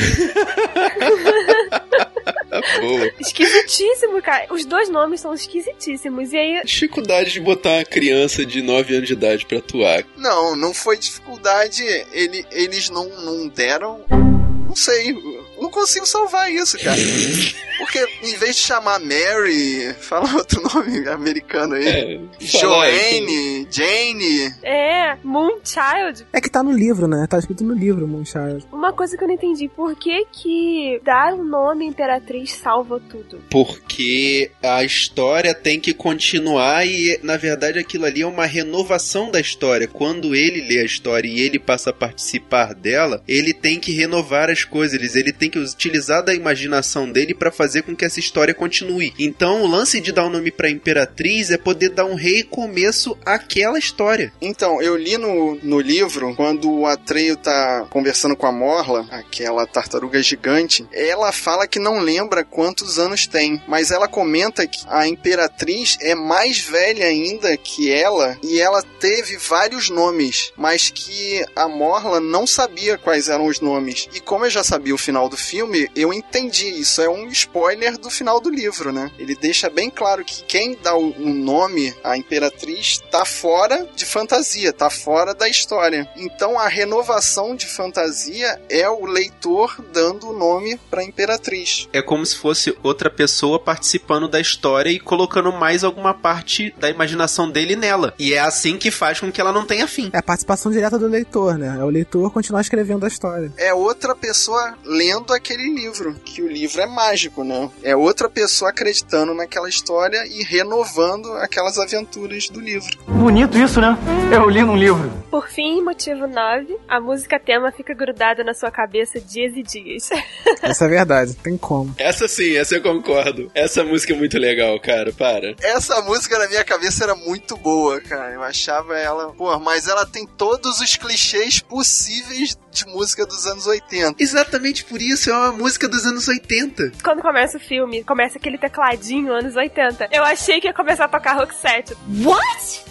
Boa. 2.81 3.11
Esquisitíssimo, 3.21 4.21
cara. 4.23 4.47
Os 4.51 4.65
dois 4.65 4.89
nomes 4.89 5.21
são 5.21 5.35
esquisitíssimos. 5.35 6.33
E 6.33 6.37
aí, 6.37 6.63
Dificuldade 6.65 7.33
de 7.33 7.41
botar 7.41 7.71
uma 7.71 7.85
criança 7.85 8.45
de 8.45 8.63
9 8.63 8.95
anos 8.97 9.07
de 9.07 9.13
idade 9.15 9.47
pra 9.47 9.59
atuar. 9.59 10.05
Não, 10.17 10.57
não 10.57 10.73
foi 10.73 10.97
dificuldade. 10.97 11.83
Ele, 12.13 12.45
eles 12.51 12.91
não, 12.91 13.09
não 13.09 13.49
deram. 13.49 14.05
Não 14.09 14.77
sei. 14.77 15.13
não 15.61 15.71
consigo 15.71 16.07
salvar 16.07 16.51
isso, 16.53 16.79
cara. 16.79 16.99
Porque 17.79 18.05
em 18.23 18.37
vez 18.37 18.57
de 18.57 18.63
chamar 18.63 18.99
Mary, 19.01 19.95
fala 20.01 20.35
outro 20.35 20.61
nome 20.63 21.09
americano 21.09 21.75
aí. 21.75 21.87
É, 21.89 22.21
Joanne, 22.41 23.67
Jane. 23.71 24.55
É, 24.63 25.17
Moonchild. 25.23 26.27
É 26.33 26.41
que 26.41 26.51
tá 26.51 26.63
no 26.63 26.73
livro, 26.73 27.07
né? 27.07 27.27
Tá 27.29 27.39
escrito 27.39 27.65
no 27.65 27.75
livro, 27.75 28.07
Moonchild. 28.07 28.67
Uma 28.73 28.93
coisa 28.93 29.17
que 29.17 29.23
eu 29.23 29.29
não 29.29 29.35
entendi, 29.35 29.69
por 29.69 29.95
que 29.95 30.27
que 30.27 31.01
dar 31.05 31.33
o 31.35 31.45
nome 31.45 31.87
Imperatriz 31.87 32.53
salva 32.53 33.01
tudo? 33.09 33.41
Porque 33.49 34.51
a 34.63 34.83
história 34.83 35.55
tem 35.55 35.79
que 35.79 35.95
continuar 35.95 36.87
e, 36.87 37.19
na 37.23 37.37
verdade, 37.37 37.79
aquilo 37.79 38.05
ali 38.05 38.23
é 38.23 38.27
uma 38.27 38.47
renovação 38.47 39.31
da 39.31 39.41
história. 39.41 39.87
Quando 39.87 40.35
ele 40.35 40.67
lê 40.69 40.81
a 40.81 40.85
história 40.85 41.29
e 41.29 41.41
ele 41.41 41.59
passa 41.59 41.91
a 41.91 41.93
participar 41.93 42.75
dela, 42.75 43.23
ele 43.29 43.55
tem 43.55 43.79
que 43.79 43.93
renovar 43.93 44.51
as 44.51 44.65
coisas, 44.65 45.15
ele 45.15 45.33
tem 45.33 45.49
que 45.49 45.59
utilizar 45.59 46.25
da 46.25 46.35
imaginação 46.35 47.11
dele 47.11 47.35
para 47.35 47.53
fazer 47.53 47.68
com 47.83 47.95
que 47.95 48.05
essa 48.05 48.21
história 48.21 48.55
continue. 48.55 49.13
Então, 49.19 49.63
o 49.63 49.67
lance 49.67 50.01
de 50.01 50.13
dar 50.13 50.25
o 50.25 50.31
nome 50.31 50.51
pra 50.51 50.71
Imperatriz 50.71 51.51
é 51.51 51.59
poder 51.59 51.91
dar 51.91 52.05
um 52.05 52.15
recomeço 52.15 53.17
àquela 53.25 53.79
história. 53.79 54.33
Então, 54.41 54.81
eu 54.83 54.97
li 54.97 55.17
no, 55.17 55.57
no 55.63 55.81
livro, 55.81 56.35
quando 56.35 56.71
o 56.71 56.87
Atreio 56.87 57.37
tá 57.37 57.87
conversando 57.91 58.37
com 58.37 58.47
a 58.47 58.53
Morla, 58.53 59.07
aquela 59.11 59.67
tartaruga 59.67 60.23
gigante, 60.23 60.87
ela 60.93 61.33
fala 61.33 61.67
que 61.67 61.79
não 61.79 61.99
lembra 61.99 62.45
quantos 62.45 62.99
anos 62.99 63.27
tem, 63.27 63.63
mas 63.67 63.91
ela 63.91 64.09
comenta 64.09 64.67
que 64.67 64.81
a 64.89 65.07
Imperatriz 65.07 65.97
é 66.01 66.15
mais 66.15 66.59
velha 66.59 67.07
ainda 67.07 67.57
que 67.57 67.91
ela 67.91 68.37
e 68.43 68.61
ela 68.61 68.83
teve 68.83 69.37
vários 69.37 69.91
nomes, 69.91 70.53
mas 70.57 70.91
que 70.91 71.45
a 71.55 71.69
Morla 71.69 72.21
não 72.21 72.47
sabia 72.47 72.99
quais 72.99 73.29
eram 73.29 73.47
os 73.47 73.61
nomes. 73.61 74.09
E 74.15 74.21
como 74.21 74.45
eu 74.45 74.51
já 74.51 74.65
sabia 74.65 74.95
o 74.95 74.99
final 74.99 75.29
do 75.29 75.37
filme, 75.37 75.89
eu 75.95 76.13
entendi. 76.13 76.69
Isso 76.69 77.01
é 77.01 77.09
um 77.09 77.29
spoiler 77.29 77.58
do 78.01 78.11
final 78.11 78.41
do 78.41 78.51
livro, 78.51 78.93
né? 78.93 79.11
Ele 79.19 79.35
deixa 79.35 79.69
bem 79.69 79.91
claro 79.91 80.25
que 80.25 80.43
quem 80.45 80.77
dá 80.81 80.97
o 80.97 81.09
o 81.19 81.35
nome 81.35 81.95
à 82.05 82.17
Imperatriz 82.17 83.01
tá 83.11 83.25
fora 83.25 83.87
de 83.95 84.05
fantasia, 84.05 84.73
tá 84.73 84.91
fora 84.91 85.35
da 85.35 85.49
história. 85.49 86.09
Então 86.17 86.59
a 86.59 86.69
renovação 86.69 87.55
de 87.57 87.67
fantasia 87.67 88.61
é 88.69 88.89
o 88.89 89.05
leitor 89.05 89.85
dando 89.93 90.31
o 90.31 90.33
nome 90.33 90.79
pra 90.91 91.05
Imperatriz. 91.05 91.89
É 91.93 92.03
como 92.03 92.25
se 92.25 92.37
fosse 92.37 92.77
outra 92.83 93.11
pessoa 93.11 93.59
participando 93.59 94.29
da 94.29 94.41
história 94.41 94.91
e 94.91 95.01
colocando 95.01 95.53
mais 95.53 95.85
alguma 95.85 96.15
parte 96.15 96.75
da 96.79 96.89
imaginação 96.89 97.51
dele 97.51 97.77
nela. 97.77 98.15
E 98.19 98.35
é 98.35 98.39
assim 98.39 98.77
que 98.77 98.91
faz 98.91 99.21
com 99.21 99.33
que 99.33 99.41
ela 99.41 99.53
não 99.53 99.67
tenha 99.67 99.87
fim. 99.87 100.11
É 100.13 100.19
a 100.19 100.23
participação 100.23 100.71
direta 100.71 100.99
do 100.99 101.07
leitor, 101.07 101.59
né? 101.59 101.77
É 101.79 101.85
o 101.85 101.89
leitor 101.91 102.33
continuar 102.33 102.61
escrevendo 102.61 103.05
a 103.05 103.09
história. 103.09 103.53
É 103.57 103.73
outra 103.75 104.15
pessoa 104.15 104.75
lendo 104.85 105.33
aquele 105.33 105.75
livro, 105.75 106.15
que 106.25 106.43
o 106.43 106.49
livro 106.49 106.81
é 106.81 106.87
mágico, 106.87 107.45
né? 107.45 107.48
É 107.83 107.97
outra 107.97 108.29
pessoa 108.29 108.71
acreditando 108.71 109.35
naquela 109.35 109.69
história 109.69 110.27
e 110.27 110.43
renovando 110.43 111.33
aquelas 111.35 111.79
aventuras 111.79 112.49
do 112.49 112.61
livro. 112.61 112.99
Bonito 113.07 113.57
isso, 113.59 113.81
né? 113.81 113.97
Eu 114.33 114.49
li 114.49 114.63
num 114.63 114.77
livro. 114.77 115.11
Por 115.31 115.49
fim, 115.49 115.83
motivo 115.83 116.27
9, 116.27 116.77
a 116.89 117.01
música 117.01 117.39
tema 117.39 117.71
fica 117.71 117.95
grudada 117.95 118.43
na 118.43 118.55
sua 118.55 118.71
cabeça 118.71 119.21
dias 119.21 119.53
e 119.57 119.63
dias. 119.63 120.11
Essa 120.63 120.85
é 120.85 120.89
verdade, 120.89 121.35
tem 121.35 121.57
como. 121.57 121.95
Essa 121.99 122.29
sim, 122.29 122.57
essa 122.57 122.77
eu 122.77 122.83
concordo. 122.83 123.51
Essa 123.55 123.85
música 123.85 124.13
é 124.13 124.17
muito 124.17 124.39
legal, 124.39 124.79
cara, 124.81 125.13
para. 125.13 125.55
Essa 125.61 126.01
música 126.03 126.39
na 126.39 126.49
minha 126.49 126.65
cabeça 126.65 127.05
era 127.05 127.15
muito 127.15 127.57
boa, 127.57 128.01
cara. 128.01 128.33
Eu 128.33 128.43
achava 128.43 128.99
ela. 128.99 129.33
Pô, 129.33 129.59
mas 129.59 129.89
ela 129.89 130.05
tem 130.07 130.27
todos 130.27 130.81
os 130.81 130.97
clichês 130.97 131.61
possíveis 131.61 132.59
de 132.71 132.87
música 132.87 133.27
dos 133.27 133.47
anos 133.47 133.67
80. 133.67 134.17
Exatamente 134.19 134.85
por 134.85 135.01
isso, 135.01 135.31
é 135.31 135.35
uma 135.35 135.53
música 135.53 135.89
dos 135.89 136.05
anos 136.07 136.29
80. 136.29 136.93
Quando 137.03 137.23
começa 137.23 137.38
o 137.57 137.61
filme, 137.61 138.05
começa 138.05 138.39
aquele 138.39 138.59
tecladinho 138.59 139.33
anos 139.33 139.57
80. 139.57 140.09
Eu 140.13 140.25
achei 140.25 140.61
que 140.61 140.67
ia 140.67 140.75
começar 140.75 141.07
a 141.07 141.09
tocar 141.09 141.35
Rock 141.35 141.55
7. 141.55 141.97
What? 142.25 142.85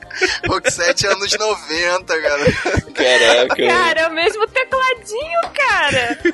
Rock 0.48 0.70
7 0.70 1.06
anos 1.06 1.32
90, 1.38 2.20
cara. 2.20 2.44
Caraca. 2.92 3.56
Cara, 3.56 4.00
é 4.00 4.08
o 4.08 4.12
mesmo 4.12 4.46
tecladinho, 4.48 5.40
cara. 5.54 6.18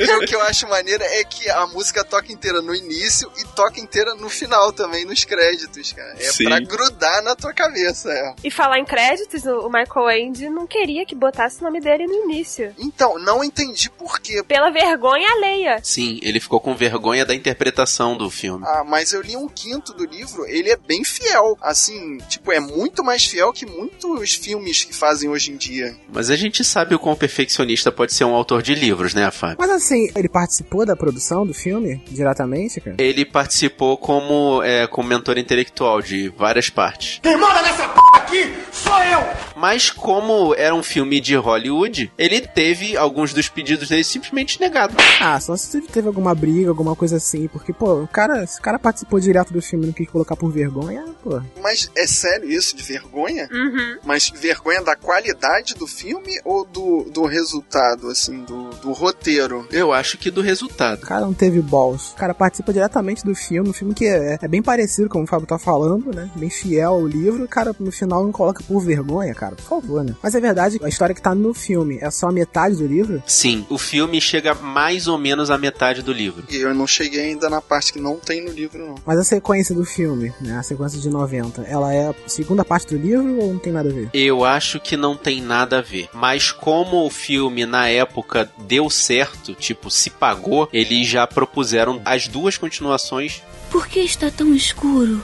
E 0.00 0.12
o 0.16 0.20
que 0.20 0.34
eu 0.34 0.40
acho 0.42 0.68
maneiro 0.68 1.02
é 1.02 1.24
que 1.24 1.48
a 1.48 1.66
música 1.66 2.04
toca 2.04 2.32
inteira 2.32 2.60
no 2.60 2.74
início 2.74 3.30
e 3.38 3.44
toca 3.54 3.80
inteira 3.80 4.14
no 4.14 4.28
final 4.28 4.72
também, 4.72 5.04
nos 5.04 5.24
créditos, 5.24 5.92
cara. 5.92 6.14
É 6.18 6.24
Sim. 6.24 6.44
pra 6.44 6.58
grudar 6.60 7.22
na 7.22 7.36
tua 7.36 7.52
cabeça, 7.52 8.10
é. 8.10 8.34
E 8.42 8.50
falar 8.50 8.78
em 8.78 8.84
créditos, 8.84 9.44
o 9.44 9.70
o 9.70 9.72
Michael 9.72 10.28
Andy 10.28 10.50
não 10.50 10.66
queria 10.66 11.06
que 11.06 11.14
botasse 11.14 11.60
o 11.60 11.64
nome 11.64 11.80
dele 11.80 12.06
no 12.06 12.24
início. 12.24 12.74
Então, 12.78 13.18
não 13.18 13.44
entendi 13.44 13.88
por 13.90 14.18
quê. 14.18 14.42
Pela 14.42 14.70
vergonha 14.70 15.28
alheia. 15.32 15.78
Sim, 15.90 16.20
ele 16.22 16.38
ficou 16.38 16.60
com 16.60 16.72
vergonha 16.72 17.26
da 17.26 17.34
interpretação 17.34 18.16
do 18.16 18.30
filme. 18.30 18.64
Ah, 18.64 18.84
mas 18.86 19.12
eu 19.12 19.20
li 19.20 19.36
um 19.36 19.48
quinto 19.48 19.92
do 19.92 20.04
livro, 20.04 20.46
ele 20.46 20.70
é 20.70 20.76
bem 20.76 21.02
fiel. 21.02 21.58
Assim, 21.60 22.18
tipo, 22.28 22.52
é 22.52 22.60
muito 22.60 23.02
mais 23.02 23.26
fiel 23.26 23.52
que 23.52 23.66
muitos 23.66 24.34
filmes 24.34 24.84
que 24.84 24.94
fazem 24.94 25.28
hoje 25.28 25.50
em 25.50 25.56
dia. 25.56 25.96
Mas 26.12 26.30
a 26.30 26.36
gente 26.36 26.62
sabe 26.62 26.94
o 26.94 26.98
quão 26.98 27.16
perfeccionista 27.16 27.90
pode 27.90 28.14
ser 28.14 28.22
um 28.22 28.36
autor 28.36 28.62
de 28.62 28.72
livros, 28.72 29.14
né, 29.14 29.28
Fábio? 29.32 29.56
Mas 29.58 29.70
assim, 29.70 30.08
ele 30.14 30.28
participou 30.28 30.86
da 30.86 30.94
produção 30.94 31.44
do 31.44 31.52
filme 31.52 32.00
diretamente, 32.08 32.80
cara? 32.80 32.96
Ele 33.00 33.24
participou 33.24 33.96
como, 33.96 34.62
é, 34.62 34.86
como 34.86 35.08
mentor 35.08 35.38
intelectual 35.38 36.00
de 36.00 36.28
várias 36.28 36.70
partes. 36.70 37.18
Quem 37.20 37.36
manda 37.36 37.62
nessa 37.62 37.88
p 37.88 38.19
aqui 38.30 38.54
sou 38.72 38.98
eu! 39.02 39.50
Mas 39.56 39.90
como 39.90 40.54
era 40.54 40.74
um 40.74 40.82
filme 40.82 41.20
de 41.20 41.36
Hollywood, 41.36 42.10
ele 42.16 42.40
teve 42.40 42.96
alguns 42.96 43.34
dos 43.34 43.48
pedidos 43.48 43.88
dele 43.90 44.04
simplesmente 44.04 44.58
negados. 44.58 44.96
Ah, 45.20 45.38
só 45.38 45.54
se 45.54 45.76
ele 45.76 45.86
teve 45.86 46.08
alguma 46.08 46.34
briga, 46.34 46.70
alguma 46.70 46.96
coisa 46.96 47.16
assim, 47.16 47.46
porque, 47.48 47.72
pô, 47.72 48.02
o 48.02 48.08
cara, 48.08 48.46
se 48.46 48.58
o 48.58 48.62
cara 48.62 48.78
participou 48.78 49.20
direto 49.20 49.52
do 49.52 49.60
filme 49.60 49.84
e 49.84 49.86
não 49.88 49.92
quis 49.92 50.08
colocar 50.08 50.34
por 50.34 50.50
vergonha, 50.50 51.04
pô. 51.22 51.42
Mas 51.60 51.90
é 51.94 52.06
sério 52.06 52.50
isso 52.50 52.74
de 52.74 52.82
vergonha? 52.82 53.48
Uhum. 53.52 53.98
Mas 54.02 54.30
vergonha 54.30 54.82
da 54.82 54.96
qualidade 54.96 55.74
do 55.74 55.86
filme 55.86 56.40
ou 56.42 56.64
do, 56.64 57.04
do 57.12 57.26
resultado, 57.26 58.08
assim, 58.08 58.42
do, 58.44 58.70
do 58.76 58.92
roteiro? 58.92 59.68
Eu 59.70 59.92
acho 59.92 60.16
que 60.16 60.30
do 60.30 60.40
resultado. 60.40 61.02
O 61.02 61.06
cara 61.06 61.20
não 61.20 61.34
teve 61.34 61.60
balls. 61.60 62.12
O 62.12 62.16
cara 62.16 62.32
participa 62.32 62.72
diretamente 62.72 63.24
do 63.24 63.34
filme, 63.34 63.68
um 63.68 63.74
filme 63.74 63.92
que 63.92 64.06
é, 64.06 64.38
é 64.40 64.48
bem 64.48 64.62
parecido, 64.62 65.10
como 65.10 65.24
o 65.24 65.26
Fábio 65.26 65.46
tá 65.46 65.58
falando, 65.58 66.14
né? 66.14 66.30
Bem 66.34 66.48
fiel 66.48 66.92
ao 66.92 67.06
livro. 67.06 67.44
O 67.44 67.48
cara, 67.48 67.74
no 67.78 67.92
final, 67.92 68.19
não 68.24 68.32
coloca 68.32 68.62
por 68.62 68.80
vergonha, 68.80 69.34
cara. 69.34 69.56
Por 69.56 69.64
favor, 69.64 70.04
né? 70.04 70.14
Mas 70.22 70.34
é 70.34 70.40
verdade, 70.40 70.78
a 70.82 70.88
história 70.88 71.14
que 71.14 71.22
tá 71.22 71.34
no 71.34 71.54
filme 71.54 71.98
é 72.00 72.10
só 72.10 72.28
a 72.28 72.32
metade 72.32 72.76
do 72.76 72.86
livro? 72.86 73.22
Sim, 73.26 73.66
o 73.68 73.78
filme 73.78 74.20
chega 74.20 74.54
mais 74.54 75.06
ou 75.06 75.18
menos 75.18 75.50
à 75.50 75.58
metade 75.58 76.02
do 76.02 76.12
livro. 76.12 76.44
E 76.50 76.56
eu 76.56 76.74
não 76.74 76.86
cheguei 76.86 77.20
ainda 77.20 77.48
na 77.48 77.60
parte 77.60 77.92
que 77.92 78.00
não 78.00 78.16
tem 78.16 78.44
no 78.44 78.50
livro, 78.50 78.78
não. 78.78 78.94
Mas 79.04 79.18
a 79.18 79.24
sequência 79.24 79.74
do 79.74 79.84
filme, 79.84 80.32
né? 80.40 80.58
A 80.58 80.62
sequência 80.62 81.00
de 81.00 81.08
90, 81.08 81.62
ela 81.62 81.92
é 81.92 82.08
a 82.08 82.14
segunda 82.26 82.64
parte 82.64 82.94
do 82.94 82.96
livro 82.96 83.36
ou 83.40 83.52
não 83.52 83.58
tem 83.58 83.72
nada 83.72 83.88
a 83.88 83.92
ver? 83.92 84.10
Eu 84.12 84.44
acho 84.44 84.80
que 84.80 84.96
não 84.96 85.16
tem 85.16 85.40
nada 85.40 85.78
a 85.78 85.82
ver. 85.82 86.08
Mas 86.12 86.52
como 86.52 87.04
o 87.04 87.10
filme 87.10 87.66
na 87.66 87.88
época 87.88 88.50
deu 88.66 88.88
certo, 88.90 89.54
tipo, 89.54 89.90
se 89.90 90.10
pagou, 90.10 90.68
eles 90.72 91.06
já 91.06 91.26
propuseram 91.26 92.00
as 92.04 92.28
duas 92.28 92.56
continuações. 92.56 93.42
Por 93.70 93.86
que 93.86 94.00
está 94.00 94.30
tão 94.30 94.54
escuro? 94.54 95.22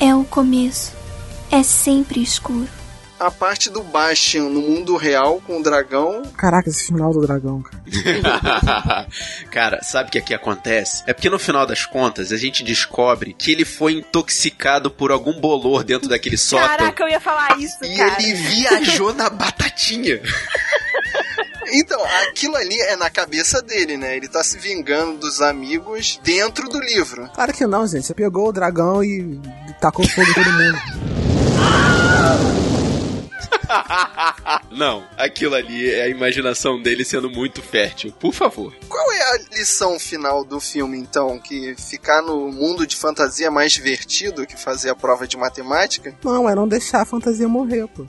É 0.00 0.14
o 0.14 0.24
começo. 0.24 0.97
É 1.50 1.62
sempre 1.62 2.22
escuro. 2.22 2.68
A 3.18 3.32
parte 3.32 3.68
do 3.68 3.82
Bastion 3.82 4.48
no 4.48 4.60
mundo 4.60 4.96
real 4.96 5.40
com 5.44 5.58
o 5.58 5.62
dragão. 5.62 6.22
Caraca, 6.36 6.68
esse 6.70 6.84
final 6.86 7.12
do 7.12 7.20
dragão, 7.20 7.60
cara. 7.62 7.82
Cara, 9.50 9.82
sabe 9.82 10.08
o 10.08 10.12
que 10.12 10.18
aqui 10.18 10.32
acontece? 10.32 11.02
É 11.04 11.12
porque 11.12 11.28
no 11.28 11.38
final 11.38 11.66
das 11.66 11.84
contas 11.84 12.30
a 12.30 12.36
gente 12.36 12.62
descobre 12.62 13.34
que 13.36 13.50
ele 13.50 13.64
foi 13.64 13.94
intoxicado 13.94 14.88
por 14.88 15.10
algum 15.10 15.40
bolor 15.40 15.82
dentro 15.82 16.08
daquele 16.08 16.36
sótão. 16.36 16.68
Caraca, 16.68 17.02
eu 17.02 17.08
ia 17.08 17.18
falar 17.18 17.58
isso, 17.58 17.84
E 17.84 17.96
cara. 17.96 18.22
ele 18.22 18.34
viajou 18.34 19.12
na 19.12 19.28
batatinha. 19.28 20.20
Então, 21.70 22.02
aquilo 22.26 22.56
ali 22.56 22.80
é 22.80 22.96
na 22.96 23.10
cabeça 23.10 23.60
dele, 23.60 23.98
né? 23.98 24.16
Ele 24.16 24.26
tá 24.26 24.42
se 24.42 24.56
vingando 24.58 25.18
dos 25.18 25.42
amigos 25.42 26.18
dentro 26.24 26.66
do 26.66 26.80
livro. 26.80 27.28
Claro 27.34 27.52
que 27.52 27.66
não, 27.66 27.86
gente. 27.86 28.06
Você 28.06 28.14
pegou 28.14 28.48
o 28.48 28.52
dragão 28.52 29.04
e 29.04 29.38
tacou 29.78 30.08
fogo 30.08 30.30
em 30.30 30.32
todo 30.32 30.50
mundo. 30.50 30.78
Não, 34.70 35.04
aquilo 35.16 35.54
ali 35.54 35.90
é 35.90 36.02
a 36.02 36.08
imaginação 36.08 36.80
dele 36.80 37.04
sendo 37.04 37.30
muito 37.30 37.62
fértil. 37.62 38.12
Por 38.18 38.32
favor. 38.32 38.74
Qual 38.88 39.12
é 39.12 39.22
a 39.22 39.38
lição 39.56 39.98
final 39.98 40.44
do 40.44 40.60
filme, 40.60 40.98
então? 40.98 41.38
Que 41.38 41.74
ficar 41.76 42.22
no 42.22 42.50
mundo 42.50 42.86
de 42.86 42.96
fantasia 42.96 43.46
é 43.46 43.50
mais 43.50 43.72
divertido 43.72 44.46
que 44.46 44.56
fazer 44.56 44.90
a 44.90 44.94
prova 44.94 45.26
de 45.26 45.36
matemática? 45.36 46.14
Não, 46.24 46.48
é 46.48 46.54
não 46.54 46.68
deixar 46.68 47.02
a 47.02 47.04
fantasia 47.04 47.48
morrer, 47.48 47.86
pô. 47.88 48.06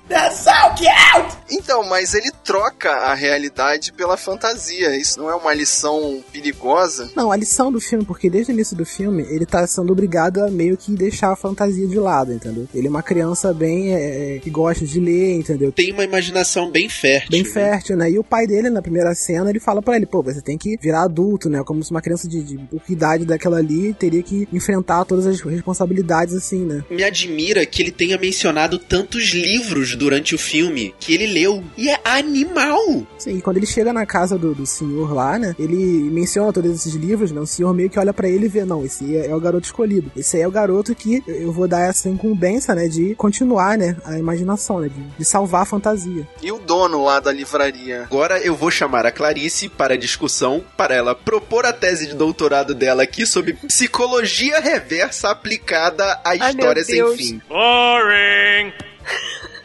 Então, 1.50 1.80
Então, 1.80 1.84
mas 1.84 2.13
ele 2.13 2.32
troca 2.43 2.89
a 2.91 3.13
realidade 3.13 3.93
pela 3.93 4.17
fantasia. 4.17 4.95
Isso 4.95 5.19
não 5.19 5.30
é 5.30 5.36
uma 5.36 5.54
lição 5.54 6.24
perigosa? 6.32 7.12
Não, 7.15 7.32
a 7.32 7.36
lição 7.36 7.72
do 7.72 7.80
filme, 7.80 8.06
porque 8.06 8.30
desde 8.30 8.52
o 8.52 8.54
início 8.54 8.76
do 8.76 8.86
filme, 8.86 9.24
ele 9.30 9.45
tá 9.45 9.65
sendo 9.67 9.91
obrigado 9.91 10.39
a 10.43 10.50
meio 10.50 10.78
que 10.78 10.91
deixar 10.91 11.32
a 11.32 11.36
fantasia 11.36 11.88
de 11.88 12.00
lado, 12.00 12.34
entendeu? 12.34 12.67
Ele 12.74 12.88
é 12.88 12.89
uma 12.89 13.04
criança 13.04 13.54
bem 13.54 13.93
é, 13.93 14.36
é 14.36 14.39
que 14.39 14.50
gosta 14.50 14.86
de 14.86 15.00
ler, 15.00 15.36
entendeu? 15.49 15.71
Tem 15.71 15.91
uma 15.91 16.03
imaginação 16.03 16.71
bem 16.71 16.88
fértil. 16.88 17.31
Bem 17.31 17.43
fértil, 17.43 17.97
né? 17.97 18.12
E 18.12 18.19
o 18.19 18.23
pai 18.23 18.45
dele, 18.45 18.69
na 18.69 18.81
primeira 18.81 19.13
cena, 19.15 19.49
ele 19.49 19.59
fala 19.59 19.81
para 19.81 19.95
ele, 19.95 20.05
pô, 20.05 20.21
você 20.21 20.41
tem 20.41 20.57
que 20.57 20.77
virar 20.77 21.03
adulto, 21.03 21.49
né? 21.49 21.63
Como 21.63 21.83
se 21.83 21.91
uma 21.91 22.01
criança 22.01 22.27
de, 22.27 22.43
de 22.43 22.59
idade 22.89 23.25
daquela 23.25 23.57
ali 23.57 23.93
teria 23.93 24.21
que 24.21 24.47
enfrentar 24.53 25.05
todas 25.05 25.26
as 25.26 25.41
responsabilidades, 25.41 26.36
assim, 26.36 26.65
né? 26.65 26.84
Me 26.89 27.03
admira 27.03 27.65
que 27.65 27.82
ele 27.82 27.91
tenha 27.91 28.17
mencionado 28.17 28.78
tantos 28.78 29.30
livros 29.30 29.95
durante 29.95 30.36
o 30.36 30.38
filme 30.38 30.93
que 30.99 31.13
ele 31.13 31.28
leu. 31.28 31.63
E 31.78 31.89
é 31.89 31.99
animal! 32.03 33.07
Sim, 33.17 33.38
e 33.38 33.41
quando 33.41 33.57
ele 33.57 33.65
chega 33.65 33.91
na 33.91 34.05
casa 34.05 34.38
do, 34.38 34.53
do 34.53 34.65
senhor 34.65 35.13
lá, 35.13 35.38
né? 35.38 35.55
Ele 35.57 35.76
menciona 36.11 36.53
todos 36.53 36.71
esses 36.71 36.93
livros, 36.93 37.32
né? 37.32 37.39
O 37.39 37.45
senhor 37.45 37.74
meio 37.74 37.89
que 37.89 37.99
olha 37.99 38.13
para 38.13 38.30
ele 38.30 38.45
e 38.45 38.49
vê, 38.49 38.65
não, 38.65 38.86
esse 38.86 39.15
é, 39.15 39.28
é, 39.28 39.36
o 39.36 39.39
garoto 39.39 39.65
escolhido. 39.65 40.11
Esse 40.15 40.38
aí 40.38 40.43
é 40.43 40.47
o 40.47 40.51
garoto 40.51 40.93
que 40.95 41.24
eu 41.28 41.51
vou 41.51 41.67
dar 41.67 41.82
essa 41.82 42.09
incumbência, 42.09 42.74
né? 42.76 42.88
De 42.88 43.15
continuar, 43.15 43.78
né? 43.78 43.95
A 44.05 44.17
imaginação, 44.17 44.80
né? 44.80 44.89
De, 44.89 45.01
de 45.17 45.26
salvar 45.39 45.61
a 45.61 45.65
fantasia. 45.65 46.27
E 46.41 46.51
o 46.51 46.59
dono 46.59 47.03
lá 47.03 47.19
da 47.19 47.31
livraria? 47.31 48.03
Agora 48.03 48.39
eu 48.39 48.55
vou 48.55 48.69
chamar 48.69 49.05
a 49.05 49.11
Clarice 49.11 49.69
para 49.69 49.97
discussão, 49.97 50.63
para 50.75 50.93
ela 50.93 51.15
propor 51.15 51.65
a 51.65 51.71
tese 51.71 52.07
de 52.07 52.15
doutorado 52.15 52.75
dela 52.75 53.03
aqui 53.03 53.25
sobre 53.25 53.53
psicologia 53.53 54.59
reversa 54.59 55.29
aplicada 55.29 56.03
à 56.23 56.31
Ai, 56.31 56.49
história 56.49 56.83
sem 56.83 57.15
fim. 57.15 57.41
Boring! 57.47 58.73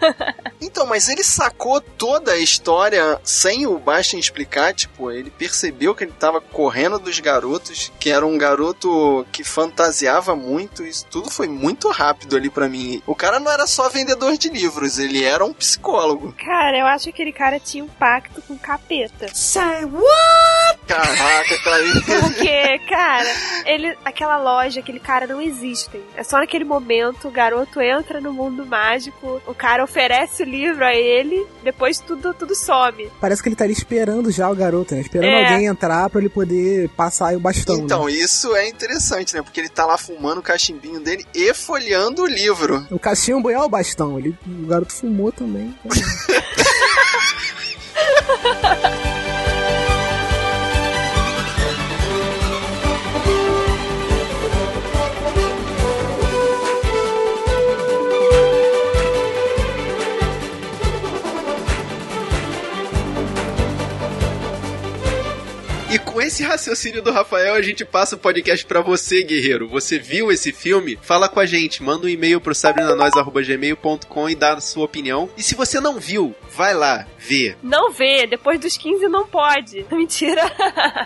Então, 0.65 0.87
mas 0.87 1.09
ele 1.09 1.23
sacou 1.23 1.81
toda 1.81 2.33
a 2.33 2.39
história 2.39 3.21
sem 3.23 3.67
o 3.67 3.79
Bastin 3.79 4.19
explicar, 4.19 4.73
tipo, 4.73 5.11
ele 5.11 5.31
percebeu 5.31 5.95
que 5.95 6.05
ele 6.05 6.13
tava 6.13 6.41
correndo 6.41 6.99
dos 6.99 7.21
garotos, 7.21 7.93
que 8.01 8.11
era 8.11 8.27
um 8.27 8.39
garoto 8.39 9.27
que 9.31 9.45
fantasiava 9.45 10.35
muito, 10.35 10.85
isso 10.85 11.07
tudo 11.11 11.31
foi 11.31 11.47
muito 11.47 11.91
rápido 11.91 12.37
ali 12.37 12.49
pra 12.49 12.69
mim. 12.69 13.03
O 13.07 13.15
cara 13.15 13.39
não 13.39 13.53
era 13.53 13.67
só 13.67 13.89
vendedor 13.89 14.37
de 14.39 14.49
livros, 14.49 14.99
ele 14.99 15.23
era 15.23 15.45
um 15.45 15.53
psicólogo. 15.53 16.33
Cara, 16.33 16.79
eu 16.79 16.87
acho 16.87 17.05
que 17.05 17.11
aquele 17.11 17.33
cara 17.33 17.61
tinha 17.61 17.85
um 17.85 17.89
pacto 17.89 18.41
com 18.43 18.55
o 18.55 18.59
capeta. 18.59 19.29
Say 19.35 19.85
what? 19.85 20.79
Caraca, 20.87 21.59
Clarice. 21.63 22.03
Porque, 22.21 22.79
cara, 22.89 23.29
ele, 23.67 23.97
aquela 24.05 24.39
loja, 24.39 24.81
aquele 24.81 25.01
cara 25.01 25.27
não 25.27 25.41
existem. 25.41 26.03
É 26.17 26.23
só 26.23 26.39
naquele 26.39 26.65
momento 26.65 27.29
o 27.29 27.31
garoto 27.31 27.81
entra 27.81 28.21
no 28.21 28.33
mundo 28.33 28.65
mágico, 28.65 29.43
o 29.47 29.55
cara 29.55 29.85
oferece 29.85 30.43
o 30.43 30.47
livro 30.55 30.85
a 30.85 30.95
ele, 30.95 31.47
depois 31.63 31.99
tudo, 31.99 32.33
tudo 32.35 32.55
some. 32.55 33.11
Parece 33.21 33.43
que 33.43 33.49
ele 33.49 33.55
estaria 33.55 33.73
esperando 33.73 34.31
já 34.31 34.51
o 34.51 34.55
garoto, 34.55 34.95
né? 34.95 35.01
Esperando 35.01 35.31
É. 35.31 35.53
alguém 35.53 35.67
entrar 35.67 36.09
pra 36.11 36.21
ele 36.21 36.29
poder 36.29 36.89
passar 36.91 37.29
aí 37.29 37.37
o 37.37 37.41
bastão. 37.41 37.77
Então, 37.77 38.07
né? 38.07 38.13
isso 38.13 38.55
é 38.55 38.69
interessante, 38.69 39.35
né? 39.35 39.43
Porque 39.43 39.61
ele 39.61 39.69
tá 39.69 39.87
lá 39.87 39.97
fumando 39.99 40.39
o 40.39 40.43
cachimbinho 40.43 41.01
dele 41.01 41.25
e 41.35 41.53
folheando 41.55 42.23
o 42.23 42.27
livro. 42.27 42.87
O 42.91 42.99
cachimbo 42.99 43.51
é 43.51 43.59
o 43.59 43.69
bastão. 43.69 44.19
Ele, 44.19 44.37
o 44.47 44.67
garoto 44.67 44.93
fumou 44.93 45.33
também. 45.33 45.75
esse 66.27 66.43
raciocínio 66.43 67.03
do 67.03 67.11
Rafael, 67.11 67.55
a 67.55 67.63
gente 67.63 67.85
passa 67.85 68.17
o 68.17 68.19
podcast 68.19 68.65
pra 68.67 68.81
você, 68.81 69.23
guerreiro. 69.23 69.69
Você 69.69 69.99
viu 69.99 70.33
esse 70.33 70.53
filme? 70.53 70.99
Fala 71.03 71.29
com 71.29 71.41
a 71.41 71.47
gente, 71.47 71.83
manda 71.83 72.07
um 72.07 72.09
e-mail 72.09 72.41
pro 72.41 72.55
sabrinanois.gmail.com 72.55 74.31
e 74.31 74.35
dá 74.35 74.55
a 74.55 74.61
sua 74.61 74.85
opinião. 74.85 75.29
E 75.37 75.43
se 75.43 75.55
você 75.55 75.81
não 75.81 76.01
viu, 76.01 76.35
vai 76.51 76.75
lá, 76.75 77.07
vê. 77.27 77.57
Não 77.63 77.91
vê, 77.91 78.27
depois 78.27 78.61
dos 78.61 78.77
15 78.77 79.09
não 79.09 79.27
pode. 79.27 79.85
Mentira. 79.91 80.43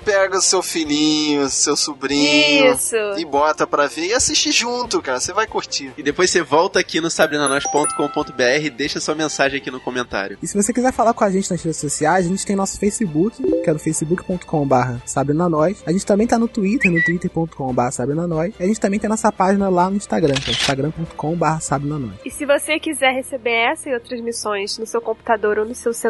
Pega 0.04 0.38
o 0.38 0.42
seu 0.42 0.62
filhinho, 0.62 1.48
seu 1.48 1.76
sobrinho 1.76 2.72
Isso. 2.72 2.96
e 3.16 3.24
bota 3.24 3.66
pra 3.66 3.86
ver 3.86 4.06
e 4.06 4.12
assiste 4.12 4.50
junto, 4.50 5.00
cara. 5.00 5.20
Você 5.20 5.32
vai 5.32 5.46
curtir. 5.46 5.92
E 5.96 6.02
depois 6.02 6.30
você 6.30 6.42
volta 6.42 6.80
aqui 6.80 7.00
no 7.00 7.10
sabrinanois.com.br 7.10 8.42
e 8.62 8.70
deixa 8.70 9.00
sua 9.00 9.14
mensagem 9.14 9.58
aqui 9.58 9.70
no 9.70 9.80
comentário. 9.80 10.38
E 10.42 10.46
se 10.46 10.56
você 10.56 10.72
quiser 10.72 10.92
falar 10.92 11.14
com 11.14 11.24
a 11.24 11.30
gente 11.30 11.50
nas 11.50 11.62
redes 11.62 11.78
sociais, 11.78 12.26
a 12.26 12.28
gente 12.28 12.44
tem 12.44 12.56
nosso 12.56 12.78
Facebook, 12.78 13.42
que 13.42 13.70
é 13.70 13.72
no 13.72 13.78
facebook.com.br 13.78 14.74
sabrinanois. 15.06 15.82
A 15.86 15.92
gente 15.92 16.04
também 16.04 16.26
tá 16.26 16.38
no 16.38 16.48
Twitter, 16.48 16.90
no 16.90 17.02
twitter.com.br 17.04 17.90
sabrinanois. 17.90 18.54
E 18.58 18.62
a 18.62 18.66
gente 18.66 18.80
também 18.80 18.98
tem 18.98 19.08
nossa 19.08 19.30
página 19.30 19.68
lá 19.68 19.90
no 19.90 19.96
Instagram, 19.96 20.34
que 20.34 20.50
é 20.50 20.52
instagram.com.br 20.52 21.60
sabrinanois. 21.60 22.18
E 22.24 22.30
se 22.30 22.44
você 22.44 22.78
quiser 22.78 23.12
receber 23.12 23.50
essa 23.50 23.88
e 23.88 23.94
outras 23.94 24.20
missões 24.20 24.78
no 24.78 24.86
seu 24.86 25.00
computador 25.00 25.58
ou 25.58 25.64
no 25.64 25.74
seu 25.74 25.92
celular, 25.92 26.07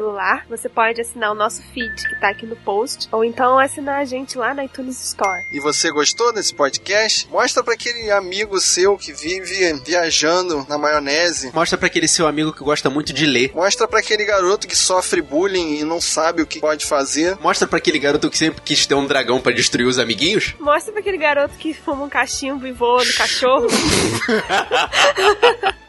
você 0.49 0.69
pode 0.69 1.01
assinar 1.01 1.33
o 1.33 1.35
nosso 1.35 1.63
feed, 1.75 2.09
que 2.09 2.21
tá 2.21 2.29
aqui 2.31 2.47
no 2.47 2.57
post, 2.57 3.09
ou 3.11 3.25
então 3.25 3.59
assinar 3.59 4.01
a 4.01 4.05
gente 4.05 4.39
lá 4.39 4.55
na 4.55 4.65
iTunes 4.65 5.01
Store. 5.03 5.45
E 5.51 5.61
você 5.61 5.91
gostou 5.91 6.33
desse 6.33 6.55
podcast? 6.55 7.29
Mostra 7.29 7.63
pra 7.63 7.75
aquele 7.75 8.11
amigo 8.11 8.61
seu 8.61 8.97
que 8.97 9.13
vive 9.13 9.73
viajando 9.85 10.67
na 10.69 10.79
maionese. 10.79 11.51
Mostra 11.53 11.77
pra 11.77 11.87
aquele 11.87 12.09
seu 12.09 12.27
amigo 12.27 12.53
que 12.53 12.63
gosta 12.63 12.89
muito 12.89 13.13
de 13.13 13.27
ler. 13.27 13.53
Mostra 13.55 13.89
pra 13.89 14.01
aquele 14.01 14.25
garoto 14.25 14.67
que 14.69 14.77
sofre 14.77 15.21
bullying 15.21 15.79
e 15.79 15.85
não 15.85 16.01
sabe 16.01 16.43
o 16.43 16.47
que 16.47 16.61
pode 16.61 16.87
fazer. 16.87 17.37
Mostra 17.41 17.67
pra 17.67 17.79
aquele 17.79 17.99
garoto 17.99 18.31
que 18.31 18.39
sempre 18.39 18.63
quis 18.63 18.87
ter 18.87 18.95
um 18.95 19.07
dragão 19.07 19.41
pra 19.41 19.53
destruir 19.53 19.87
os 19.87 19.99
amiguinhos. 19.99 20.55
Mostra 20.59 20.93
pra 20.93 21.01
aquele 21.01 21.19
garoto 21.19 21.55
que 21.57 21.75
fuma 21.75 22.05
um 22.05 22.09
cachimbo 22.09 22.67
e 22.67 22.73
voa 22.73 23.05
no 23.05 23.13
cachorro. 23.15 23.67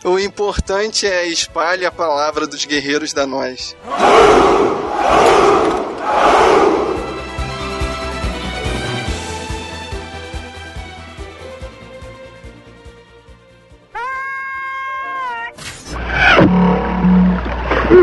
O 0.04 0.18
importante 0.18 1.06
é 1.06 1.28
espalhe 1.28 1.86
a 1.86 1.92
palavra 1.92 2.48
dos 2.48 2.64
guerreiros 2.64 3.12
da 3.12 3.28
nós. 3.28 3.76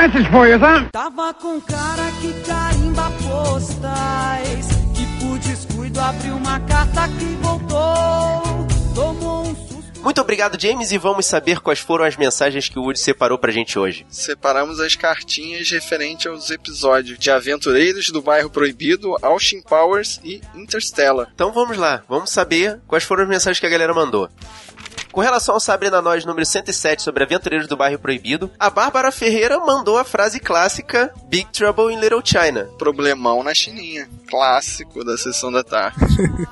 Message 0.06 0.28
you, 0.32 0.58
son. 0.60 0.88
Tava 0.92 1.34
com 1.34 1.60
cara 1.60 2.10
que 2.20 2.32
carimba 2.44 3.10
postais. 3.22 4.68
Que 4.94 5.04
por 5.20 5.38
descuido 5.38 6.00
abriu 6.00 6.36
uma 6.36 6.60
carta 6.60 7.08
que 7.08 7.24
voltou. 7.42 8.66
Tomou 8.94 9.46
um. 9.46 9.65
Muito 10.06 10.20
obrigado, 10.20 10.56
James, 10.56 10.92
e 10.92 10.98
vamos 10.98 11.26
saber 11.26 11.58
quais 11.58 11.80
foram 11.80 12.04
as 12.04 12.16
mensagens 12.16 12.68
que 12.68 12.78
o 12.78 12.82
Woody 12.82 13.00
separou 13.00 13.36
pra 13.36 13.50
gente 13.50 13.76
hoje. 13.76 14.06
Separamos 14.08 14.78
as 14.78 14.94
cartinhas 14.94 15.68
referente 15.68 16.28
aos 16.28 16.48
episódios 16.48 17.18
de 17.18 17.28
Aventureiros 17.28 18.10
do 18.10 18.22
Bairro 18.22 18.48
Proibido, 18.48 19.16
Austin 19.20 19.60
Powers 19.60 20.20
e 20.22 20.40
Interstellar. 20.54 21.28
Então 21.34 21.52
vamos 21.52 21.76
lá, 21.76 22.04
vamos 22.08 22.30
saber 22.30 22.78
quais 22.86 23.02
foram 23.02 23.24
as 23.24 23.28
mensagens 23.28 23.58
que 23.58 23.66
a 23.66 23.68
galera 23.68 23.92
mandou. 23.92 24.30
Com 25.16 25.22
relação 25.22 25.54
ao 25.54 25.60
Sabrina 25.60 26.02
Nós 26.02 26.26
número 26.26 26.44
107 26.44 27.02
sobre 27.02 27.24
Aventureiros 27.24 27.66
do 27.66 27.74
Bairro 27.74 27.98
Proibido, 27.98 28.50
a 28.58 28.68
Bárbara 28.68 29.10
Ferreira 29.10 29.58
mandou 29.58 29.96
a 29.96 30.04
frase 30.04 30.38
clássica 30.38 31.10
Big 31.26 31.46
Trouble 31.52 31.90
in 31.90 31.98
Little 31.98 32.20
China. 32.22 32.68
Problemão 32.76 33.42
na 33.42 33.54
Chininha. 33.54 34.10
Clássico 34.28 35.02
da 35.02 35.16
sessão 35.16 35.50
da 35.50 35.64
tarde. 35.64 35.96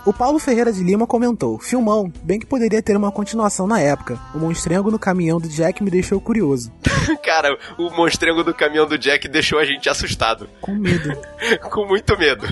O 0.06 0.12
Paulo 0.12 0.38
Ferreira 0.38 0.72
de 0.72 0.82
Lima 0.82 1.06
comentou: 1.06 1.58
Filmão, 1.58 2.10
bem 2.22 2.38
que 2.38 2.46
poderia 2.46 2.82
ter 2.82 2.96
uma 2.96 3.10
continuação 3.10 3.66
na 3.66 3.80
época. 3.80 4.18
O 4.34 4.38
monstrengo 4.38 4.90
no 4.90 4.98
caminhão 4.98 5.38
do 5.38 5.48
Jack 5.48 5.82
me 5.82 5.90
deixou 5.90 6.20
curioso. 6.20 6.72
Cara, 7.24 7.58
o 7.78 7.90
monstrengo 7.90 8.44
do 8.44 8.54
caminhão 8.54 8.86
do 8.86 8.98
Jack 8.98 9.28
deixou 9.28 9.58
a 9.58 9.64
gente 9.64 9.88
assustado. 9.88 10.48
Com 10.60 10.74
medo. 10.74 11.16
Com 11.70 11.86
muito 11.86 12.18
medo. 12.18 12.46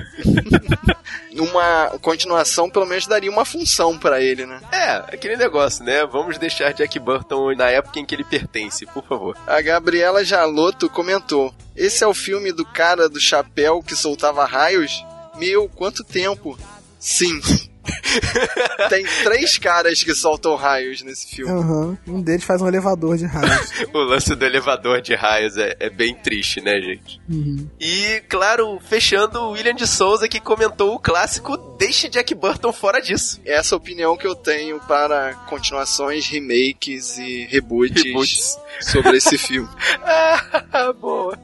Uma 1.38 1.98
continuação, 2.00 2.70
pelo 2.70 2.86
menos, 2.86 3.06
daria 3.06 3.30
uma 3.30 3.44
função 3.44 3.98
pra 3.98 4.20
ele, 4.20 4.46
né? 4.46 4.60
É, 4.70 5.14
aquele 5.14 5.36
negócio, 5.36 5.84
né? 5.84 6.01
Vamos 6.06 6.38
deixar 6.38 6.72
Jack 6.72 6.98
Burton 6.98 7.54
na 7.54 7.68
época 7.68 7.98
em 7.98 8.04
que 8.04 8.14
ele 8.14 8.24
pertence, 8.24 8.86
por 8.86 9.04
favor. 9.04 9.36
A 9.46 9.60
Gabriela 9.60 10.24
Jaloto 10.24 10.88
comentou: 10.88 11.54
Esse 11.76 12.04
é 12.04 12.06
o 12.06 12.14
filme 12.14 12.52
do 12.52 12.64
cara 12.64 13.08
do 13.08 13.20
chapéu 13.20 13.82
que 13.82 13.96
soltava 13.96 14.44
raios? 14.44 15.04
Meu, 15.36 15.68
quanto 15.68 16.04
tempo! 16.04 16.58
Sim. 16.98 17.40
Tem 18.88 19.04
três 19.24 19.58
caras 19.58 20.02
que 20.02 20.14
soltam 20.14 20.54
raios 20.54 21.02
nesse 21.02 21.34
filme. 21.34 21.52
Aham. 21.52 21.98
Um 22.06 22.20
deles 22.20 22.44
faz 22.44 22.62
um 22.62 22.68
elevador 22.68 23.16
de 23.16 23.26
raios. 23.26 23.72
O 23.92 23.98
lance 23.98 24.34
do 24.34 24.44
elevador 24.44 25.00
de 25.00 25.14
raios 25.14 25.56
é, 25.56 25.76
é 25.78 25.90
bem 25.90 26.14
triste, 26.14 26.60
né, 26.60 26.80
gente? 26.80 27.20
Uhum. 27.28 27.68
E, 27.80 28.22
claro, 28.28 28.78
fechando, 28.80 29.38
o 29.40 29.50
William 29.52 29.74
de 29.74 29.86
Souza 29.86 30.28
que 30.28 30.40
comentou 30.40 30.94
o 30.94 30.98
clássico 30.98 31.56
Deixe 31.78 32.08
Jack 32.08 32.34
Burton 32.34 32.72
fora 32.72 33.00
disso. 33.00 33.40
Essa 33.44 33.74
é 33.74 33.76
a 33.76 33.78
opinião 33.78 34.16
que 34.16 34.26
eu 34.26 34.34
tenho 34.34 34.78
para 34.80 35.34
continuações, 35.48 36.26
remakes 36.26 37.18
e 37.18 37.44
reboots, 37.50 38.02
Reboots. 38.02 38.58
sobre 38.80 39.16
esse 39.16 39.36
filme. 39.36 39.68
Ah, 40.04 40.92
boa. 40.92 41.38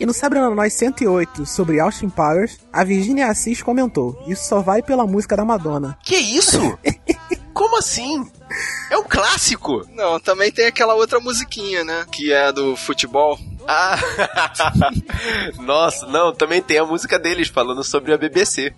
E 0.00 0.06
no 0.06 0.14
Sabrina 0.14 0.48
Nós 0.48 0.72
108, 0.72 1.44
sobre 1.44 1.78
Austin 1.78 2.08
Powers, 2.08 2.58
a 2.72 2.82
Virginia 2.82 3.26
Assis 3.26 3.62
comentou: 3.62 4.18
Isso 4.26 4.48
só 4.48 4.62
vai 4.62 4.82
pela 4.82 5.06
música 5.06 5.36
da 5.36 5.44
Madonna. 5.44 5.98
Que 6.02 6.16
isso? 6.16 6.58
Como 7.52 7.76
assim? 7.76 8.26
É 8.90 8.96
um 8.96 9.04
clássico! 9.04 9.86
Não, 9.94 10.18
também 10.18 10.50
tem 10.50 10.64
aquela 10.64 10.94
outra 10.94 11.20
musiquinha, 11.20 11.84
né? 11.84 12.06
Que 12.10 12.32
é 12.32 12.50
do 12.50 12.74
futebol. 12.76 13.38
Ah! 13.68 13.98
Nossa, 15.60 16.06
não, 16.06 16.32
também 16.32 16.62
tem 16.62 16.78
a 16.78 16.86
música 16.86 17.18
deles 17.18 17.48
falando 17.48 17.84
sobre 17.84 18.14
a 18.14 18.16
BBC. 18.16 18.72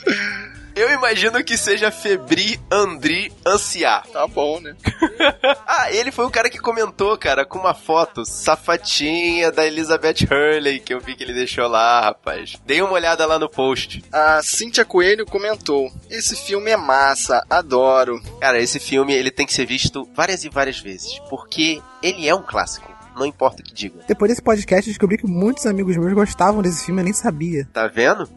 Eu 0.74 0.90
imagino 0.90 1.42
que 1.44 1.56
seja 1.56 1.90
Febri 1.90 2.58
Andri 2.70 3.32
Anciar. 3.44 4.06
Tá 4.06 4.26
bom, 4.26 4.58
né? 4.60 4.74
ah, 5.66 5.92
ele 5.92 6.10
foi 6.10 6.24
o 6.24 6.30
cara 6.30 6.48
que 6.48 6.58
comentou, 6.58 7.16
cara, 7.18 7.44
com 7.44 7.58
uma 7.58 7.74
foto 7.74 8.24
safatinha 8.24 9.52
da 9.52 9.66
Elizabeth 9.66 10.26
Hurley, 10.30 10.80
que 10.80 10.94
eu 10.94 11.00
vi 11.00 11.14
que 11.14 11.22
ele 11.22 11.34
deixou 11.34 11.68
lá, 11.68 12.00
rapaz. 12.00 12.56
Dei 12.64 12.80
uma 12.80 12.92
olhada 12.92 13.26
lá 13.26 13.38
no 13.38 13.48
post. 13.48 14.02
A 14.10 14.42
Cíntia 14.42 14.84
Coelho 14.84 15.26
comentou: 15.26 15.92
Esse 16.08 16.36
filme 16.36 16.70
é 16.70 16.76
massa, 16.76 17.44
adoro. 17.50 18.20
Cara, 18.40 18.58
esse 18.58 18.80
filme 18.80 19.12
ele 19.12 19.30
tem 19.30 19.46
que 19.46 19.52
ser 19.52 19.66
visto 19.66 20.08
várias 20.14 20.44
e 20.44 20.48
várias 20.48 20.80
vezes, 20.80 21.18
porque 21.28 21.82
ele 22.02 22.28
é 22.28 22.34
um 22.34 22.42
clássico. 22.42 22.92
Não 23.14 23.26
importa 23.26 23.60
o 23.60 23.64
que 23.64 23.74
diga. 23.74 24.00
Depois 24.08 24.30
desse 24.30 24.42
podcast, 24.42 24.88
eu 24.88 24.92
descobri 24.92 25.18
que 25.18 25.26
muitos 25.26 25.66
amigos 25.66 25.96
meus 25.96 26.12
gostavam 26.14 26.62
desse 26.62 26.86
filme, 26.86 27.00
eu 27.02 27.04
nem 27.04 27.12
sabia. 27.12 27.68
Tá 27.72 27.86
vendo? 27.86 28.28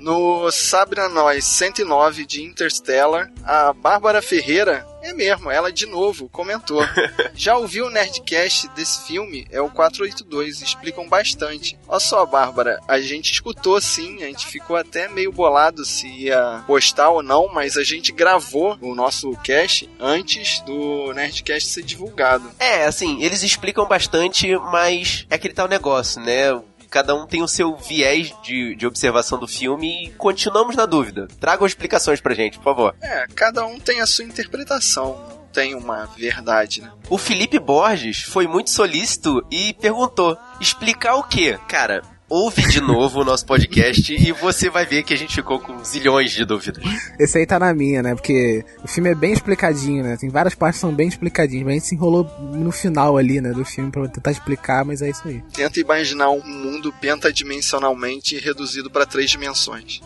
No 0.00 0.50
Sabrina 0.50 1.08
Nós 1.08 1.44
109 1.44 2.24
de 2.24 2.42
Interstellar, 2.42 3.30
a 3.44 3.72
Bárbara 3.72 4.22
Ferreira, 4.22 4.86
é 5.02 5.12
mesmo, 5.12 5.50
ela 5.50 5.72
de 5.72 5.86
novo 5.86 6.28
comentou. 6.28 6.80
Já 7.34 7.56
ouviu 7.56 7.86
o 7.86 7.90
Nerdcast 7.90 8.68
desse 8.68 9.06
filme? 9.06 9.46
É 9.50 9.60
o 9.60 9.70
482, 9.70 10.60
explicam 10.60 11.08
bastante. 11.08 11.78
Olha 11.86 12.00
só, 12.00 12.24
Bárbara, 12.26 12.80
a 12.86 13.00
gente 13.00 13.32
escutou 13.32 13.80
sim, 13.80 14.22
a 14.22 14.26
gente 14.26 14.46
ficou 14.46 14.76
até 14.76 15.08
meio 15.08 15.32
bolado 15.32 15.84
se 15.84 16.06
ia 16.06 16.62
postar 16.66 17.10
ou 17.10 17.22
não, 17.22 17.48
mas 17.52 17.76
a 17.76 17.84
gente 17.84 18.12
gravou 18.12 18.76
o 18.80 18.94
nosso 18.94 19.30
cast 19.42 19.88
antes 19.98 20.60
do 20.60 21.12
Nerdcast 21.12 21.68
ser 21.68 21.82
divulgado. 21.82 22.50
É, 22.58 22.84
assim, 22.84 23.22
eles 23.22 23.42
explicam 23.42 23.86
bastante, 23.86 24.54
mas 24.72 25.26
é 25.30 25.34
aquele 25.36 25.54
tal 25.54 25.68
negócio, 25.68 26.20
né? 26.20 26.60
Cada 26.90 27.14
um 27.14 27.26
tem 27.26 27.42
o 27.42 27.48
seu 27.48 27.76
viés 27.76 28.32
de, 28.42 28.74
de 28.74 28.86
observação 28.86 29.38
do 29.38 29.46
filme 29.46 30.06
e 30.06 30.10
continuamos 30.12 30.76
na 30.76 30.86
dúvida. 30.86 31.28
Tragam 31.40 31.66
explicações 31.66 32.20
pra 32.20 32.34
gente, 32.34 32.58
por 32.58 32.64
favor. 32.64 32.94
É, 33.00 33.26
cada 33.34 33.64
um 33.66 33.78
tem 33.78 34.00
a 34.00 34.06
sua 34.06 34.24
interpretação 34.24 35.38
tem 35.52 35.74
uma 35.74 36.04
verdade, 36.16 36.82
né? 36.82 36.92
O 37.08 37.18
Felipe 37.18 37.58
Borges 37.58 38.22
foi 38.22 38.46
muito 38.46 38.70
solícito 38.70 39.44
e 39.50 39.72
perguntou: 39.72 40.36
explicar 40.60 41.16
o 41.16 41.24
quê? 41.24 41.58
Cara, 41.66 42.02
ouve 42.28 42.62
de 42.68 42.80
novo 42.80 43.20
o 43.20 43.24
nosso 43.24 43.46
podcast 43.46 44.14
e 44.14 44.32
você 44.32 44.68
vai 44.68 44.84
ver 44.84 45.02
que 45.02 45.14
a 45.14 45.16
gente 45.16 45.34
ficou 45.34 45.58
com 45.58 45.82
zilhões 45.82 46.30
de 46.30 46.44
dúvidas. 46.44 46.84
Esse 47.18 47.38
aí 47.38 47.46
tá 47.46 47.58
na 47.58 47.72
minha, 47.72 48.02
né? 48.02 48.14
Porque 48.14 48.64
o 48.82 48.88
filme 48.88 49.10
é 49.10 49.14
bem 49.14 49.32
explicadinho, 49.32 50.04
né? 50.04 50.16
Tem 50.16 50.28
várias 50.28 50.54
partes 50.54 50.78
que 50.78 50.82
são 50.82 50.94
bem 50.94 51.08
explicadinhas, 51.08 51.64
mas 51.64 51.72
a 51.72 51.74
gente 51.74 51.86
se 51.86 51.94
enrolou 51.94 52.24
no 52.52 52.70
final 52.70 53.16
ali, 53.16 53.40
né, 53.40 53.52
do 53.52 53.64
filme 53.64 53.90
pra 53.90 54.06
tentar 54.08 54.30
explicar, 54.30 54.84
mas 54.84 55.00
é 55.00 55.08
isso 55.08 55.26
aí. 55.26 55.42
Tenta 55.52 55.80
imaginar 55.80 56.30
um 56.30 56.44
mundo 56.44 56.92
pentadimensionalmente 57.00 58.38
reduzido 58.38 58.90
para 58.90 59.06
três 59.06 59.30
dimensões. 59.30 60.00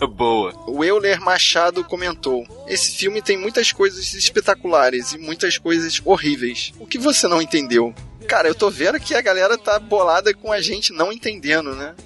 É. 0.00 0.06
Boa. 0.06 0.52
O 0.66 0.84
Euler 0.84 1.20
Machado 1.20 1.82
comentou: 1.84 2.44
Esse 2.66 2.92
filme 2.92 3.22
tem 3.22 3.38
muitas 3.38 3.72
coisas 3.72 4.12
espetaculares 4.12 5.12
e 5.12 5.18
muitas 5.18 5.56
coisas 5.56 6.00
horríveis. 6.04 6.72
O 6.78 6.86
que 6.86 6.98
você 6.98 7.26
não 7.26 7.40
entendeu? 7.40 7.94
Cara, 8.30 8.46
eu 8.46 8.54
tô 8.54 8.70
vendo 8.70 9.00
que 9.00 9.12
a 9.12 9.20
galera 9.20 9.58
tá 9.58 9.76
bolada 9.80 10.32
com 10.32 10.52
a 10.52 10.60
gente 10.60 10.92
não 10.92 11.10
entendendo, 11.10 11.74
né? 11.74 11.96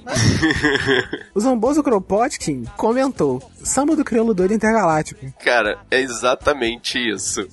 o 1.35 1.39
Zamboso 1.39 1.83
Kropotkin 1.83 2.64
comentou: 2.79 3.43
Samba 3.62 3.95
do 3.95 4.03
Crioulo 4.03 4.33
Doido 4.33 4.55
Intergaláctico. 4.55 5.20
Cara, 5.45 5.79
é 5.91 6.01
exatamente 6.01 6.99
isso. 6.99 7.47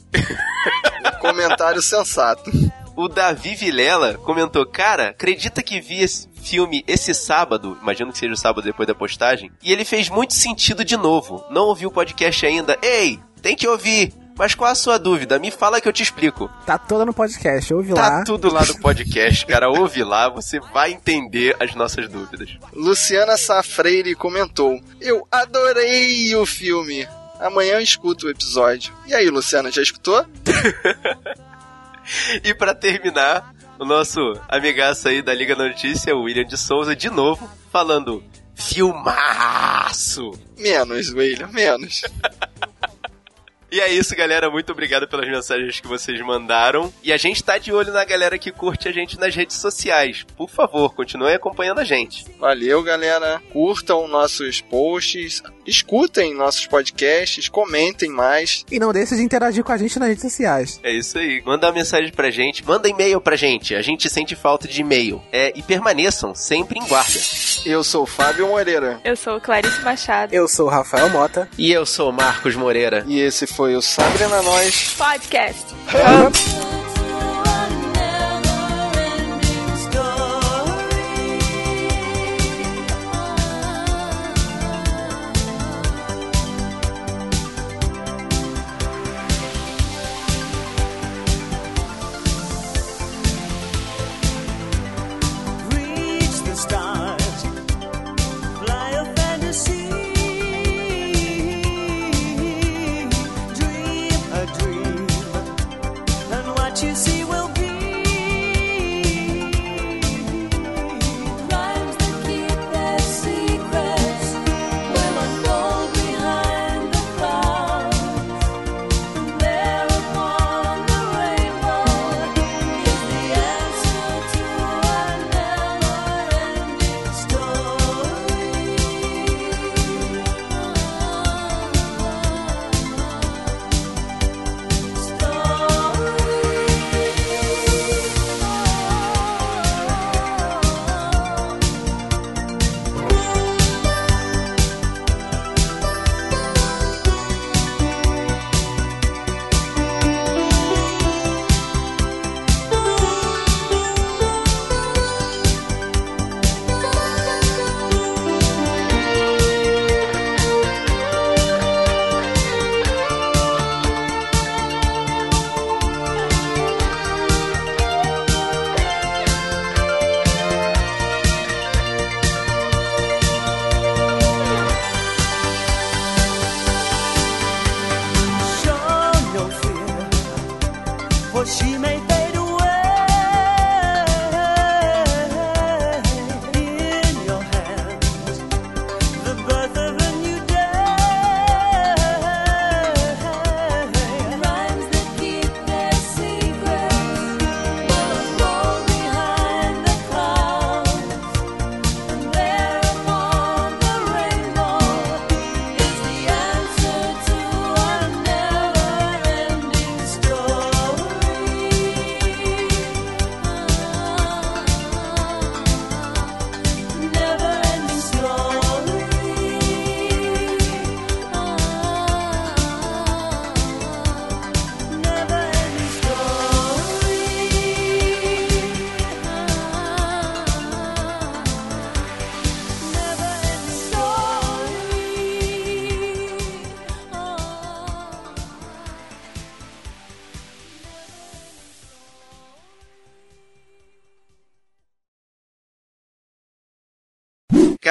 Comentário 1.19 1.81
sensato. 1.81 2.49
O 2.95 3.09
Davi 3.09 3.55
Vilela 3.55 4.13
comentou: 4.13 4.65
Cara, 4.65 5.09
acredita 5.09 5.61
que 5.61 5.81
vi 5.81 6.01
esse 6.01 6.29
filme 6.41 6.81
esse 6.87 7.13
sábado, 7.13 7.77
imagino 7.81 8.13
que 8.13 8.19
seja 8.19 8.33
o 8.33 8.37
sábado 8.37 8.63
depois 8.63 8.87
da 8.87 8.95
postagem, 8.95 9.51
e 9.61 9.73
ele 9.73 9.83
fez 9.83 10.07
muito 10.07 10.33
sentido 10.33 10.85
de 10.85 10.95
novo. 10.95 11.43
Não 11.51 11.63
ouviu 11.63 11.89
o 11.89 11.91
podcast 11.91 12.45
ainda? 12.45 12.77
Ei, 12.81 13.19
tem 13.41 13.53
que 13.53 13.67
ouvir! 13.67 14.20
Mas 14.37 14.55
qual 14.55 14.71
a 14.71 14.75
sua 14.75 14.97
dúvida? 14.97 15.39
Me 15.39 15.51
fala 15.51 15.79
que 15.79 15.87
eu 15.87 15.93
te 15.93 16.03
explico. 16.03 16.49
Tá 16.65 16.77
toda 16.77 17.05
no 17.05 17.13
podcast, 17.13 17.73
ouve 17.73 17.93
tá 17.93 18.01
lá. 18.01 18.17
Tá 18.17 18.23
tudo 18.23 18.51
lá 18.51 18.65
no 18.65 18.79
podcast, 18.79 19.45
cara. 19.45 19.69
ouve 19.69 20.03
lá, 20.03 20.29
você 20.29 20.59
vai 20.59 20.93
entender 20.93 21.55
as 21.59 21.75
nossas 21.75 22.09
dúvidas. 22.09 22.57
Luciana 22.73 23.37
Safreire 23.37 24.15
comentou: 24.15 24.79
Eu 24.99 25.27
adorei 25.31 26.35
o 26.35 26.45
filme. 26.45 27.07
Amanhã 27.39 27.73
eu 27.73 27.81
escuto 27.81 28.27
o 28.27 28.29
episódio. 28.29 28.93
E 29.07 29.15
aí, 29.15 29.27
Luciana, 29.29 29.71
já 29.71 29.81
escutou? 29.81 30.23
e 32.43 32.53
para 32.53 32.75
terminar, 32.75 33.51
o 33.79 33.85
nosso 33.85 34.19
amigaço 34.47 35.07
aí 35.07 35.23
da 35.23 35.33
Liga 35.33 35.55
da 35.55 35.67
Notícia, 35.67 36.15
o 36.15 36.21
William 36.21 36.45
de 36.45 36.55
Souza, 36.55 36.95
de 36.95 37.09
novo, 37.09 37.49
falando: 37.71 38.23
Filmaço! 38.53 40.31
Menos, 40.57 41.09
William, 41.09 41.47
menos. 41.47 42.03
E 43.71 43.79
é 43.79 43.89
isso, 43.89 44.13
galera. 44.17 44.51
Muito 44.51 44.73
obrigado 44.73 45.07
pelas 45.07 45.29
mensagens 45.29 45.79
que 45.79 45.87
vocês 45.87 46.19
mandaram. 46.19 46.91
E 47.01 47.13
a 47.13 47.15
gente 47.15 47.41
tá 47.41 47.57
de 47.57 47.71
olho 47.71 47.93
na 47.93 48.03
galera 48.03 48.37
que 48.37 48.51
curte 48.51 48.89
a 48.89 48.91
gente 48.91 49.17
nas 49.17 49.33
redes 49.33 49.55
sociais. 49.55 50.25
Por 50.35 50.49
favor, 50.49 50.93
continuem 50.93 51.35
acompanhando 51.35 51.79
a 51.79 51.85
gente. 51.85 52.25
Valeu, 52.37 52.83
galera. 52.83 53.41
Curtam 53.53 54.09
nossos 54.09 54.59
posts, 54.59 55.41
escutem 55.65 56.33
nossos 56.33 56.67
podcasts, 56.67 57.47
comentem 57.47 58.09
mais. 58.09 58.65
E 58.69 58.77
não 58.77 58.91
deixe 58.91 59.15
de 59.15 59.21
interagir 59.21 59.63
com 59.63 59.71
a 59.71 59.77
gente 59.77 59.97
nas 59.97 60.09
redes 60.09 60.23
sociais. 60.23 60.77
É 60.83 60.91
isso 60.91 61.17
aí. 61.17 61.41
Manda 61.45 61.67
uma 61.67 61.73
mensagem 61.73 62.11
pra 62.11 62.29
gente, 62.29 62.65
manda 62.65 62.89
e-mail 62.89 63.21
pra 63.21 63.37
gente. 63.37 63.73
A 63.73 63.81
gente 63.81 64.09
sente 64.09 64.35
falta 64.35 64.67
de 64.67 64.81
e-mail. 64.81 65.21
É, 65.31 65.53
e 65.55 65.61
permaneçam 65.61 66.35
sempre 66.35 66.77
em 66.77 66.85
guarda. 66.85 67.19
Eu 67.65 67.85
sou 67.85 68.03
o 68.03 68.07
Fábio 68.07 68.49
Moreira. 68.49 68.99
Eu 69.05 69.15
sou 69.15 69.37
o 69.37 69.41
Clarice 69.41 69.81
Machado. 69.81 70.33
Eu 70.33 70.45
sou 70.49 70.67
o 70.67 70.69
Rafael 70.69 71.09
Mota. 71.09 71.47
E 71.57 71.71
eu 71.71 71.85
sou 71.85 72.09
o 72.09 72.13
Marcos 72.13 72.53
Moreira. 72.53 73.05
E 73.07 73.17
esse 73.17 73.47
foi 73.47 73.60
o 73.69 73.81
Sabrina 73.81 74.41
Nós 74.41 74.95
Podcast. 74.97 75.65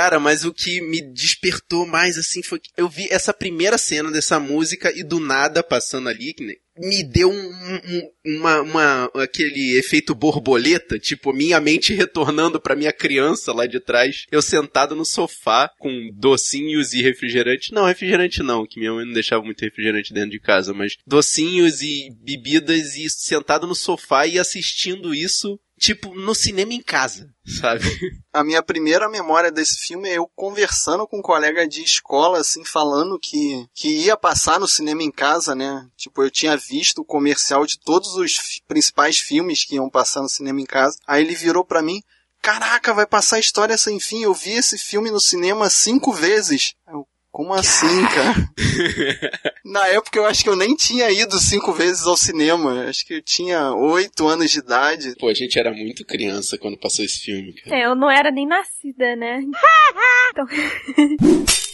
Cara, 0.01 0.18
mas 0.18 0.46
o 0.46 0.55
que 0.55 0.80
me 0.80 1.03
despertou 1.03 1.86
mais, 1.86 2.16
assim, 2.16 2.42
foi 2.42 2.59
que 2.59 2.70
eu 2.74 2.88
vi 2.88 3.07
essa 3.11 3.34
primeira 3.34 3.76
cena 3.76 4.11
dessa 4.11 4.40
música 4.40 4.90
e 4.96 5.05
do 5.05 5.20
nada 5.20 5.62
passando 5.62 6.09
ali, 6.09 6.32
que 6.32 6.59
me 6.78 7.03
deu 7.03 7.30
um, 7.30 7.34
um, 7.34 8.38
uma, 8.38 8.62
uma, 8.62 9.11
aquele 9.16 9.76
efeito 9.76 10.14
borboleta, 10.14 10.98
tipo, 10.98 11.34
minha 11.34 11.61
mente 11.61 11.92
retornando 11.92 12.59
pra 12.59 12.74
minha 12.74 12.94
criança 12.94 13.53
lá 13.53 13.66
de 13.66 13.78
trás, 13.78 14.24
eu 14.32 14.40
sentado 14.40 14.96
no 14.96 15.05
sofá 15.05 15.70
com 15.78 16.11
docinhos 16.14 16.94
e 16.94 17.03
refrigerante. 17.03 17.74
Não, 17.74 17.84
refrigerante 17.84 18.42
não, 18.42 18.66
que 18.66 18.80
minha 18.80 18.94
mãe 18.94 19.05
não 19.05 19.12
deixava 19.12 19.44
muito 19.44 19.61
refrigerante 19.61 20.14
dentro 20.14 20.30
de 20.30 20.40
casa, 20.40 20.72
mas 20.72 20.96
docinhos 21.07 21.82
e 21.82 22.09
bebidas 22.24 22.96
e 22.96 23.11
sentado 23.11 23.66
no 23.66 23.74
sofá 23.74 24.26
e 24.26 24.38
assistindo 24.38 25.14
isso 25.14 25.61
tipo, 25.81 26.14
no 26.14 26.35
cinema 26.35 26.74
em 26.74 26.83
casa, 26.83 27.35
sabe? 27.59 27.83
A 28.31 28.45
minha 28.45 28.62
primeira 28.62 29.09
memória 29.09 29.51
desse 29.51 29.81
filme 29.81 30.11
é 30.11 30.18
eu 30.18 30.31
conversando 30.37 31.09
com 31.09 31.18
um 31.18 31.22
colega 31.22 31.66
de 31.66 31.83
escola, 31.83 32.39
assim, 32.39 32.62
falando 32.62 33.18
que, 33.18 33.66
que 33.74 33.89
ia 34.05 34.14
passar 34.14 34.61
no 34.61 34.68
cinema 34.68 35.03
em 35.03 35.11
casa, 35.11 35.55
né? 35.55 35.89
Tipo, 35.97 36.22
eu 36.22 36.31
tinha 36.31 36.55
visto 36.55 36.99
o 36.99 37.05
comercial 37.05 37.64
de 37.64 37.81
todos 37.81 38.14
os 38.14 38.61
principais 38.68 39.18
filmes 39.18 39.64
que 39.64 39.76
iam 39.76 39.89
passar 39.89 40.20
no 40.20 40.28
cinema 40.28 40.61
em 40.61 40.66
casa. 40.66 40.99
Aí 41.07 41.24
ele 41.24 41.35
virou 41.35 41.64
para 41.64 41.83
mim, 41.83 42.03
caraca, 42.43 42.93
vai 42.93 43.07
passar 43.07 43.39
história 43.39 43.78
sem 43.78 43.99
fim. 43.99 44.22
Eu 44.22 44.35
vi 44.35 44.53
esse 44.53 44.76
filme 44.76 45.11
no 45.11 45.18
cinema 45.18 45.70
cinco 45.70 46.12
vezes. 46.12 46.74
Eu, 46.87 47.09
como 47.31 47.55
assim, 47.55 48.03
cara? 48.07 48.51
Na 49.64 49.87
época 49.89 50.18
eu 50.18 50.26
acho 50.26 50.43
que 50.43 50.49
eu 50.49 50.57
nem 50.57 50.74
tinha 50.74 51.11
ido 51.11 51.39
cinco 51.39 51.72
vezes 51.72 52.07
ao 52.07 52.16
cinema. 52.16 52.87
Acho 52.89 53.07
que 53.07 53.14
eu 53.14 53.22
tinha 53.22 53.72
oito 53.72 54.26
anos 54.26 54.51
de 54.51 54.59
idade. 54.59 55.14
Pô, 55.18 55.28
a 55.28 55.35
gente 55.35 55.59
era 55.59 55.72
muito 55.72 56.05
criança 56.05 56.59
quando 56.59 56.78
passou 56.78 57.05
esse 57.05 57.20
filme, 57.20 57.53
cara. 57.53 57.76
É, 57.76 57.87
eu 57.87 57.95
não 57.95 58.11
era 58.11 58.31
nem 58.31 58.47
nascida, 58.47 59.14
né? 59.16 59.41
então... 60.33 60.47